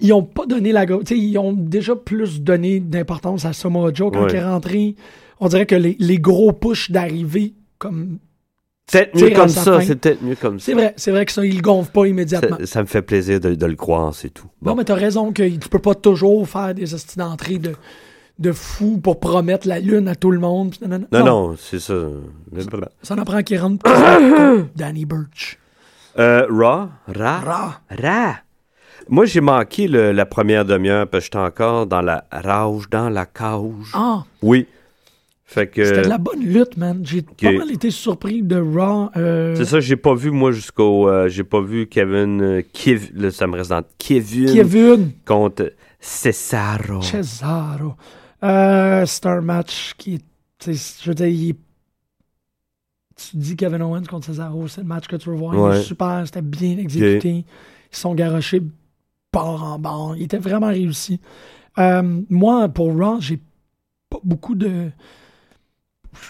Ils 0.00 0.12
ont 0.12 0.22
pas 0.22 0.46
donné 0.46 0.72
la. 0.72 0.86
Tu 0.86 0.94
sais, 1.06 1.18
ils 1.18 1.38
ont 1.38 1.52
déjà 1.52 1.94
plus 1.96 2.40
donné 2.40 2.80
d'importance 2.80 3.44
à 3.44 3.52
Samoa 3.52 3.90
Joe 3.92 4.12
quand 4.12 4.22
Ouais. 4.24 4.30
il 4.30 4.36
est 4.36 4.44
rentré. 4.44 4.94
On 5.40 5.48
dirait 5.48 5.66
que 5.66 5.74
les, 5.76 5.96
les 6.00 6.18
gros 6.18 6.52
push 6.52 6.90
d'arrivée, 6.90 7.54
comme. 7.78 8.18
Peut-être 8.90 9.14
mieux 9.20 9.30
comme 9.30 9.48
ça, 9.48 9.82
c'est 9.82 9.96
peut-être 9.96 10.22
mieux 10.22 10.34
comme 10.34 10.58
ça. 10.58 10.64
C'est 10.66 10.72
vrai, 10.72 10.94
c'est 10.96 11.10
vrai 11.10 11.26
que 11.26 11.32
ça, 11.32 11.44
ils 11.44 11.56
le 11.56 11.60
gonflent 11.60 11.92
pas 11.92 12.06
immédiatement. 12.06 12.56
Ça, 12.60 12.66
ça 12.66 12.80
me 12.80 12.86
fait 12.86 13.02
plaisir 13.02 13.38
de, 13.38 13.54
de 13.54 13.66
le 13.66 13.76
croire, 13.76 14.14
c'est 14.14 14.30
tout. 14.30 14.46
Bon. 14.62 14.70
Non, 14.70 14.76
mais 14.76 14.84
t'as 14.84 14.94
raison 14.94 15.30
que 15.30 15.46
tu 15.46 15.68
peux 15.68 15.78
pas 15.78 15.94
toujours 15.94 16.48
faire 16.48 16.72
des 16.74 16.94
hosties 16.94 17.18
d'entrée 17.18 17.58
de, 17.58 17.72
de 18.38 18.52
fou 18.52 18.98
pour 18.98 19.18
promettre 19.20 19.66
la 19.66 19.80
lune 19.80 20.08
à 20.08 20.14
tout 20.14 20.30
le 20.30 20.38
monde. 20.38 20.74
nanana. 20.80 21.06
non, 21.12 21.24
non, 21.24 21.56
c'est 21.58 21.80
ça. 21.80 21.94
Ça 23.02 23.14
en 23.14 23.24
prend 23.24 23.42
qui 23.42 23.56
rentre. 23.58 23.84
Danny 24.76 25.04
Birch. 25.04 25.58
Euh, 26.18 26.46
Raw? 26.50 26.88
Ra? 27.14 27.38
Ra. 27.40 27.80
Ra. 27.90 28.34
Moi, 29.08 29.24
j'ai 29.24 29.40
manqué 29.40 29.88
le- 29.88 30.12
la 30.12 30.26
première 30.26 30.64
demi-heure 30.64 31.06
parce 31.08 31.24
que 31.24 31.26
j'étais 31.26 31.38
encore 31.38 31.86
dans 31.86 32.02
la 32.02 32.24
rage, 32.30 32.88
dans 32.90 33.08
la 33.08 33.24
cage. 33.26 33.90
Ah, 33.94 34.24
Oui. 34.42 34.66
Fait 35.50 35.66
que. 35.66 35.82
c'était 35.82 36.02
de 36.02 36.08
la 36.08 36.18
bonne 36.18 36.40
lutte, 36.44 36.76
man. 36.76 37.00
J'ai 37.04 37.22
pas 37.22 37.52
mal 37.52 37.70
été 37.72 37.90
surpris 37.90 38.42
de 38.42 38.60
Raw. 38.60 39.08
euh, 39.16 39.54
C'est 39.56 39.64
ça, 39.64 39.80
j'ai 39.80 39.96
pas 39.96 40.14
vu, 40.14 40.30
moi, 40.30 40.52
jusqu'au. 40.52 41.08
euh, 41.08 41.28
j'ai 41.28 41.44
pas 41.44 41.62
vu 41.62 41.86
Kevin. 41.86 42.42
euh, 42.42 42.62
Kev- 42.74 43.10
là, 43.14 43.30
ça 43.30 43.46
me 43.46 43.54
reste 43.56 43.70
dans 43.70 43.82
Kevin, 43.96 44.52
Kevin 44.52 45.10
contre 45.24 45.72
Cesaro. 46.00 47.00
Cesaro. 47.00 47.94
Euh, 48.42 49.04
c'est 49.06 49.26
un 49.26 49.40
match 49.40 49.94
qui 49.98 50.22
Je 50.64 51.08
veux 51.08 51.14
dire, 51.14 51.26
il 51.26 51.50
est- 51.50 51.56
tu 53.16 53.36
dis 53.36 53.56
Kevin 53.56 53.82
Owens 53.82 54.04
contre 54.06 54.26
Cesaro, 54.26 54.66
c'est 54.68 54.80
le 54.80 54.86
match 54.86 55.06
que 55.06 55.16
tu 55.16 55.28
veux 55.30 55.36
voir. 55.36 55.54
Il 55.54 55.58
est 55.78 55.82
super, 55.82 56.22
c'était 56.24 56.42
bien 56.42 56.76
exécuté. 56.78 57.44
Ils 57.92 57.96
sont 57.96 58.14
garochés 58.14 58.62
bord 59.32 59.62
en 59.62 59.78
bord. 59.78 60.16
Il 60.16 60.24
était 60.24 60.38
vraiment 60.38 60.68
réussi. 60.68 61.20
Euh, 61.78 62.22
moi, 62.28 62.68
pour 62.68 62.88
Raw, 62.96 63.20
j'ai 63.20 63.40
pas 64.10 64.18
beaucoup 64.24 64.54
de. 64.54 64.90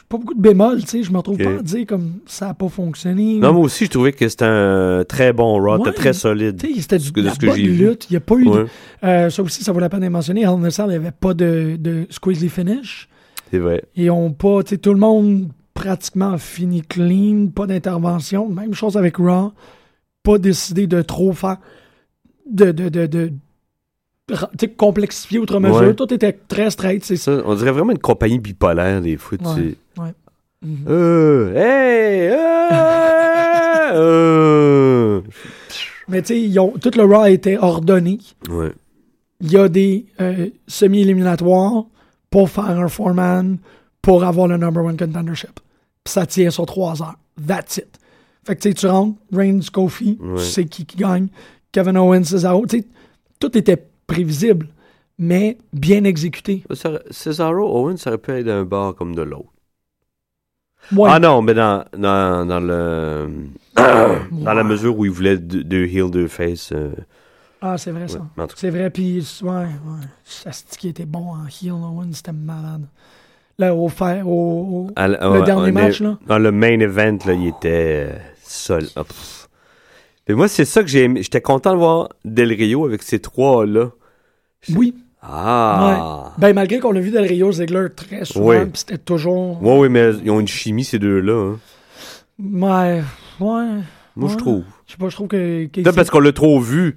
Pas 0.08 0.18
beaucoup 0.18 0.34
de 0.34 0.40
bémol, 0.40 0.80
tu 0.82 0.86
sais. 0.88 1.02
Je 1.02 1.10
me 1.12 1.18
retrouve 1.18 1.38
pas 1.38 1.50
à 1.58 1.62
dire 1.62 1.86
comme 1.86 2.14
ça 2.26 2.50
a 2.50 2.54
pas 2.54 2.68
fonctionné. 2.68 3.38
Non, 3.38 3.52
moi 3.52 3.62
aussi, 3.62 3.86
je 3.86 3.90
trouvais 3.90 4.12
que 4.12 4.28
c'était 4.28 4.44
un 4.44 5.04
très 5.08 5.32
bon 5.32 5.60
Raw, 5.62 5.78
Ouais. 5.82 5.92
très 5.92 6.12
solide. 6.12 6.58
Tu 6.60 6.74
sais, 6.74 6.80
c'était 6.82 6.98
du 6.98 7.12
de 7.12 7.22
la 7.22 7.34
ce 7.34 7.38
que 7.38 7.46
bonne 7.46 7.56
lutte. 7.56 8.06
Il 8.10 8.12
n'y 8.14 8.16
a 8.16 8.20
pas 8.20 8.34
eu 8.36 8.44
de- 8.46 8.66
Euh, 9.04 9.30
ça 9.30 9.42
aussi, 9.42 9.62
ça 9.64 9.72
vaut 9.72 9.80
la 9.80 9.88
peine 9.88 10.00
de 10.00 10.08
mentionner. 10.08 10.42
Hell 10.42 10.56
il 10.60 10.84
n'y 10.88 10.94
avait 10.94 11.10
pas 11.12 11.34
de, 11.34 11.76
de 11.78 12.06
squeezy 12.10 12.48
finish. 12.48 13.08
c'est 13.50 13.58
vrai. 13.58 13.84
Ils 13.96 14.10
ont 14.10 14.30
pas, 14.32 14.62
tu 14.62 14.70
sais, 14.70 14.78
tout 14.78 14.92
le 14.92 14.98
monde 15.00 15.48
pratiquement 15.74 16.36
fini 16.38 16.82
clean, 16.82 17.46
pas 17.54 17.66
d'intervention. 17.66 18.48
Même 18.48 18.74
chose 18.74 18.96
avec 18.96 19.16
Raw. 19.18 19.52
Pas 20.24 20.38
décidé 20.38 20.86
de 20.86 21.00
trop 21.02 21.32
faire, 21.32 21.58
de, 22.50 22.72
de, 22.72 22.88
de, 23.06 23.32
complexifier 24.76 25.38
outre 25.38 25.58
mesure. 25.60 25.76
Ouais. 25.88 25.94
Tout 25.94 26.12
était 26.12 26.32
très 26.32 26.70
straight, 26.70 27.04
c'est 27.04 27.16
ça. 27.16 27.40
On 27.44 27.54
dirait 27.54 27.70
vraiment 27.72 27.92
une 27.92 27.98
compagnie 27.98 28.38
bipolaire, 28.38 29.00
des 29.00 29.16
fois. 29.16 29.38
tu 29.38 29.76
Ouais. 30.00 30.12
Euh, 30.88 31.54
hey, 31.54 32.30
euh, 32.32 33.92
euh. 33.92 35.20
Mais 36.08 36.22
tu 36.22 36.28
sais, 36.28 36.40
ils 36.40 36.58
ont- 36.58 36.72
tout 36.80 36.90
le 36.96 37.04
Raw 37.04 37.22
a 37.22 37.30
été 37.30 37.58
ordonné. 37.58 38.18
Ouais. 38.50 38.72
Il 39.40 39.52
y 39.52 39.56
a 39.56 39.68
des 39.68 40.06
euh, 40.20 40.48
semi-éliminatoires 40.66 41.84
pour 42.30 42.50
faire 42.50 42.64
un 42.70 42.88
four-man 42.88 43.58
pour 44.02 44.24
avoir 44.24 44.48
le 44.48 44.56
number 44.56 44.82
one 44.84 44.96
contendership. 44.96 45.60
Puis 46.04 46.12
ça 46.12 46.26
tient 46.26 46.50
sur 46.50 46.66
trois 46.66 47.00
heures. 47.02 47.16
That's 47.46 47.76
it. 47.78 47.86
Fait 48.44 48.56
que 48.56 48.62
tu 48.62 48.68
sais, 48.70 48.74
tu 48.74 48.86
rentres, 48.86 49.18
Reigns, 49.32 49.60
Kofi, 49.72 50.18
Ouais. 50.20 50.38
tu 50.38 50.44
sais 50.44 50.64
qui, 50.64 50.86
qui 50.86 50.96
gagne, 50.96 51.28
Kevin 51.70 51.96
Owens, 51.98 52.24
Cesaro. 52.24 52.66
Tu 52.66 52.78
sais, 52.80 52.84
tout 53.38 53.56
était 53.56 53.84
prévisible, 54.08 54.66
mais 55.18 55.56
bien 55.72 56.02
exécuté. 56.02 56.64
Cesaro 57.10 57.64
Owens, 57.78 57.98
ça 57.98 58.10
aurait 58.10 58.18
pu 58.18 58.32
être 58.32 58.46
d'un 58.46 58.64
bord 58.64 58.96
comme 58.96 59.14
de 59.14 59.22
l'autre. 59.22 59.52
Ouais. 60.92 61.08
Ah 61.12 61.18
non, 61.20 61.42
mais 61.42 61.54
dans, 61.54 61.84
dans, 61.96 62.46
dans 62.46 62.60
le. 62.60 63.28
dans 63.76 64.54
la 64.54 64.64
mesure 64.64 64.96
où 64.98 65.04
il 65.04 65.10
voulait 65.10 65.36
deux, 65.38 65.62
deux 65.62 65.84
heel, 65.84 66.10
deux 66.10 66.28
face. 66.28 66.70
euh, 66.72 66.90
Ah, 67.60 67.76
c'est 67.76 67.90
vrai 67.90 68.08
ça. 68.08 68.20
ouais. 68.36 68.46
C'est 68.56 68.70
vrai, 68.70 68.88
puis 68.90 69.24
ouais, 69.42 69.50
ouais. 69.50 69.66
Ça, 70.24 70.50
c'est 70.52 70.76
qui 70.78 70.88
était 70.88 71.04
bon 71.04 71.32
en 71.34 71.46
heel, 71.46 71.72
Owens, 71.72 72.12
c'était 72.14 72.32
malade. 72.32 72.86
Là, 73.58 73.74
au 73.74 73.88
fer, 73.88 74.26
au, 74.26 74.86
au- 74.86 74.90
à- 74.96 75.08
le 75.08 75.44
dernier 75.44 75.72
match, 75.72 76.00
est- 76.00 76.04
là. 76.04 76.18
Dans 76.26 76.38
le 76.38 76.52
main 76.52 76.78
event, 76.80 77.18
là, 77.26 77.32
il 77.34 77.48
était 77.48 78.08
euh, 78.12 78.18
seul. 78.42 78.86
Ah. 78.96 79.02
Mais 80.28 80.34
moi, 80.36 80.46
c'est 80.48 80.64
ça 80.64 80.82
que 80.82 80.88
j'ai 80.88 81.04
aimé. 81.04 81.22
J'étais 81.22 81.40
content 81.40 81.72
de 81.72 81.78
voir 81.78 82.08
Del 82.24 82.52
Rio 82.52 82.84
avec 82.86 83.02
ces 83.02 83.18
trois-là. 83.18 83.90
Oui. 84.74 84.94
Ah! 85.22 86.32
Ben, 86.38 86.54
malgré 86.54 86.78
qu'on 86.78 86.94
a 86.94 87.00
vu 87.00 87.10
Del 87.10 87.24
Rio 87.24 87.50
Ziggler 87.52 87.88
très 87.94 88.24
souvent, 88.24 88.46
Ouais. 88.46 88.68
c'était 88.74 88.98
toujours. 88.98 89.62
Ouais, 89.62 89.78
oui, 89.78 89.88
mais 89.88 90.10
ils 90.24 90.30
ont 90.30 90.40
une 90.40 90.48
chimie, 90.48 90.84
ces 90.84 90.98
deux-là. 90.98 91.54
hein. 91.54 91.58
Ouais, 92.40 93.02
ouais. 93.40 93.66
Moi, 94.16 94.30
je 94.30 94.36
trouve. 94.36 94.64
Je 94.86 94.92
sais 94.92 94.98
pas, 94.98 95.08
je 95.08 95.14
trouve 95.16 95.28
que. 95.28 95.66
que 95.66 95.80
Peut-être 95.80 95.94
parce 95.96 96.10
qu'on 96.10 96.20
l'a 96.20 96.32
trop 96.32 96.60
vu, 96.60 96.96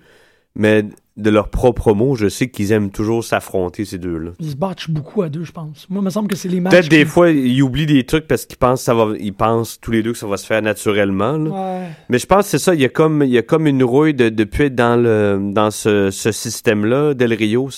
mais 0.55 0.86
de 1.18 1.30
leur 1.30 1.49
propre 1.49 1.93
mot, 1.93 2.16
je 2.16 2.30
sais 2.30 2.49
qu'ils 2.49 2.72
aiment 2.72 2.89
toujours 2.89 3.24
s'affronter, 3.24 3.84
ces 3.84 3.97
deux-là. 3.97 4.32
Ils 4.39 4.51
se 4.51 4.55
battent 4.55 4.89
beaucoup 4.89 5.22
à 5.24 5.30
deux, 5.30 5.43
je 5.43 5.51
pense. 5.51 5.86
Moi, 5.89 6.01
il 6.01 6.05
me 6.05 6.09
semble 6.09 6.30
que 6.30 6.38
c'est 6.38 6.47
les 6.47 6.62
matchs. 6.62 6.72
Peut-être 6.72 6.89
des 6.89 7.03
fois, 7.05 7.30
ils 7.32 7.62
oublient 7.62 7.86
des 7.86 8.05
trucs 8.05 8.28
parce 8.28 8.45
qu'ils 8.45 8.57
pensent, 8.57 8.82
ça 8.82 8.93
va, 8.93 9.09
ils 9.20 9.34
pensent 9.34 9.78
tous 9.82 9.91
les 9.91 10.03
deux 10.03 10.14
que 10.14 10.18
ça 10.18 10.26
va 10.28 10.38
se 10.38 10.45
faire 10.45 10.62
naturellement. 10.62 11.34
là. 11.38 11.49
Ouais. 11.49 11.88
Mais 12.09 12.18
je 12.18 12.26
pense 12.26 12.45
que 12.45 12.51
c'est 12.51 12.59
ça, 12.59 12.74
il 12.74 12.80
y 12.82 12.86
a 12.86 12.89
comme, 12.89 13.24
il 13.24 13.30
y 13.30 13.38
a 13.38 13.41
comme 13.41 13.68
une 13.68 13.84
rouille 13.84 14.14
de, 14.14 14.30
de 14.30 14.43
plus 14.45 14.66
être 14.66 14.76
dans, 14.76 14.95
le, 14.95 15.51
dans 15.51 15.70
ce, 15.70 16.12
ce 16.12 16.32
système-là, 16.32 17.14
Del 17.14 17.34
Rio. 17.34 17.70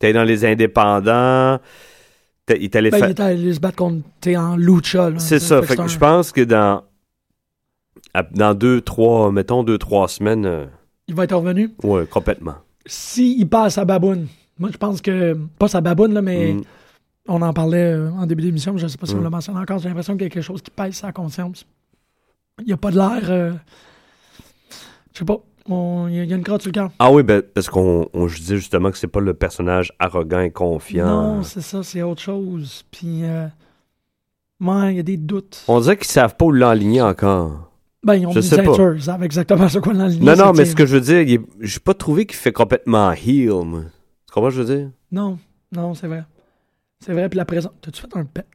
T'es 0.00 0.12
dans 0.12 0.24
les 0.24 0.44
indépendants, 0.44 1.60
il 2.50 2.64
est 2.64 2.74
allé 2.76 2.90
Ben, 2.90 2.98
faire- 2.98 3.08
il 3.08 3.10
est 3.12 3.20
allé 3.20 3.54
se 3.54 3.60
battre 3.60 3.76
contre. 3.76 4.04
T'es 4.20 4.36
en 4.36 4.56
lucha. 4.56 5.12
C'est 5.18 5.38
ça, 5.38 5.62
fait 5.62 5.76
que 5.76 5.86
je 5.86 5.98
pense 5.98 6.32
que 6.32 6.40
dans, 6.40 6.82
à- 8.14 8.24
dans 8.24 8.52
deux, 8.54 8.80
trois, 8.80 9.30
mettons 9.30 9.62
deux, 9.62 9.78
trois 9.78 10.08
semaines, 10.08 10.44
euh, 10.44 10.66
Il 11.08 11.14
va 11.14 11.24
être 11.24 11.36
revenu. 11.36 11.70
ouais, 11.82 12.06
complètement. 12.06 12.54
S'il 12.86 13.48
passe 13.48 13.78
à 13.78 13.84
Baboune, 13.84 14.26
moi, 14.58 14.70
je 14.72 14.76
pense 14.78 15.00
que. 15.00 15.36
Pas 15.58 15.68
sa 15.68 15.80
Baboune, 15.80 16.12
là, 16.14 16.22
mais 16.22 16.54
Mm. 16.54 16.62
on 17.28 17.42
en 17.42 17.52
parlait 17.52 17.92
euh, 17.94 18.10
en 18.12 18.26
début 18.26 18.42
d'émission, 18.42 18.76
je 18.76 18.86
sais 18.86 18.98
pas 18.98 19.06
si 19.06 19.14
on 19.14 19.20
Mm. 19.20 19.24
l'a 19.24 19.30
mentionné 19.30 19.58
encore. 19.60 19.78
J'ai 19.78 19.88
l'impression 19.88 20.14
qu'il 20.14 20.22
y 20.22 20.26
a 20.26 20.30
quelque 20.30 20.42
chose 20.42 20.62
qui 20.62 20.70
pèse 20.70 20.94
sa 20.94 21.12
conscience. 21.12 21.66
Il 22.60 22.66
n'y 22.66 22.72
a 22.72 22.76
pas 22.76 22.90
de 22.90 22.96
l'air. 22.96 23.20
euh, 23.30 23.52
Je 25.12 25.18
sais 25.20 25.24
pas. 25.24 25.38
on- 25.68 26.06
Il 26.08 26.14
y, 26.16 26.20
a- 26.20 26.24
il 26.24 26.30
y 26.30 26.32
a 26.32 26.36
une 26.36 26.42
crotte 26.44 26.62
sur 26.62 26.68
le 26.70 26.74
cœur. 26.74 26.90
Ah 26.98 27.10
oui, 27.10 27.22
ben, 27.22 27.40
parce 27.42 27.68
qu'on 27.70 28.08
on- 28.12 28.28
je 28.28 28.36
disais 28.38 28.56
justement 28.56 28.90
que 28.90 28.98
c'est 28.98 29.06
pas 29.06 29.20
le 29.20 29.32
personnage 29.32 29.92
arrogant 29.98 30.40
et 30.40 30.50
confiant. 30.50 31.06
Non, 31.36 31.42
c'est 31.42 31.60
ça, 31.62 31.82
c'est 31.82 32.02
autre 32.02 32.20
chose. 32.20 32.84
Puis, 32.90 33.24
euh, 33.24 33.46
il 34.60 34.96
y 34.96 34.98
a 34.98 35.02
des 35.02 35.16
doutes. 35.16 35.64
On 35.68 35.80
dirait 35.80 35.96
qu'ils 35.96 36.06
savent 36.06 36.36
pas 36.36 36.44
où 36.46 36.50
l'enligner 36.52 37.00
encore. 37.02 37.70
Ben, 38.04 38.14
ils 38.14 38.26
ont 38.26 38.32
Je 38.32 38.40
sais 38.40 38.62
pas. 38.62 38.76
ils 38.94 39.02
savent 39.02 39.22
exactement 39.22 39.68
ce 39.68 39.78
qu'on 39.78 39.98
a 39.98 40.08
ligne. 40.08 40.24
Non, 40.24 40.36
non, 40.36 40.52
mais 40.52 40.64
ce 40.66 40.74
que 40.76 40.86
je 40.86 40.94
veux 40.94 41.00
dire, 41.00 41.20
il 41.22 41.32
est- 41.34 41.40
j'ai 41.60 41.80
pas 41.80 41.94
trouvé 41.94 42.26
qu'il 42.26 42.36
fait 42.36 42.52
complètement 42.52 43.12
heel, 43.12 43.50
moi. 43.64 43.82
Tu 44.26 44.32
comprends 44.34 44.50
ce 44.50 44.56
que 44.56 44.62
je 44.62 44.66
veux 44.66 44.76
dire? 44.78 44.90
Non, 45.10 45.38
non, 45.72 45.94
c'est 45.94 46.06
vrai. 46.06 46.24
C'est 47.00 47.12
vrai, 47.12 47.28
puis 47.28 47.36
la 47.38 47.44
présence. 47.44 47.72
T'as-tu 47.80 48.00
fait 48.02 48.16
un 48.16 48.24
pet? 48.24 48.46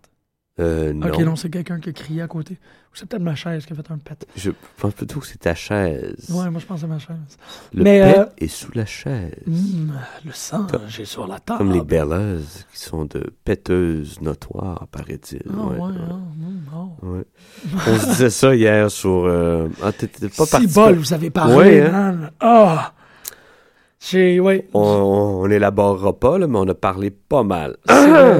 Euh, 0.59 0.93
non. 0.93 1.07
Ok, 1.07 1.19
non, 1.19 1.35
c'est 1.35 1.49
quelqu'un 1.49 1.79
qui 1.79 1.89
a 1.89 1.93
crié 1.93 2.21
à 2.21 2.27
côté. 2.27 2.57
Ou 2.91 2.95
c'est 2.95 3.07
peut-être 3.07 3.21
ma 3.21 3.35
chaise 3.35 3.65
qui 3.67 3.73
a 3.73 3.75
fait 3.75 3.91
un 3.91 3.99
pet. 3.99 4.25
Je 4.35 4.49
pense 4.77 4.93
plutôt 4.95 5.19
que 5.19 5.27
c'est 5.27 5.37
ta 5.37 5.53
chaise. 5.53 6.25
Ouais, 6.29 6.49
moi 6.49 6.59
je 6.59 6.65
pense 6.65 6.77
que 6.77 6.81
c'est 6.81 6.87
ma 6.87 6.97
chaise. 6.97 7.37
Le 7.71 7.83
mais, 7.83 7.99
pet 8.01 8.19
euh, 8.19 8.25
est 8.39 8.47
sous 8.47 8.71
la 8.73 8.85
chaise. 8.87 9.35
Hum, 9.47 9.93
le 10.25 10.31
sang, 10.31 10.65
j'ai 10.87 11.05
sur 11.05 11.27
la 11.27 11.37
table. 11.39 11.59
Comme 11.59 11.71
les 11.71 11.81
Bellas, 11.83 12.65
qui 12.73 12.79
sont 12.79 13.05
de 13.05 13.31
péteuses 13.45 14.19
notoires, 14.21 14.87
paraît-il. 14.91 15.43
Ah, 15.51 15.67
ouais, 15.67 15.77
Ouais, 15.79 15.91
oh. 16.75 17.05
ouais. 17.05 17.25
On 17.87 17.97
se 17.99 18.05
disait 18.07 18.29
ça 18.31 18.55
hier 18.55 18.89
sur... 18.89 19.25
euh, 19.25 19.67
Ah, 19.83 19.91
t'étais 19.91 20.27
pas 20.29 20.45
si 20.45 20.51
parti... 20.51 20.67
bol, 20.67 20.95
vous 20.95 21.13
avez 21.13 21.29
parlé, 21.29 21.81
hein. 21.81 22.31
Ah! 22.39 22.93
Ouais. 24.13 24.67
On, 24.73 24.79
on, 24.81 25.41
on 25.43 25.49
élaborera 25.49 26.17
pas, 26.17 26.37
là, 26.39 26.47
mais 26.47 26.57
on 26.57 26.67
a 26.67 26.73
parlé 26.73 27.11
pas 27.11 27.43
mal. 27.43 27.75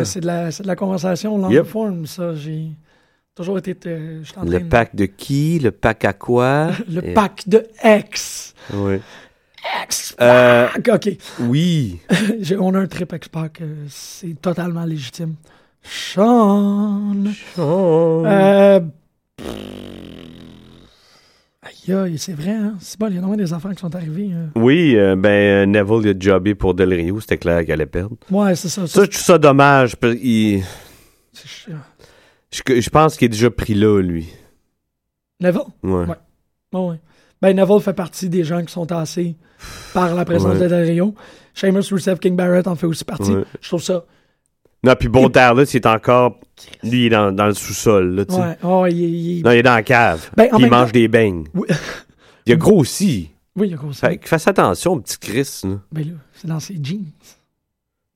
C'est, 0.06 0.20
de, 0.22 0.26
la, 0.26 0.52
c'est 0.52 0.64
de 0.64 0.68
la 0.68 0.76
conversation 0.76 1.38
long 1.38 1.50
Yep. 1.50 1.66
form, 1.68 2.06
ça. 2.06 2.34
J'ai 2.34 2.72
toujours 3.36 3.58
été. 3.58 3.76
euh, 3.88 4.22
Le 4.46 4.60
pack 4.60 4.96
de 4.96 5.06
qui? 5.06 5.60
Le 5.60 5.72
pack 5.72 6.06
à 6.06 6.14
quoi? 6.14 6.72
Le 6.90 7.06
Et- 7.10 7.14
pack 7.14 7.44
de 7.48 7.66
X. 7.84 8.54
Ouais. 8.74 9.02
X. 9.84 10.16
Euh, 10.22 10.68
pack. 10.84 11.08
OK. 11.08 11.18
oui. 11.42 12.00
On 12.60 12.74
a 12.76 12.80
un 12.80 12.88
trip 12.88 13.14
X-Pack. 13.14 13.62
euh, 13.62 13.86
c'est 13.90 14.40
totalement 14.42 14.86
légitime. 14.86 15.36
Sean. 15.84 17.14
Euh. 17.58 18.80
Aïe, 21.62 21.94
aïe, 21.94 22.18
c'est 22.18 22.34
vrai, 22.34 22.52
hein? 22.52 22.74
C'est 22.80 23.00
bon, 23.00 23.08
il 23.08 23.16
y 23.16 23.18
a 23.18 23.22
normalement 23.22 23.44
des 23.44 23.54
affaires 23.54 23.72
qui 23.72 23.80
sont 23.80 23.94
arrivées. 23.96 24.30
euh. 24.34 24.48
Oui, 24.56 24.96
euh, 24.98 25.16
ben, 25.16 25.70
Neville 25.72 26.02
il 26.04 26.10
a 26.10 26.14
jobé 26.20 26.56
pour 26.56 26.74
Del 26.74 26.94
Rio, 26.94 27.20
c'était 27.22 27.38
clair 27.38 27.62
qu'il 27.64 27.72
allait 27.74 27.86
perdre. 27.86 28.16
Ouais, 28.32 28.56
c'est 28.56 28.70
ça. 28.70 28.88
Ça, 28.88 29.04
je 29.04 29.10
trouve 29.10 29.22
ça 29.24 29.38
dommage. 29.38 29.96
parce 29.96 30.16
qu'il- 30.16 30.64
c'est 31.34 31.48
chiant. 31.48 31.78
Je, 32.52 32.82
je 32.82 32.90
pense 32.90 33.16
qu'il 33.18 33.26
est 33.28 33.30
déjà 33.30 33.50
pris 33.52 33.74
là, 33.76 34.02
lui. 34.02 34.28
Neville? 35.40 35.62
Ouais. 35.84 35.92
Ouais. 36.06 36.16
Ouais, 36.74 36.80
ouais. 36.90 37.00
Ben, 37.42 37.56
Neville 37.56 37.80
fait 37.82 37.94
partie 37.94 38.28
des 38.30 38.44
gens 38.44 38.64
qui 38.64 38.72
sont 38.74 38.86
tassés 38.86 39.36
par 39.94 40.14
la 40.16 40.26
présence 40.26 40.54
Ouais. 40.56 40.64
de 40.64 40.68
Del 40.68 40.86
Rio. 40.90 41.16
Seamus, 41.54 41.90
Rusev, 41.92 42.18
King 42.20 42.36
Barrett 42.36 42.68
en 42.68 42.76
fait 42.76 42.86
aussi 42.88 43.04
partie. 43.06 43.32
Ouais. 43.32 43.44
Je 43.62 43.68
trouve 43.68 43.82
ça. 43.84 44.06
Non, 44.84 44.96
puis 44.98 45.10
bon, 45.10 45.30
là, 45.34 45.66
c'est 45.66 45.86
encore. 45.86 46.40
Lui, 46.84 47.02
il 47.02 47.06
est 47.08 47.10
dans, 47.10 47.32
dans 47.32 47.48
le 47.48 47.54
sous-sol, 47.54 48.16
là, 48.16 48.26
tu 48.26 48.34
sais. 48.34 48.40
Ouais, 48.42 48.58
oh, 48.64 48.86
il, 48.90 48.98
il- 48.98 49.44
Non, 49.44 49.52
il 49.52 49.58
est 49.58 49.64
dans 49.64 49.76
la 49.76 49.84
cave. 49.84 50.30
Ben, 50.38 50.48
il 50.58 50.68
mange 50.68 50.88
temps- 50.90 50.94
des 50.94 51.08
beignes. 51.08 51.46
Oui. 51.54 51.68
Il 52.46 52.54
a 52.54 52.56
grossi. 52.56 53.30
Oui, 53.56 53.68
il 53.68 53.72
y 53.72 53.74
a 53.76 53.78
gros 53.78 53.92
Fait 53.92 54.18
que 54.18 54.28
fasse 54.28 54.48
attention, 54.48 55.00
petit 55.00 55.20
Chris. 55.20 55.62
Là. 55.66 55.80
Ben 55.92 56.04
là, 56.08 56.14
c'est 56.34 56.48
dans 56.48 56.60
ses 56.60 56.80
jeans. 56.82 57.06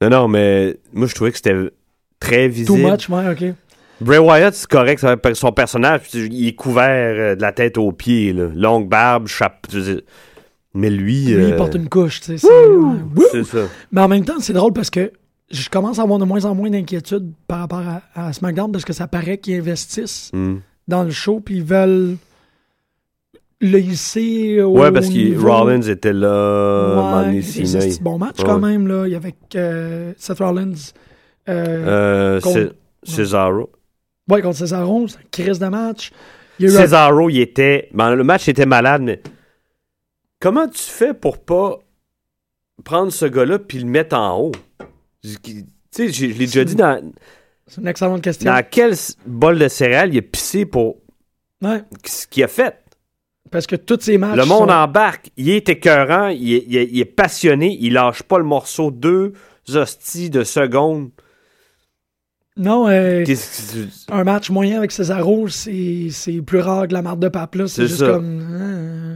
Non, 0.01 0.09
non, 0.09 0.27
mais 0.27 0.79
moi, 0.91 1.05
je 1.05 1.13
trouvais 1.13 1.29
que 1.31 1.37
c'était 1.37 1.55
très 2.19 2.47
Too 2.47 2.53
visible. 2.53 2.91
much, 2.91 3.09
ouais, 3.09 3.29
ok. 3.29 3.55
Bray 4.03 4.19
Wyatt, 4.19 4.53
c'est 4.53 4.67
correct, 4.69 5.05
son 5.33 5.51
personnage, 5.51 6.01
il 6.13 6.47
est 6.47 6.53
couvert 6.55 7.15
euh, 7.17 7.35
de 7.35 7.41
la 7.41 7.51
tête 7.51 7.77
aux 7.77 7.91
pieds, 7.91 8.33
là. 8.33 8.47
longue 8.53 8.87
barbe, 8.89 9.27
chapeau. 9.27 9.69
Mais 10.75 10.89
lui, 10.89 11.25
Lui, 11.25 11.31
il 11.47 11.53
euh, 11.53 11.57
porte 11.57 11.75
une 11.75 11.87
couche, 11.89 12.21
tu 12.21 12.37
sais. 12.37 12.47
c'est- 13.31 13.43
ça. 13.43 13.59
Mais 13.91 14.01
en 14.01 14.07
même 14.07 14.25
temps, 14.25 14.39
c'est 14.39 14.53
drôle 14.53 14.73
parce 14.73 14.89
que 14.89 15.11
je 15.51 15.69
commence 15.69 15.99
à 15.99 16.01
avoir 16.03 16.17
de 16.19 16.25
moins 16.25 16.45
en 16.45 16.55
moins 16.55 16.69
d'inquiétude 16.71 17.31
par 17.47 17.59
rapport 17.59 17.83
à, 18.15 18.27
à 18.27 18.33
SmackDown 18.33 18.71
parce 18.71 18.83
que 18.85 18.93
ça 18.93 19.07
paraît 19.07 19.37
qu'ils 19.37 19.59
investissent 19.59 20.31
Hmm. 20.33 20.55
dans 20.87 21.03
le 21.03 21.11
show 21.11 21.39
puis 21.39 21.57
ils 21.57 21.63
veulent 21.63 22.15
le 23.61 23.79
hisser 23.79 24.61
au 24.61 24.79
Ouais, 24.79 24.91
parce 24.91 25.09
que 25.09 25.39
Rollins 25.39 25.81
était 25.83 26.11
là, 26.11 27.21
Ouais, 27.29 27.41
c'est 27.43 28.01
bon 28.01 28.17
match 28.17 28.39
Ouais. 28.39 28.45
quand 28.45 28.59
même, 28.59 28.87
là. 28.87 29.05
Il 29.05 29.11
y 29.13 29.15
avait 29.15 29.35
euh, 29.55 30.11
Seth 30.17 30.39
Rollins. 30.39 30.73
Euh, 31.49 32.41
Contre- 32.41 32.73
Cesaro. 33.03 33.69
Ouais, 34.29 34.41
contre 34.41 34.57
Cesaro, 34.57 35.05
crise 35.31 35.59
de 35.59 35.67
match. 35.67 36.11
Il 36.59 36.67
un- 36.67 36.81
Cesaro, 36.81 37.29
il 37.29 37.39
était. 37.41 37.89
ben, 37.93 38.15
le 38.15 38.23
match 38.23 38.47
était 38.47 38.65
malade, 38.65 39.01
mais 39.01 39.21
comment 40.39 40.67
tu 40.67 40.81
fais 40.81 41.13
pour 41.13 41.39
pas 41.43 41.79
prendre 42.83 43.11
ce 43.11 43.25
gars-là 43.25 43.59
puis 43.59 43.79
le 43.79 43.85
mettre 43.85 44.15
en 44.15 44.39
haut? 44.39 44.51
Tu 45.21 45.65
sais, 45.91 46.11
je 46.11 46.25
l'ai 46.27 46.33
déjà 46.33 46.63
dit 46.63 46.75
dans, 46.75 47.01
C'est 47.67 47.81
une 47.81 47.87
excellente 47.87 48.21
question. 48.21 48.51
dans 48.51 48.63
quel 48.69 48.93
bol 49.25 49.57
de 49.59 49.67
céréales 49.67 50.13
il 50.13 50.19
a 50.19 50.21
pissé 50.21 50.65
pour 50.65 50.97
Ouais, 51.61 51.81
ce 52.05 52.27
qu'il 52.27 52.43
a 52.43 52.47
fait? 52.47 52.79
parce 53.51 53.67
que 53.67 53.75
tous 53.75 53.99
ces 54.01 54.17
matchs. 54.17 54.37
Le 54.37 54.45
monde 54.45 54.69
sont- 54.69 54.75
embarque. 54.75 55.29
Il 55.37 55.49
est 55.49 55.69
écœurant. 55.69 56.29
Il 56.29 56.53
est, 56.53 56.63
il 56.67 56.75
est- 56.75 56.89
il 56.91 56.99
est 56.99 57.05
passionné. 57.05 57.77
Il 57.79 57.93
lâche 57.93 58.23
pas 58.23 58.39
le 58.39 58.43
morceau 58.43 58.89
deux 58.89 59.33
hosties 59.69 60.29
de 60.31 60.43
secondes. 60.43 61.11
Non, 62.55 62.87
euh, 62.87 63.23
un 64.11 64.23
match 64.23 64.49
moyen 64.51 64.77
avec 64.77 64.91
Cesaro, 64.91 65.47
c'est 65.47 66.07
c'est 66.11 66.41
plus 66.41 66.59
rare 66.59 66.87
que 66.87 66.93
la 66.93 67.01
marque 67.01 67.19
de 67.19 67.27
pape. 67.29 67.57
C'est 67.67 67.87
juste 67.87 67.97
ça. 67.99 68.07
comme. 68.13 68.39
euh, 68.51 69.15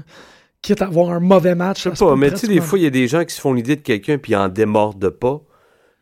quitte 0.62 0.82
à 0.82 0.86
avoir 0.88 1.12
un 1.12 1.20
mauvais 1.20 1.54
match. 1.56 1.84
Je 1.84 1.90
sais 1.96 2.06
pas, 2.06 2.16
mais 2.16 2.32
tu 2.32 2.38
sais, 2.38 2.48
des 2.48 2.62
fois, 2.62 2.80
il 2.80 2.84
y 2.84 2.88
a 2.88 2.90
des 2.90 3.08
gens 3.08 3.24
qui 3.24 3.36
se 3.36 3.40
font 3.42 3.54
l'idée 3.54 3.76
de 3.76 3.82
quelqu'un 3.82 4.18
puis 4.18 4.32
ils 4.34 4.36
en 4.36 4.50
démordent 4.50 5.10
pas. 5.12 5.42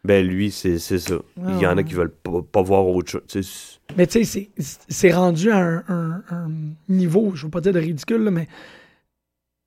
Ben, 0.06 0.26
lui, 0.26 0.52
c'est 0.52 0.78
ça. 0.80 1.16
Il 1.48 1.60
y 1.60 1.66
en 1.68 1.78
a 1.78 1.84
qui 1.84 1.94
veulent 1.96 2.14
pas, 2.14 2.42
pas 2.52 2.62
voir 2.62 2.86
autre 2.88 3.10
chose. 3.12 3.80
Mais 3.98 4.06
tu 4.08 4.24
sais, 4.24 4.50
c'est- 4.58 4.82
c'est 4.88 5.12
rendu 5.12 5.52
à 5.52 5.58
un, 5.58 5.78
un- 5.90 6.22
un 6.30 6.48
niveau, 6.88 7.32
je 7.36 7.46
veux 7.46 7.50
pas 7.52 7.60
dire 7.60 7.74
de 7.74 7.80
ridicule, 7.80 8.24
là, 8.24 8.32
mais 8.32 8.48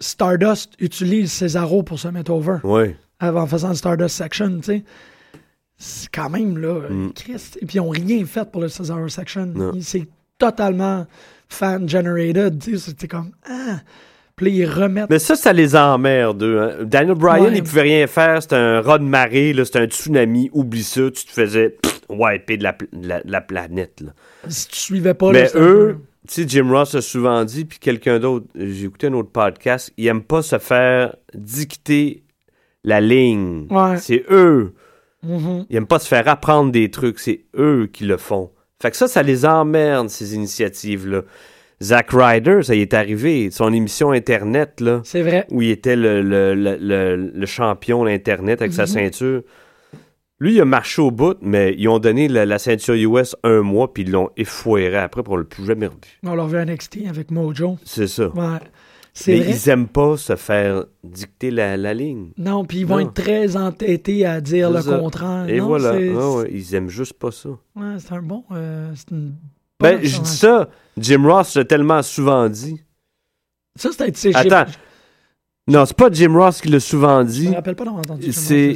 Stardust 0.01 0.75
utilise 0.79 1.33
Cesaro 1.33 1.83
pour 1.83 1.99
se 1.99 2.09
mettre 2.09 2.31
over 2.33 2.59
Ouais. 2.63 2.97
en 3.21 3.47
faisant 3.47 3.71
le 3.71 3.75
Stardust 3.75 4.17
Section, 4.17 4.59
tu 4.59 4.63
sais. 4.63 4.85
C'est 5.79 6.09
quand 6.13 6.29
même, 6.29 6.59
là, 6.59 6.81
Mm. 6.91 7.13
Christ. 7.15 7.59
Et 7.63 7.67
puis, 7.67 7.77
ils 7.79 7.81
n'ont 7.81 7.91
rien 7.91 8.25
fait 8.25 8.51
pour 8.51 8.61
le 8.61 8.69
Cesaro 8.69 9.09
Section. 9.09 9.53
C'est 9.81 10.09
totalement 10.39 11.07
fan-generated. 11.49 12.63
C'était 12.79 13.09
comme, 13.09 13.31
ah. 13.49 13.81
Puis 14.37 14.53
ils 14.53 14.67
remettent. 14.67 15.11
Mais 15.11 15.19
ça, 15.19 15.35
ça 15.35 15.53
les 15.53 15.75
emmerde, 15.75 16.43
eux. 16.45 16.61
hein. 16.61 16.85
Daniel 16.85 17.17
Bryan, 17.17 17.47
Ouais. 17.47 17.57
il 17.57 17.63
pouvait 17.65 17.83
rien 17.83 18.07
faire. 18.07 18.41
C'était 18.41 18.55
un 18.55 18.81
raz 18.81 18.99
de 18.99 19.05
marée, 19.05 19.53
c'était 19.65 19.81
un 19.81 19.87
tsunami. 19.87 20.49
Oublie 20.53 20.85
ça. 20.85 21.11
Tu 21.11 21.25
te 21.25 21.31
faisais 21.33 21.71
pff, 21.71 22.01
wiper 22.09 22.57
de 22.57 22.63
la, 22.63 22.73
pl- 22.73 22.89
la, 23.25 23.41
planète. 23.41 24.01
Là. 24.01 24.13
Si 24.49 24.69
tu 24.69 24.77
suivais 24.79 25.15
pas, 25.15 25.33
Mais 25.33 25.51
eux, 25.57 25.97
tu 26.29 26.43
sais, 26.43 26.49
Jim 26.49 26.71
Ross 26.71 26.95
a 26.95 27.01
souvent 27.03 27.45
dit, 27.45 27.65
puis 27.65 27.81
quelqu'un 27.81 28.21
d'autre, 28.21 28.47
j'ai 28.55 28.85
écouté 28.85 29.09
un 29.09 29.15
autre 29.15 29.31
podcast, 29.31 29.93
ils 29.97 30.07
aiment 30.07 30.23
pas 30.23 30.43
se 30.43 30.59
faire 30.61 31.17
dicter 31.35 32.23
la 32.85 33.01
ligne. 33.01 33.67
Ouais. 33.71 33.97
C'est 33.99 34.25
eux. 34.31 34.73
Mhm. 35.23 35.67
Ils 35.69 35.77
aiment 35.77 35.87
pas 35.87 35.99
se 35.99 36.09
faire 36.09 36.29
apprendre 36.29 36.71
des 36.73 36.91
trucs. 36.91 37.19
C'est 37.19 37.45
eux 37.57 37.89
qui 37.93 38.05
le 38.05 38.17
font. 38.17 38.51
Fait 38.81 38.91
que 38.91 38.97
ça, 38.97 39.09
ça 39.09 39.23
les 39.23 39.45
emmerde, 39.45 40.09
ces 40.09 40.35
initiatives-là. 40.35 41.23
Zack 41.83 42.09
Ryder, 42.13 42.63
ça 42.63 42.75
y 42.75 42.81
est 42.81 42.95
arrivé. 42.95 43.51
Son 43.51 43.73
émission 43.73 44.11
Internet, 44.13 44.81
là, 44.81 45.01
C'est 45.05 45.23
vrai. 45.23 45.47
où 45.51 45.63
il 45.63 45.71
était 45.71 45.97
le, 45.97 46.23
le, 46.23 46.55
le, 46.55 47.17
le- 47.17 47.47
champion 47.47 48.03
de 48.05 48.09
l'Internet 48.09 48.61
avec 48.63 48.73
sa 48.73 48.83
Mhm. 48.83 48.89
ceinture. 48.89 49.43
Lui, 50.41 50.55
il 50.55 50.61
a 50.61 50.65
marché 50.65 51.03
au 51.03 51.11
bout, 51.11 51.37
mais 51.43 51.75
ils 51.77 51.89
ont 51.89 51.99
donné 51.99 52.29
la, 52.29 52.47
la 52.47 52.59
ceinture 52.61 52.95
US 52.95 53.35
un 53.43 53.63
mois, 53.63 53.93
puis 53.93 54.05
ils 54.05 54.11
l'ont 54.13 54.31
effoiré 54.37 54.97
après 54.97 55.25
pour 55.25 55.37
le 55.37 55.43
plus 55.45 55.65
jamais 55.67 55.87
revu. 55.87 55.99
On 56.25 56.35
l'a 56.37 56.45
revu 56.45 56.57
à 56.59 56.65
NXT 56.65 56.99
avec 57.09 57.33
Mojo. 57.33 57.77
C'est 57.85 58.07
ça. 58.07 58.29
Ouais. 58.29 58.59
Mais 59.27 59.41
vrai? 59.41 59.51
ils 59.51 59.69
aiment 59.71 59.89
pas 59.89 60.17
se 60.17 60.37
faire 60.37 60.85
dicter 61.03 61.51
la, 61.51 61.77
la 61.77 61.95
ligne. 61.95 62.31
Non, 62.39 62.65
puis 62.65 62.79
ils 62.81 62.87
vont 62.87 62.97
Non. 62.99 63.09
être 63.09 63.15
très 63.15 63.57
entêtés 63.57 64.25
à 64.27 64.41
dire 64.41 64.71
le 64.71 64.81
ça. 64.81 64.99
contraire. 64.99 65.49
Et 65.49 65.59
Non, 65.59 65.67
voilà. 65.69 65.91
Ah 65.93 66.31
ouais, 66.37 66.51
ils 66.53 66.75
aiment 66.75 66.89
juste 66.91 67.15
pas 67.15 67.31
ça. 67.31 67.49
Ouais, 67.77 67.97
c'est 67.99 68.13
un 68.13 68.23
bon. 68.23 68.45
euh, 68.53 68.93
une 69.11 69.35
Ben, 69.81 69.99
je 70.03 70.21
dis 70.21 70.31
ça. 70.31 70.69
Jim 70.97 71.25
Ross 71.27 71.57
l'a 71.57 71.65
tellement 71.65 72.03
souvent 72.03 72.49
dit. 72.49 72.81
Ça, 73.77 73.91
c'était. 73.93 74.13
j'ai- 74.33 74.35
Attends. 74.37 74.71
Non, 75.69 75.85
c'est 75.87 75.97
pas 75.97 76.11
Jim 76.11 76.33
Ross 76.35 76.61
qui 76.61 76.69
l'a 76.69 76.81
souvent 76.81 77.21
Je 77.25 77.31
dit. 77.31 77.49
me 77.49 77.55
rappelle 77.55 77.77
pas 77.77 77.85
d'avoir 77.85 78.03
entendu 78.03 78.33
C'est. 78.33 78.75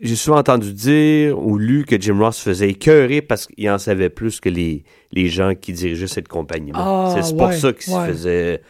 J'ai 0.00 0.16
souvent 0.16 0.38
entendu 0.38 0.72
dire 0.72 1.38
ou 1.38 1.56
lu 1.58 1.84
que 1.84 2.00
Jim 2.00 2.18
Ross 2.18 2.40
faisait 2.40 2.68
écœurer 2.70 3.22
parce 3.22 3.46
qu'il 3.46 3.70
en 3.70 3.78
savait 3.78 4.10
plus 4.10 4.40
que 4.40 4.48
les, 4.48 4.82
les 5.12 5.28
gens 5.28 5.54
qui 5.54 5.72
dirigeaient 5.72 6.08
cette 6.08 6.26
compagnie. 6.26 6.72
Ah, 6.74 7.14
c'est 7.22 7.36
pour 7.36 7.52
ça 7.52 7.72
qu'il 7.72 7.92
se 7.92 7.98
faisait 8.06 8.62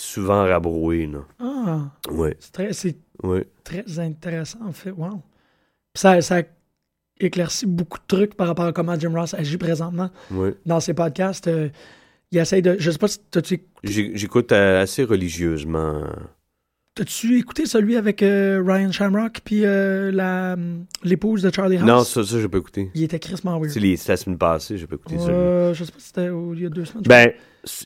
souvent 0.00 0.44
rabrouer. 0.44 1.06
Là. 1.06 1.20
Ah, 1.38 1.90
Ouais, 2.10 2.36
c'est 2.40 2.52
très, 2.52 2.72
c'est 2.72 2.96
ouais. 3.22 3.46
très 3.64 3.98
intéressant, 3.98 4.58
en 4.66 4.72
fait. 4.72 4.90
Wow. 4.90 5.10
Puis 5.92 6.00
Ça, 6.00 6.20
ça 6.20 6.42
éclaircit 7.18 7.66
beaucoup 7.66 7.98
de 7.98 8.04
trucs 8.06 8.34
par 8.34 8.46
rapport 8.48 8.64
à 8.66 8.72
comment 8.72 8.98
Jim 8.98 9.12
Ross 9.14 9.34
agit 9.34 9.58
présentement 9.58 10.10
ouais. 10.30 10.54
dans 10.66 10.80
ses 10.80 10.94
podcasts. 10.94 11.48
euh, 11.48 11.68
il 12.32 12.38
essaye 12.38 12.62
de. 12.62 12.76
Je 12.78 12.90
sais 12.90 12.98
pas 12.98 13.08
si. 13.08 13.20
J'ai- 13.82 14.16
J'écoute 14.16 14.52
euh, 14.52 14.82
assez 14.82 15.02
religieusement. 15.04 16.04
T'as-tu 17.00 17.38
écouté 17.38 17.64
celui 17.64 17.96
avec 17.96 18.22
euh, 18.22 18.62
Ryan 18.66 18.92
Shamrock 18.92 19.40
puis 19.42 19.62
euh, 19.64 20.54
l'épouse 21.02 21.42
de 21.42 21.50
Charlie 21.54 21.76
House? 21.78 21.86
Non, 21.86 22.04
ça, 22.04 22.22
ça 22.24 22.38
j'ai 22.40 22.48
pas 22.48 22.58
écouté. 22.58 22.90
Il 22.94 23.02
était 23.02 23.18
crissement 23.18 23.58
weird. 23.58 23.70
C'est 23.72 24.08
la 24.08 24.16
semaine 24.18 24.36
passée, 24.38 24.76
j'ai 24.76 24.86
pas 24.86 24.96
écouté. 24.96 25.16
Euh, 25.18 25.72
je 25.72 25.84
sais 25.84 25.92
pas 25.92 25.98
si 25.98 26.06
c'était 26.08 26.28
au- 26.28 26.52
il 26.54 26.62
y 26.62 26.66
a 26.66 26.68
deux 26.68 26.84
semaines. 26.84 27.04
Ben, 27.06 27.32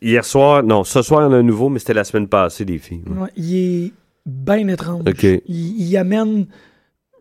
hier 0.02 0.24
soir, 0.24 0.62
non, 0.64 0.82
ce 0.82 1.00
soir, 1.02 1.20
il 1.22 1.24
y 1.24 1.26
en 1.28 1.32
a 1.32 1.36
un 1.36 1.42
nouveau, 1.44 1.68
mais 1.68 1.78
c'était 1.78 1.94
la 1.94 2.02
semaine 2.04 2.26
passée, 2.28 2.64
les 2.64 2.78
filles. 2.78 3.02
Ouais, 3.08 3.30
il 3.36 3.56
est 3.56 3.92
bien 4.26 4.66
étrange. 4.68 5.02
Ok. 5.08 5.22
Il, 5.22 5.42
il 5.46 5.96
amène. 5.96 6.46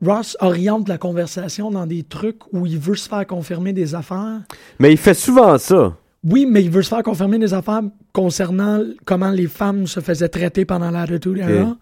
Ross 0.06 0.36
oriente 0.42 0.90
la 0.90 0.98
conversation 0.98 1.72
dans 1.72 1.86
des 1.86 2.04
trucs 2.04 2.52
où 2.52 2.66
il 2.66 2.78
veut 2.78 2.96
se 2.96 3.08
faire 3.08 3.26
confirmer 3.26 3.72
des 3.72 3.96
affaires. 3.96 4.42
Mais 4.80 4.92
il 4.92 4.98
fait 4.98 5.14
souvent 5.14 5.58
ça. 5.58 5.96
Oui, 6.24 6.46
mais 6.46 6.64
il 6.64 6.70
veut 6.70 6.82
se 6.82 6.90
faire 6.90 7.04
confirmer 7.04 7.38
des 7.38 7.54
affaires 7.54 7.82
concernant 8.14 8.82
comment 9.06 9.32
les 9.32 9.48
femmes 9.48 9.88
se 9.88 10.00
faisaient 10.00 10.30
traiter 10.30 10.64
pendant 10.66 10.90
era. 10.94 11.04
Ok. 11.04 11.78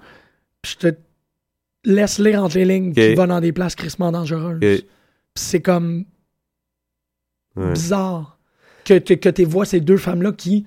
Puis 0.61 0.77
je 0.81 0.87
te 0.89 0.95
laisse 1.85 2.17
lire 2.19 2.43
entre 2.43 2.55
les 2.57 2.65
lignes 2.65 2.89
Ok. 2.89 2.95
qu'il 2.95 3.15
va 3.15 3.27
dans 3.27 3.39
des 3.39 3.51
places 3.51 3.75
crissement 3.75 4.11
dangereuses. 4.11 4.55
Ok. 4.57 4.59
Puis 4.61 4.85
c'est 5.35 5.61
comme 5.61 6.05
Ouais. 7.55 7.73
bizarre 7.73 8.37
que, 8.85 8.97
que, 8.97 9.13
que 9.13 9.29
tu 9.29 9.43
vois 9.43 9.65
ces 9.65 9.81
deux 9.81 9.97
femmes-là 9.97 10.31
qui 10.31 10.65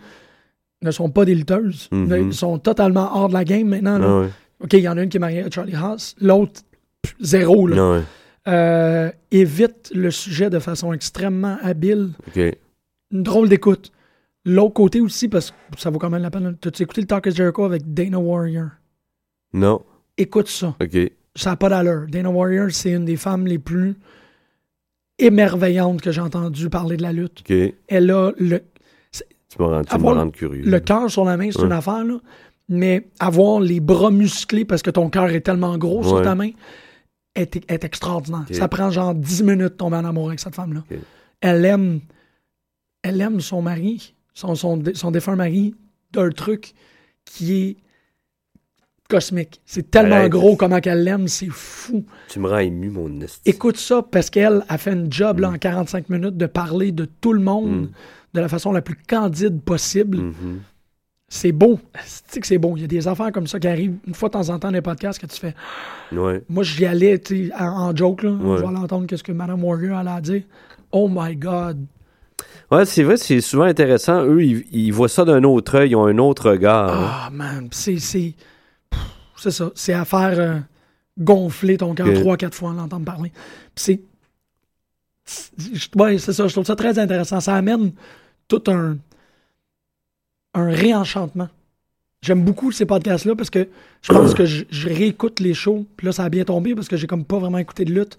ne 0.82 0.90
sont 0.90 1.08
pas 1.10 1.24
des 1.24 1.34
lutteuses. 1.34 1.88
Mhm. 1.90 2.12
Elles 2.12 2.32
sont 2.34 2.58
totalement 2.58 3.16
hors 3.16 3.28
de 3.28 3.34
la 3.34 3.44
game 3.44 3.66
maintenant. 3.68 3.98
là. 3.98 4.06
Ah 4.06 4.20
ouais. 4.20 4.28
OK, 4.60 4.72
il 4.74 4.80
y 4.80 4.88
en 4.88 4.96
a 4.98 5.02
une 5.02 5.08
qui 5.08 5.16
est 5.16 5.20
mariée 5.20 5.42
à 5.42 5.50
Charlie 5.50 5.74
Haas, 5.74 6.14
l'autre, 6.20 6.60
zéro. 7.20 7.66
Là. 7.66 7.90
Ouais. 7.92 8.02
Euh, 8.46 9.10
évite 9.30 9.90
le 9.94 10.10
sujet 10.10 10.50
de 10.50 10.58
façon 10.58 10.92
extrêmement 10.92 11.56
habile. 11.62 12.10
Une 13.14 13.22
drôle 13.22 13.48
d'écoute. 13.48 13.90
L'autre 14.44 14.74
côté 14.74 15.00
aussi, 15.00 15.28
parce 15.28 15.52
que 15.52 15.56
ça 15.80 15.88
vaut 15.88 15.98
quand 15.98 16.10
même 16.10 16.20
la 16.22 16.30
peine. 16.30 16.56
T'as-tu 16.60 16.82
écouté 16.82 17.00
le 17.00 17.06
Talk 17.06 17.26
of 17.26 17.34
Jericho 17.34 17.64
avec 17.64 17.94
Dana 17.94 18.18
Warrior? 18.18 18.68
Non. 19.54 19.82
Écoute 20.18 20.48
ça. 20.48 20.76
OK. 20.82 20.98
Ça 21.36 21.50
n'a 21.50 21.56
pas 21.56 21.68
d'allure. 21.70 22.06
Dana 22.08 22.28
Warrior, 22.30 22.70
c'est 22.70 22.90
une 22.92 23.04
des 23.06 23.16
femmes 23.16 23.46
les 23.46 23.58
plus 23.58 23.96
émerveillantes 25.18 26.00
que 26.02 26.10
j'ai 26.12 26.20
entendu 26.20 26.68
parler 26.68 26.96
de 26.96 27.02
la 27.02 27.12
lutte. 27.12 27.40
OK. 27.48 27.56
Elle 27.88 28.10
a 28.10 28.32
le, 28.38 28.62
Tu 29.12 29.62
Avoir 29.88 30.16
rends 30.16 30.30
curieux. 30.30 30.64
le 30.64 30.80
cœur 30.80 31.08
sur 31.10 31.24
la 31.24 31.36
main, 31.36 31.50
c'est 31.52 31.60
Ouais. 31.60 31.66
une 31.66 31.72
affaire, 31.72 32.04
là. 32.04 32.18
Mais 32.68 33.06
avoir 33.20 33.60
les 33.60 33.78
bras 33.78 34.10
musclés 34.10 34.64
parce 34.64 34.82
que 34.82 34.90
ton 34.90 35.10
cœur 35.10 35.28
est 35.30 35.42
tellement 35.42 35.76
gros 35.78 36.02
sur 36.02 36.22
ta 36.22 36.34
main 36.34 36.50
est, 37.36 37.56
est 37.70 37.84
extraordinaire. 37.84 38.44
Ça 38.52 38.68
prend 38.68 38.90
genre 38.90 39.14
10 39.14 39.42
minutes 39.42 39.58
de 39.60 39.68
tomber 39.68 39.96
en 39.98 40.04
amour 40.04 40.28
avec 40.28 40.40
cette 40.40 40.54
femme-là. 40.54 40.82
Elle 41.42 41.64
aime 41.66 42.00
elle 43.04 43.20
aime 43.20 43.40
son 43.40 43.62
mari, 43.62 44.14
son, 44.34 44.54
son, 44.56 44.76
dé- 44.78 44.94
son 44.94 45.12
défunt 45.12 45.36
mari, 45.36 45.74
d'un 46.12 46.30
truc 46.30 46.72
qui 47.24 47.52
est 47.62 47.76
cosmique. 49.08 49.60
C'est 49.66 49.90
tellement 49.90 50.16
Arrête. 50.16 50.32
gros 50.32 50.56
comment 50.56 50.80
qu'elle 50.80 51.04
l'aime, 51.04 51.28
c'est 51.28 51.50
fou. 51.50 52.04
Tu 52.28 52.40
me 52.40 52.48
rends 52.48 52.58
ému, 52.58 52.88
mon 52.90 53.20
esti. 53.20 53.40
Écoute 53.44 53.76
ça 53.76 54.02
parce 54.02 54.30
qu'elle 54.30 54.64
a 54.68 54.78
fait 54.78 54.92
une 54.94 55.12
job 55.12 55.40
là, 55.40 55.50
en 55.50 55.58
45 55.58 56.08
minutes 56.08 56.36
de 56.36 56.46
parler 56.46 56.90
de 56.92 57.04
tout 57.04 57.32
le 57.32 57.40
monde 57.40 57.82
Mm. 57.82 57.90
de 58.34 58.40
la 58.40 58.48
façon 58.48 58.72
la 58.72 58.82
plus 58.82 58.96
candide 58.96 59.60
possible. 59.60 60.18
Mhm. 60.18 60.60
C'est 61.28 61.52
beau. 61.52 61.80
C'est 62.04 62.40
que 62.40 62.46
c'est 62.46 62.58
beau? 62.58 62.74
Il 62.76 62.82
y 62.82 62.84
a 62.84 62.88
des 62.88 63.08
affaires 63.08 63.32
comme 63.32 63.46
ça 63.46 63.58
qui 63.58 63.66
arrivent 63.66 63.96
une 64.06 64.14
fois 64.14 64.28
de 64.28 64.34
temps 64.34 64.48
en 64.50 64.58
temps 64.58 64.68
dans 64.68 64.74
les 64.74 64.82
podcasts 64.82 65.20
que 65.20 65.26
tu 65.26 65.38
fais. 65.38 65.54
Ouais. 66.12 66.42
Moi, 66.48 66.62
j'y 66.62 66.84
allais 66.86 67.18
tu 67.18 67.50
en, 67.58 67.64
en 67.88 67.96
joke. 67.96 68.22
Là. 68.22 68.30
Ouais. 68.30 68.56
Je 68.56 68.62
vais 68.62 68.68
aller 68.68 68.76
entendre 68.78 69.06
qu'est-ce 69.06 69.22
que 69.24 69.32
Madame 69.32 69.62
Warrior 69.64 69.98
allait 69.98 70.20
dire. 70.20 70.42
Oh 70.92 71.08
my 71.10 71.34
God. 71.36 71.84
Ouais, 72.70 72.84
c'est 72.86 73.02
vrai, 73.02 73.16
c'est 73.16 73.40
souvent 73.40 73.64
intéressant. 73.64 74.24
Eux, 74.24 74.42
ils, 74.42 74.64
ils 74.72 74.90
voient 74.92 75.08
ça 75.08 75.24
d'un 75.24 75.42
autre 75.44 75.76
œil, 75.76 75.90
ils 75.90 75.96
ont 75.96 76.06
un 76.06 76.18
autre 76.18 76.50
regard. 76.50 76.92
hein. 76.94 77.10
Ah, 77.26 77.30
man. 77.30 77.68
C'est. 77.72 77.98
C'est 79.36 79.50
ça. 79.50 79.70
C'est 79.74 79.92
à 79.92 80.04
faire 80.04 80.38
euh, 80.40 80.58
gonfler 81.18 81.76
ton 81.76 81.94
cœur 81.94 82.06
trois, 82.14 82.36
quatre 82.36 82.54
fois 82.54 82.70
en 82.70 82.74
l'entendre 82.74 83.04
parler. 83.04 83.30
Puis 83.74 83.98
c'est. 85.26 85.88
Ouais, 85.96 86.18
c'est 86.18 86.32
ça. 86.32 86.46
Je 86.48 86.52
trouve 86.52 86.66
ça 86.66 86.76
très 86.76 86.98
intéressant. 86.98 87.40
Ça 87.40 87.54
amène 87.54 87.92
tout 88.48 88.62
un. 88.68 88.96
un 90.54 90.70
réenchantement. 90.70 91.48
J'aime 92.22 92.42
beaucoup 92.42 92.72
ces 92.72 92.86
podcasts-là 92.86 93.34
parce 93.36 93.50
que 93.50 93.68
je 94.00 94.12
pense 94.12 94.32
que 94.32 94.46
je, 94.46 94.64
je 94.70 94.88
réécoute 94.88 95.40
les 95.40 95.52
shows. 95.52 95.84
Puis 95.96 96.06
là, 96.06 96.12
ça 96.12 96.24
a 96.24 96.28
bien 96.30 96.44
tombé 96.44 96.74
parce 96.74 96.88
que 96.88 96.96
j'ai 96.96 97.06
comme 97.06 97.24
pas 97.24 97.38
vraiment 97.38 97.58
écouté 97.58 97.84
de 97.84 97.92
lutte. 97.92 98.16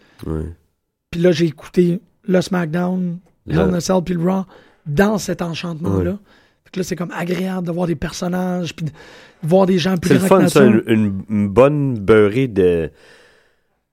Puis 1.09 1.21
là, 1.21 1.31
j'ai 1.31 1.45
écouté 1.45 1.99
le 2.27 2.41
SmackDown, 2.41 3.17
Hell 3.49 3.59
in 3.59 3.73
a 3.73 3.79
Cell, 3.81 4.01
puis 4.03 4.13
le 4.15 4.23
Raw 4.23 4.43
dans 4.85 5.17
cet 5.17 5.41
enchantement-là. 5.41 6.11
Ouais. 6.11 6.17
Fait 6.65 6.71
que 6.71 6.79
là, 6.79 6.83
c'est 6.83 6.95
comme 6.95 7.11
agréable 7.11 7.67
de 7.67 7.71
voir 7.71 7.87
des 7.87 7.95
personnages, 7.95 8.75
puis 8.75 8.85
de 8.85 8.91
voir 9.43 9.65
des 9.65 9.77
gens 9.77 9.97
plus 9.97 10.09
C'est 10.09 10.15
le 10.15 10.19
fun, 10.21 10.47
ça, 10.47 10.63
une, 10.65 11.47
bonne 11.49 11.97
beurrée 11.99 12.47
de 12.47 12.89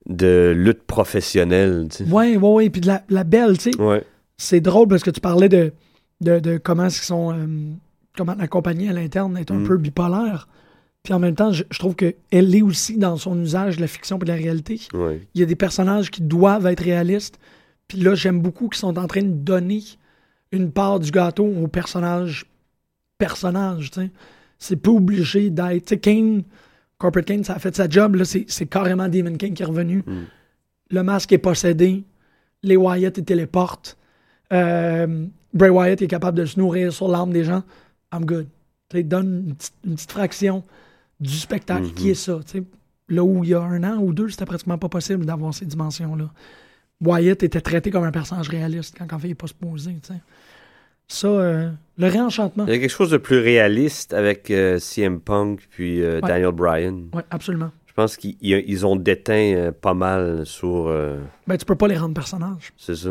de 0.05 0.53
lutte 0.55 0.83
professionnelle. 0.83 1.87
Ouais, 2.09 2.35
ouais, 2.35 2.49
ouais. 2.49 2.69
Puis 2.69 2.81
de 2.81 2.87
la, 2.87 3.03
la 3.09 3.23
belle, 3.23 3.57
tu 3.57 3.71
sais. 3.71 3.81
Ouais. 3.81 4.03
C'est 4.37 4.59
drôle 4.59 4.87
parce 4.89 5.01
que 5.03 5.11
tu 5.11 5.21
parlais 5.21 5.47
de, 5.49 5.71
de, 6.21 6.39
de 6.39 6.57
comment 6.57 6.85
ils 6.85 6.91
sont. 6.91 7.33
euh, 7.33 7.45
comment 8.17 8.35
la 8.37 8.47
compagnie 8.47 8.89
à 8.89 8.93
l'interne 8.93 9.37
est 9.37 9.49
un 9.49 9.59
Mm. 9.59 9.67
peu 9.67 9.77
bipolaire. 9.77 10.47
Puis 11.03 11.13
en 11.13 11.19
même 11.19 11.35
temps, 11.35 11.51
je, 11.51 11.63
je 11.71 11.79
trouve 11.79 11.95
qu'elle 11.95 12.15
est 12.31 12.61
aussi 12.61 12.97
dans 12.97 13.17
son 13.17 13.39
usage 13.41 13.77
de 13.77 13.81
la 13.81 13.87
fiction 13.87 14.17
et 14.17 14.23
de 14.23 14.27
la 14.27 14.35
réalité. 14.35 14.79
Ouais. 14.93 15.21
Il 15.35 15.41
y 15.41 15.43
a 15.43 15.47
des 15.47 15.55
personnages 15.55 16.11
qui 16.11 16.21
doivent 16.21 16.67
être 16.67 16.83
réalistes. 16.83 17.39
Puis 17.87 17.99
là, 17.99 18.15
j'aime 18.15 18.41
beaucoup 18.41 18.69
qu'ils 18.69 18.79
sont 18.79 18.97
en 18.97 19.07
train 19.07 19.23
de 19.23 19.33
donner 19.33 19.81
une 20.51 20.71
part 20.71 20.99
du 20.99 21.11
gâteau 21.11 21.45
aux 21.45 21.67
personnages. 21.67 22.45
Personnages, 23.17 23.91
tu 23.91 24.01
sais. 24.01 24.11
C'est 24.59 24.77
pas 24.77 24.91
obligé 24.91 25.49
d'être. 25.49 25.85
Tu 25.85 25.95
sais, 25.95 25.99
Kane, 25.99 26.43
Corporate 26.97 27.25
Kane, 27.25 27.43
ça 27.43 27.53
a 27.55 27.59
fait 27.59 27.75
sa 27.75 27.89
job. 27.89 28.15
Là, 28.15 28.23
c'est, 28.25 28.65
carrément 28.65 29.09
Demon 29.09 29.35
King 29.35 29.53
qui 29.53 29.63
est 29.63 29.65
revenu. 29.65 30.03
Mm. 30.05 30.23
Le 30.91 31.03
masque 31.03 31.31
est 31.33 31.37
possédé. 31.37 32.03
Les 32.61 32.77
Wyatt, 32.77 33.17
ils 33.17 33.25
téléportent. 33.25 33.97
Euh, 34.53 35.25
Bray 35.53 35.69
Wyatt 35.69 36.01
est 36.01 36.07
capable 36.07 36.37
de 36.37 36.45
se 36.45 36.59
nourrir 36.59 36.93
sur 36.93 37.07
l'âme 37.07 37.31
des 37.31 37.43
gens. 37.43 37.63
I'm 38.13 38.25
good. 38.25 38.47
Tu 38.89 38.97
sais, 38.97 39.03
donne 39.03 39.47
une 39.47 39.55
petite, 39.55 39.73
une 39.85 39.95
petite 39.95 40.11
fraction 40.11 40.63
du 41.19 41.33
spectacle 41.33 41.91
qui 41.93 42.09
est 42.09 42.15
ça. 42.15 42.39
tu 42.45 42.59
sais. 42.59 42.63
Là 43.09 43.23
où 43.23 43.43
il 43.43 43.49
y 43.49 43.53
a 43.53 43.61
un 43.61 43.83
an 43.83 43.97
ou 43.97 44.13
deux, 44.13 44.29
c'était 44.29 44.45
pratiquement 44.45 44.77
pas 44.77 44.89
possible 44.89 45.25
d'avoir 45.25 45.53
ces 45.53 45.65
dimensions-là. 45.65 46.31
Wyatt 47.03 47.43
était 47.43 47.61
traité 47.61 47.91
comme 47.91 48.03
un 48.03 48.11
personnage 48.11 48.49
réaliste 48.49 48.95
quand 48.97 49.19
fait 49.19 49.27
il 49.27 49.31
n'est 49.31 49.35
pas 49.35 49.47
supposé. 49.47 49.91
tu 50.01 50.13
sais. 50.13 50.19
Ça, 51.07 51.27
euh, 51.27 51.69
le 51.97 52.07
réenchantement. 52.07 52.65
Il 52.65 52.73
y 52.73 52.75
a 52.75 52.79
quelque 52.79 52.89
chose 52.89 53.11
de 53.11 53.17
plus 53.17 53.37
réaliste 53.39 54.13
avec 54.13 54.49
euh, 54.49 54.79
CM 54.79 55.19
Punk 55.19 55.67
puis 55.69 56.01
euh, 56.01 56.19
Ouais. 56.21 56.27
Daniel 56.29 56.51
Bryan. 56.53 57.09
Oui, 57.13 57.21
absolument. 57.29 57.71
Je 57.87 57.93
pense 57.93 58.17
qu'ils 58.17 58.37
ils- 58.41 58.63
ils 58.67 58.85
ont 58.87 58.95
déteint 58.95 59.71
pas 59.79 59.93
mal 59.93 60.45
sur. 60.45 60.85
Ben, 61.45 61.57
tu 61.57 61.65
peux 61.65 61.75
pas 61.75 61.87
les 61.87 61.97
rendre 61.97 62.13
personnages. 62.15 62.73
c'est 62.77 62.95
ça. 62.95 63.09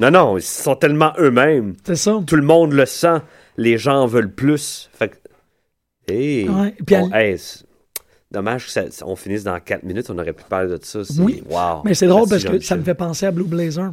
Non, 0.00 0.10
non, 0.10 0.38
ils 0.38 0.42
sont 0.42 0.74
tellement 0.76 1.12
eux-mêmes. 1.18 1.74
C'est 1.84 1.96
ça. 1.96 2.18
Tout 2.26 2.36
le 2.36 2.42
monde 2.42 2.72
le 2.72 2.86
sent. 2.86 3.18
Les 3.58 3.76
gens 3.76 4.04
en 4.04 4.06
veulent 4.06 4.32
plus. 4.32 4.88
Fait 4.94 5.08
que. 5.10 5.16
Hey! 6.10 6.48
Ouais, 6.48 6.74
On- 6.92 7.12
hey, 7.12 7.36
dommage 8.36 8.66
que 8.66 8.70
ça- 8.72 8.84
on 9.06 9.16
finisse 9.16 9.44
dans 9.44 9.58
4 9.58 9.82
minutes. 9.82 10.08
On 10.10 10.18
aurait 10.18 10.32
pu 10.32 10.44
parler 10.48 10.68
de 10.68 10.78
ça. 10.82 11.00
Oui. 11.18 11.42
Wow. 11.48 11.82
Mais 11.84 11.94
c'est 11.94 12.06
drôle 12.06 12.28
parce 12.28 12.44
que 12.44 12.60
ça 12.60 12.76
me 12.76 12.82
fait 12.82 12.94
penser 12.94 13.26
à 13.26 13.30
Blue 13.32 13.44
Blazer. 13.44 13.92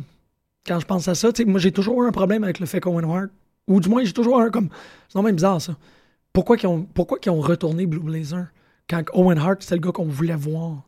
Quand 0.66 0.80
je 0.80 0.86
pense 0.86 1.08
à 1.08 1.16
ça, 1.16 1.30
moi 1.46 1.60
j'ai 1.60 1.72
toujours 1.72 2.04
eu 2.04 2.08
un 2.08 2.12
problème 2.12 2.44
avec 2.44 2.60
le 2.60 2.66
fait 2.66 2.80
qu'Owen 2.80 3.04
Hart, 3.06 3.30
ou 3.68 3.80
du 3.80 3.90
moins 3.90 4.04
j'ai 4.04 4.14
toujours 4.14 4.40
eu 4.40 4.44
un 4.44 4.50
comme. 4.50 4.70
C'est 5.10 5.22
même 5.22 5.36
bizarre 5.36 5.62
ça. 5.62 5.76
Pourquoi 6.32 6.58
qu'ils 6.58 6.70
ont, 6.70 6.84
pourquoi 6.94 7.20
qu'ils 7.20 7.32
ont 7.32 7.42
retourné 7.42 7.86
Blue 7.86 8.00
Blazer 8.00 8.46
quand 8.90 9.04
Owen 9.14 9.38
Hart 9.38 9.62
c'était 9.62 9.76
le 9.76 9.82
gars 9.82 9.92
qu'on 9.92 10.06
voulait 10.06 10.36
voir? 10.36 10.84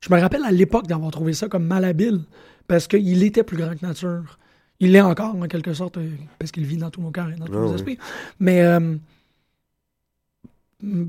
Je 0.00 0.12
me 0.14 0.20
rappelle 0.20 0.44
à 0.44 0.50
l'époque 0.52 0.86
d'avoir 0.86 1.10
trouvé 1.10 1.32
ça 1.34 1.48
comme 1.48 1.64
malhabile 1.66 2.20
parce 2.68 2.86
qu'il 2.86 3.22
était 3.22 3.42
plus 3.42 3.56
grand 3.56 3.74
que 3.76 3.84
nature. 3.84 4.38
Il 4.80 4.92
l'est 4.92 5.00
encore 5.00 5.34
en 5.34 5.48
quelque 5.48 5.74
sorte 5.74 5.96
euh, 5.98 6.08
parce 6.38 6.52
qu'il 6.52 6.64
vit 6.64 6.76
dans 6.76 6.88
tous 6.90 7.00
nos 7.02 7.10
cœurs 7.10 7.30
et 7.30 7.34
dans 7.36 7.46
tous 7.46 7.52
Ah 7.56 7.60
nos 7.60 7.68
oui. 7.70 7.74
esprits. 7.74 7.98
Mais 8.38 8.62
euh, 8.62 8.96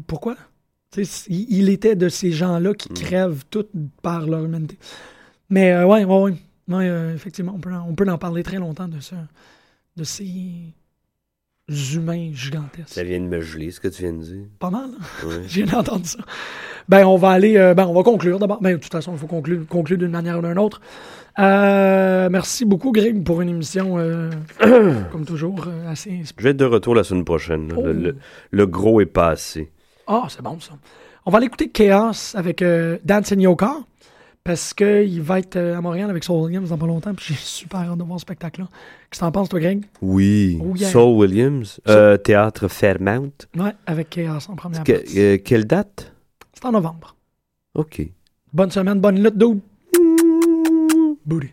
pourquoi? 0.07 0.35
Il, 0.97 1.05
il 1.29 1.69
était 1.69 1.95
de 1.95 2.09
ces 2.09 2.31
gens-là 2.31 2.73
qui 2.73 2.89
crèvent 2.89 3.43
toutes 3.49 3.69
par 4.01 4.25
leur 4.27 4.43
humanité. 4.45 4.77
Mais 5.49 5.71
euh, 5.71 5.85
ouais, 5.85 6.03
ouais, 6.05 6.21
ouais. 6.21 6.33
Ouais, 6.67 6.87
euh, 6.87 7.13
effectivement, 7.15 7.53
on 7.55 7.59
peut, 7.59 7.73
en, 7.73 7.87
on 7.89 7.95
peut 7.95 8.07
en 8.09 8.17
parler 8.17 8.43
très 8.43 8.57
longtemps 8.57 8.87
de 8.87 8.99
ça. 8.99 9.15
De 9.97 10.03
ces 10.03 10.73
humains 11.95 12.31
gigantesques. 12.33 12.89
Ça 12.89 13.03
vient 13.03 13.19
de 13.19 13.25
me 13.27 13.41
geler, 13.41 13.69
ce 13.71 13.79
que 13.79 13.87
tu 13.87 14.01
viens 14.01 14.13
de 14.13 14.23
dire. 14.23 14.45
Pas 14.59 14.69
mal, 14.71 14.89
hein? 14.99 15.27
Ouais. 15.27 15.41
J'ai 15.47 15.63
entendu 15.73 16.09
ça. 16.09 16.19
Ben, 16.87 17.05
on 17.05 17.17
va 17.17 17.29
aller. 17.29 17.57
euh, 17.57 17.73
ben, 17.75 17.85
on 17.85 17.93
va 17.93 18.01
conclure 18.01 18.39
d'abord. 18.39 18.59
Ben, 18.61 18.75
de 18.75 18.81
toute 18.81 18.91
façon, 18.91 19.11
il 19.13 19.19
faut 19.19 19.27
conclure, 19.27 19.67
conclure 19.67 19.97
d'une 19.99 20.09
manière 20.11 20.39
ou 20.39 20.41
d'une 20.41 20.57
autre. 20.57 20.81
Euh, 21.37 22.29
merci 22.31 22.65
beaucoup, 22.65 22.91
Greg, 22.91 23.23
pour 23.23 23.41
une 23.41 23.49
émission, 23.49 23.97
euh, 23.99 24.29
comme 25.11 25.25
toujours, 25.25 25.67
assez. 25.87 26.21
Je 26.37 26.43
vais 26.43 26.49
être 26.51 26.57
de 26.57 26.65
retour 26.65 26.95
la 26.95 27.03
semaine 27.03 27.25
prochaine. 27.25 27.69
Le, 27.69 27.75
Oh. 27.77 27.83
le- 27.93 28.15
le 28.51 28.67
gros 28.67 28.99
est 29.01 29.05
passé. 29.05 29.69
Ah, 30.11 30.25
c'est 30.29 30.41
bon, 30.41 30.59
ça. 30.59 30.73
On 31.25 31.31
va 31.31 31.37
aller 31.37 31.45
écouter 31.47 31.69
Chaos 31.69 32.35
avec 32.35 32.61
euh, 32.61 32.97
Dan 33.05 33.23
Senyoka. 33.23 33.75
Parce 34.43 34.73
qu'il 34.73 35.21
va 35.21 35.37
être 35.39 35.57
euh, 35.57 35.77
à 35.77 35.81
Montréal 35.81 36.09
avec 36.09 36.23
Saul 36.23 36.45
Williams 36.45 36.69
dans 36.69 36.77
pas 36.77 36.87
longtemps. 36.87 37.13
Puis 37.13 37.25
j'ai 37.29 37.33
super 37.39 37.81
hâte 37.81 37.97
de 37.97 38.03
voir 38.03 38.17
ce 38.19 38.23
spectacle-là. 38.23 38.67
Qu'est-ce 39.11 39.19
que 39.19 39.25
t'en 39.25 39.31
penses, 39.31 39.49
toi, 39.49 39.59
Greg? 39.59 39.85
Oui. 40.01 40.57
Oh, 40.63 40.75
yeah. 40.75 40.89
Saul 40.89 41.17
Williams, 41.17 41.79
euh, 41.87 42.17
théâtre 42.17 42.67
Fairmount. 42.67 43.31
Ouais, 43.55 43.73
avec 43.85 44.09
Chaos 44.09 44.39
en 44.49 44.55
première 44.55 44.83
Que- 44.83 44.93
partie. 44.93 45.19
euh, 45.19 45.37
quelle 45.43 45.65
date? 45.65 46.13
C'est 46.53 46.65
en 46.65 46.71
novembre. 46.71 47.15
OK. 47.75 48.01
Bonne 48.51 48.71
semaine, 48.71 48.99
bonne 48.99 49.21
lutte, 49.21 49.37
dude. 49.37 49.59
Booty. 51.25 51.49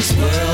This 0.00 0.16
world 0.16 0.49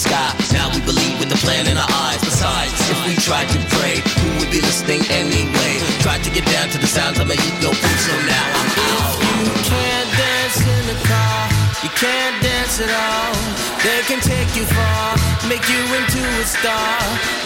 sky. 0.00 0.32
Now 0.56 0.72
we 0.72 0.80
believe 0.80 1.20
with 1.20 1.28
the 1.28 1.36
plan 1.44 1.68
in 1.68 1.76
our 1.76 1.92
eyes. 2.08 2.20
Besides, 2.24 2.72
if 2.88 2.98
we 3.04 3.14
tried 3.20 3.48
to 3.52 3.60
pray, 3.76 4.00
who 4.00 4.28
would 4.40 4.48
be 4.48 4.64
listening 4.64 5.04
anyway? 5.12 5.74
Tried 6.00 6.24
to 6.24 6.30
get 6.32 6.48
down 6.48 6.72
to 6.72 6.78
the 6.80 6.88
sounds 6.88 7.20
of 7.20 7.28
my 7.28 7.36
youth, 7.36 7.58
no 7.60 7.70
proof, 7.76 7.98
so 8.08 8.14
now 8.24 8.46
I'm 8.56 8.70
out. 8.96 9.16
You 9.44 9.52
can't 9.68 10.10
dance 10.16 10.58
in 10.64 10.82
the 10.88 10.98
car. 11.04 11.40
You 11.84 11.92
can't 12.00 12.36
dance 12.40 12.80
at 12.80 12.88
all. 12.88 13.36
They 13.84 14.00
can 14.08 14.20
take 14.24 14.50
you 14.56 14.64
far, 14.64 15.16
make 15.52 15.64
you 15.68 15.80
into 15.96 16.22
a 16.40 16.46
star. 16.48 16.96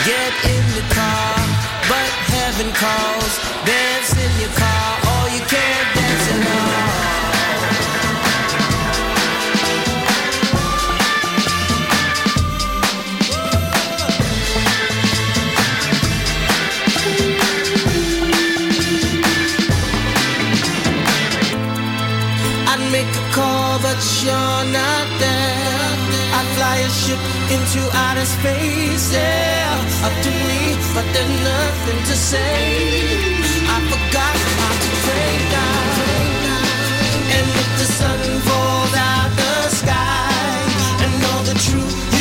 Get 0.06 0.32
in 0.46 0.64
the 0.78 0.86
car, 0.94 1.34
but 1.90 2.10
heaven 2.30 2.70
calls. 2.78 3.34
Dance 3.66 4.14
in 4.14 4.32
your 4.38 4.54
car, 4.54 4.90
or 5.10 5.22
you 5.34 5.42
can't 5.50 5.93
but 23.82 24.00
you're 24.22 24.64
not 24.80 25.06
there. 25.18 25.94
I 26.38 26.40
fly 26.56 26.76
a 26.78 26.90
ship 26.90 27.22
into 27.54 27.80
outer 27.92 28.26
space, 28.26 29.12
yeah. 29.12 30.06
Up 30.06 30.14
to 30.24 30.30
me, 30.48 30.60
but 30.94 31.06
there's 31.14 31.34
nothing 31.42 32.00
to 32.10 32.16
say. 32.30 32.56
I 33.74 33.78
forgot 33.92 34.34
how 34.58 34.74
to 34.84 34.90
pray 35.04 35.34
now, 35.58 35.82
and 37.36 37.46
if 37.62 37.70
the 37.80 37.86
sun 37.98 38.20
falls 38.46 38.94
out. 38.94 39.23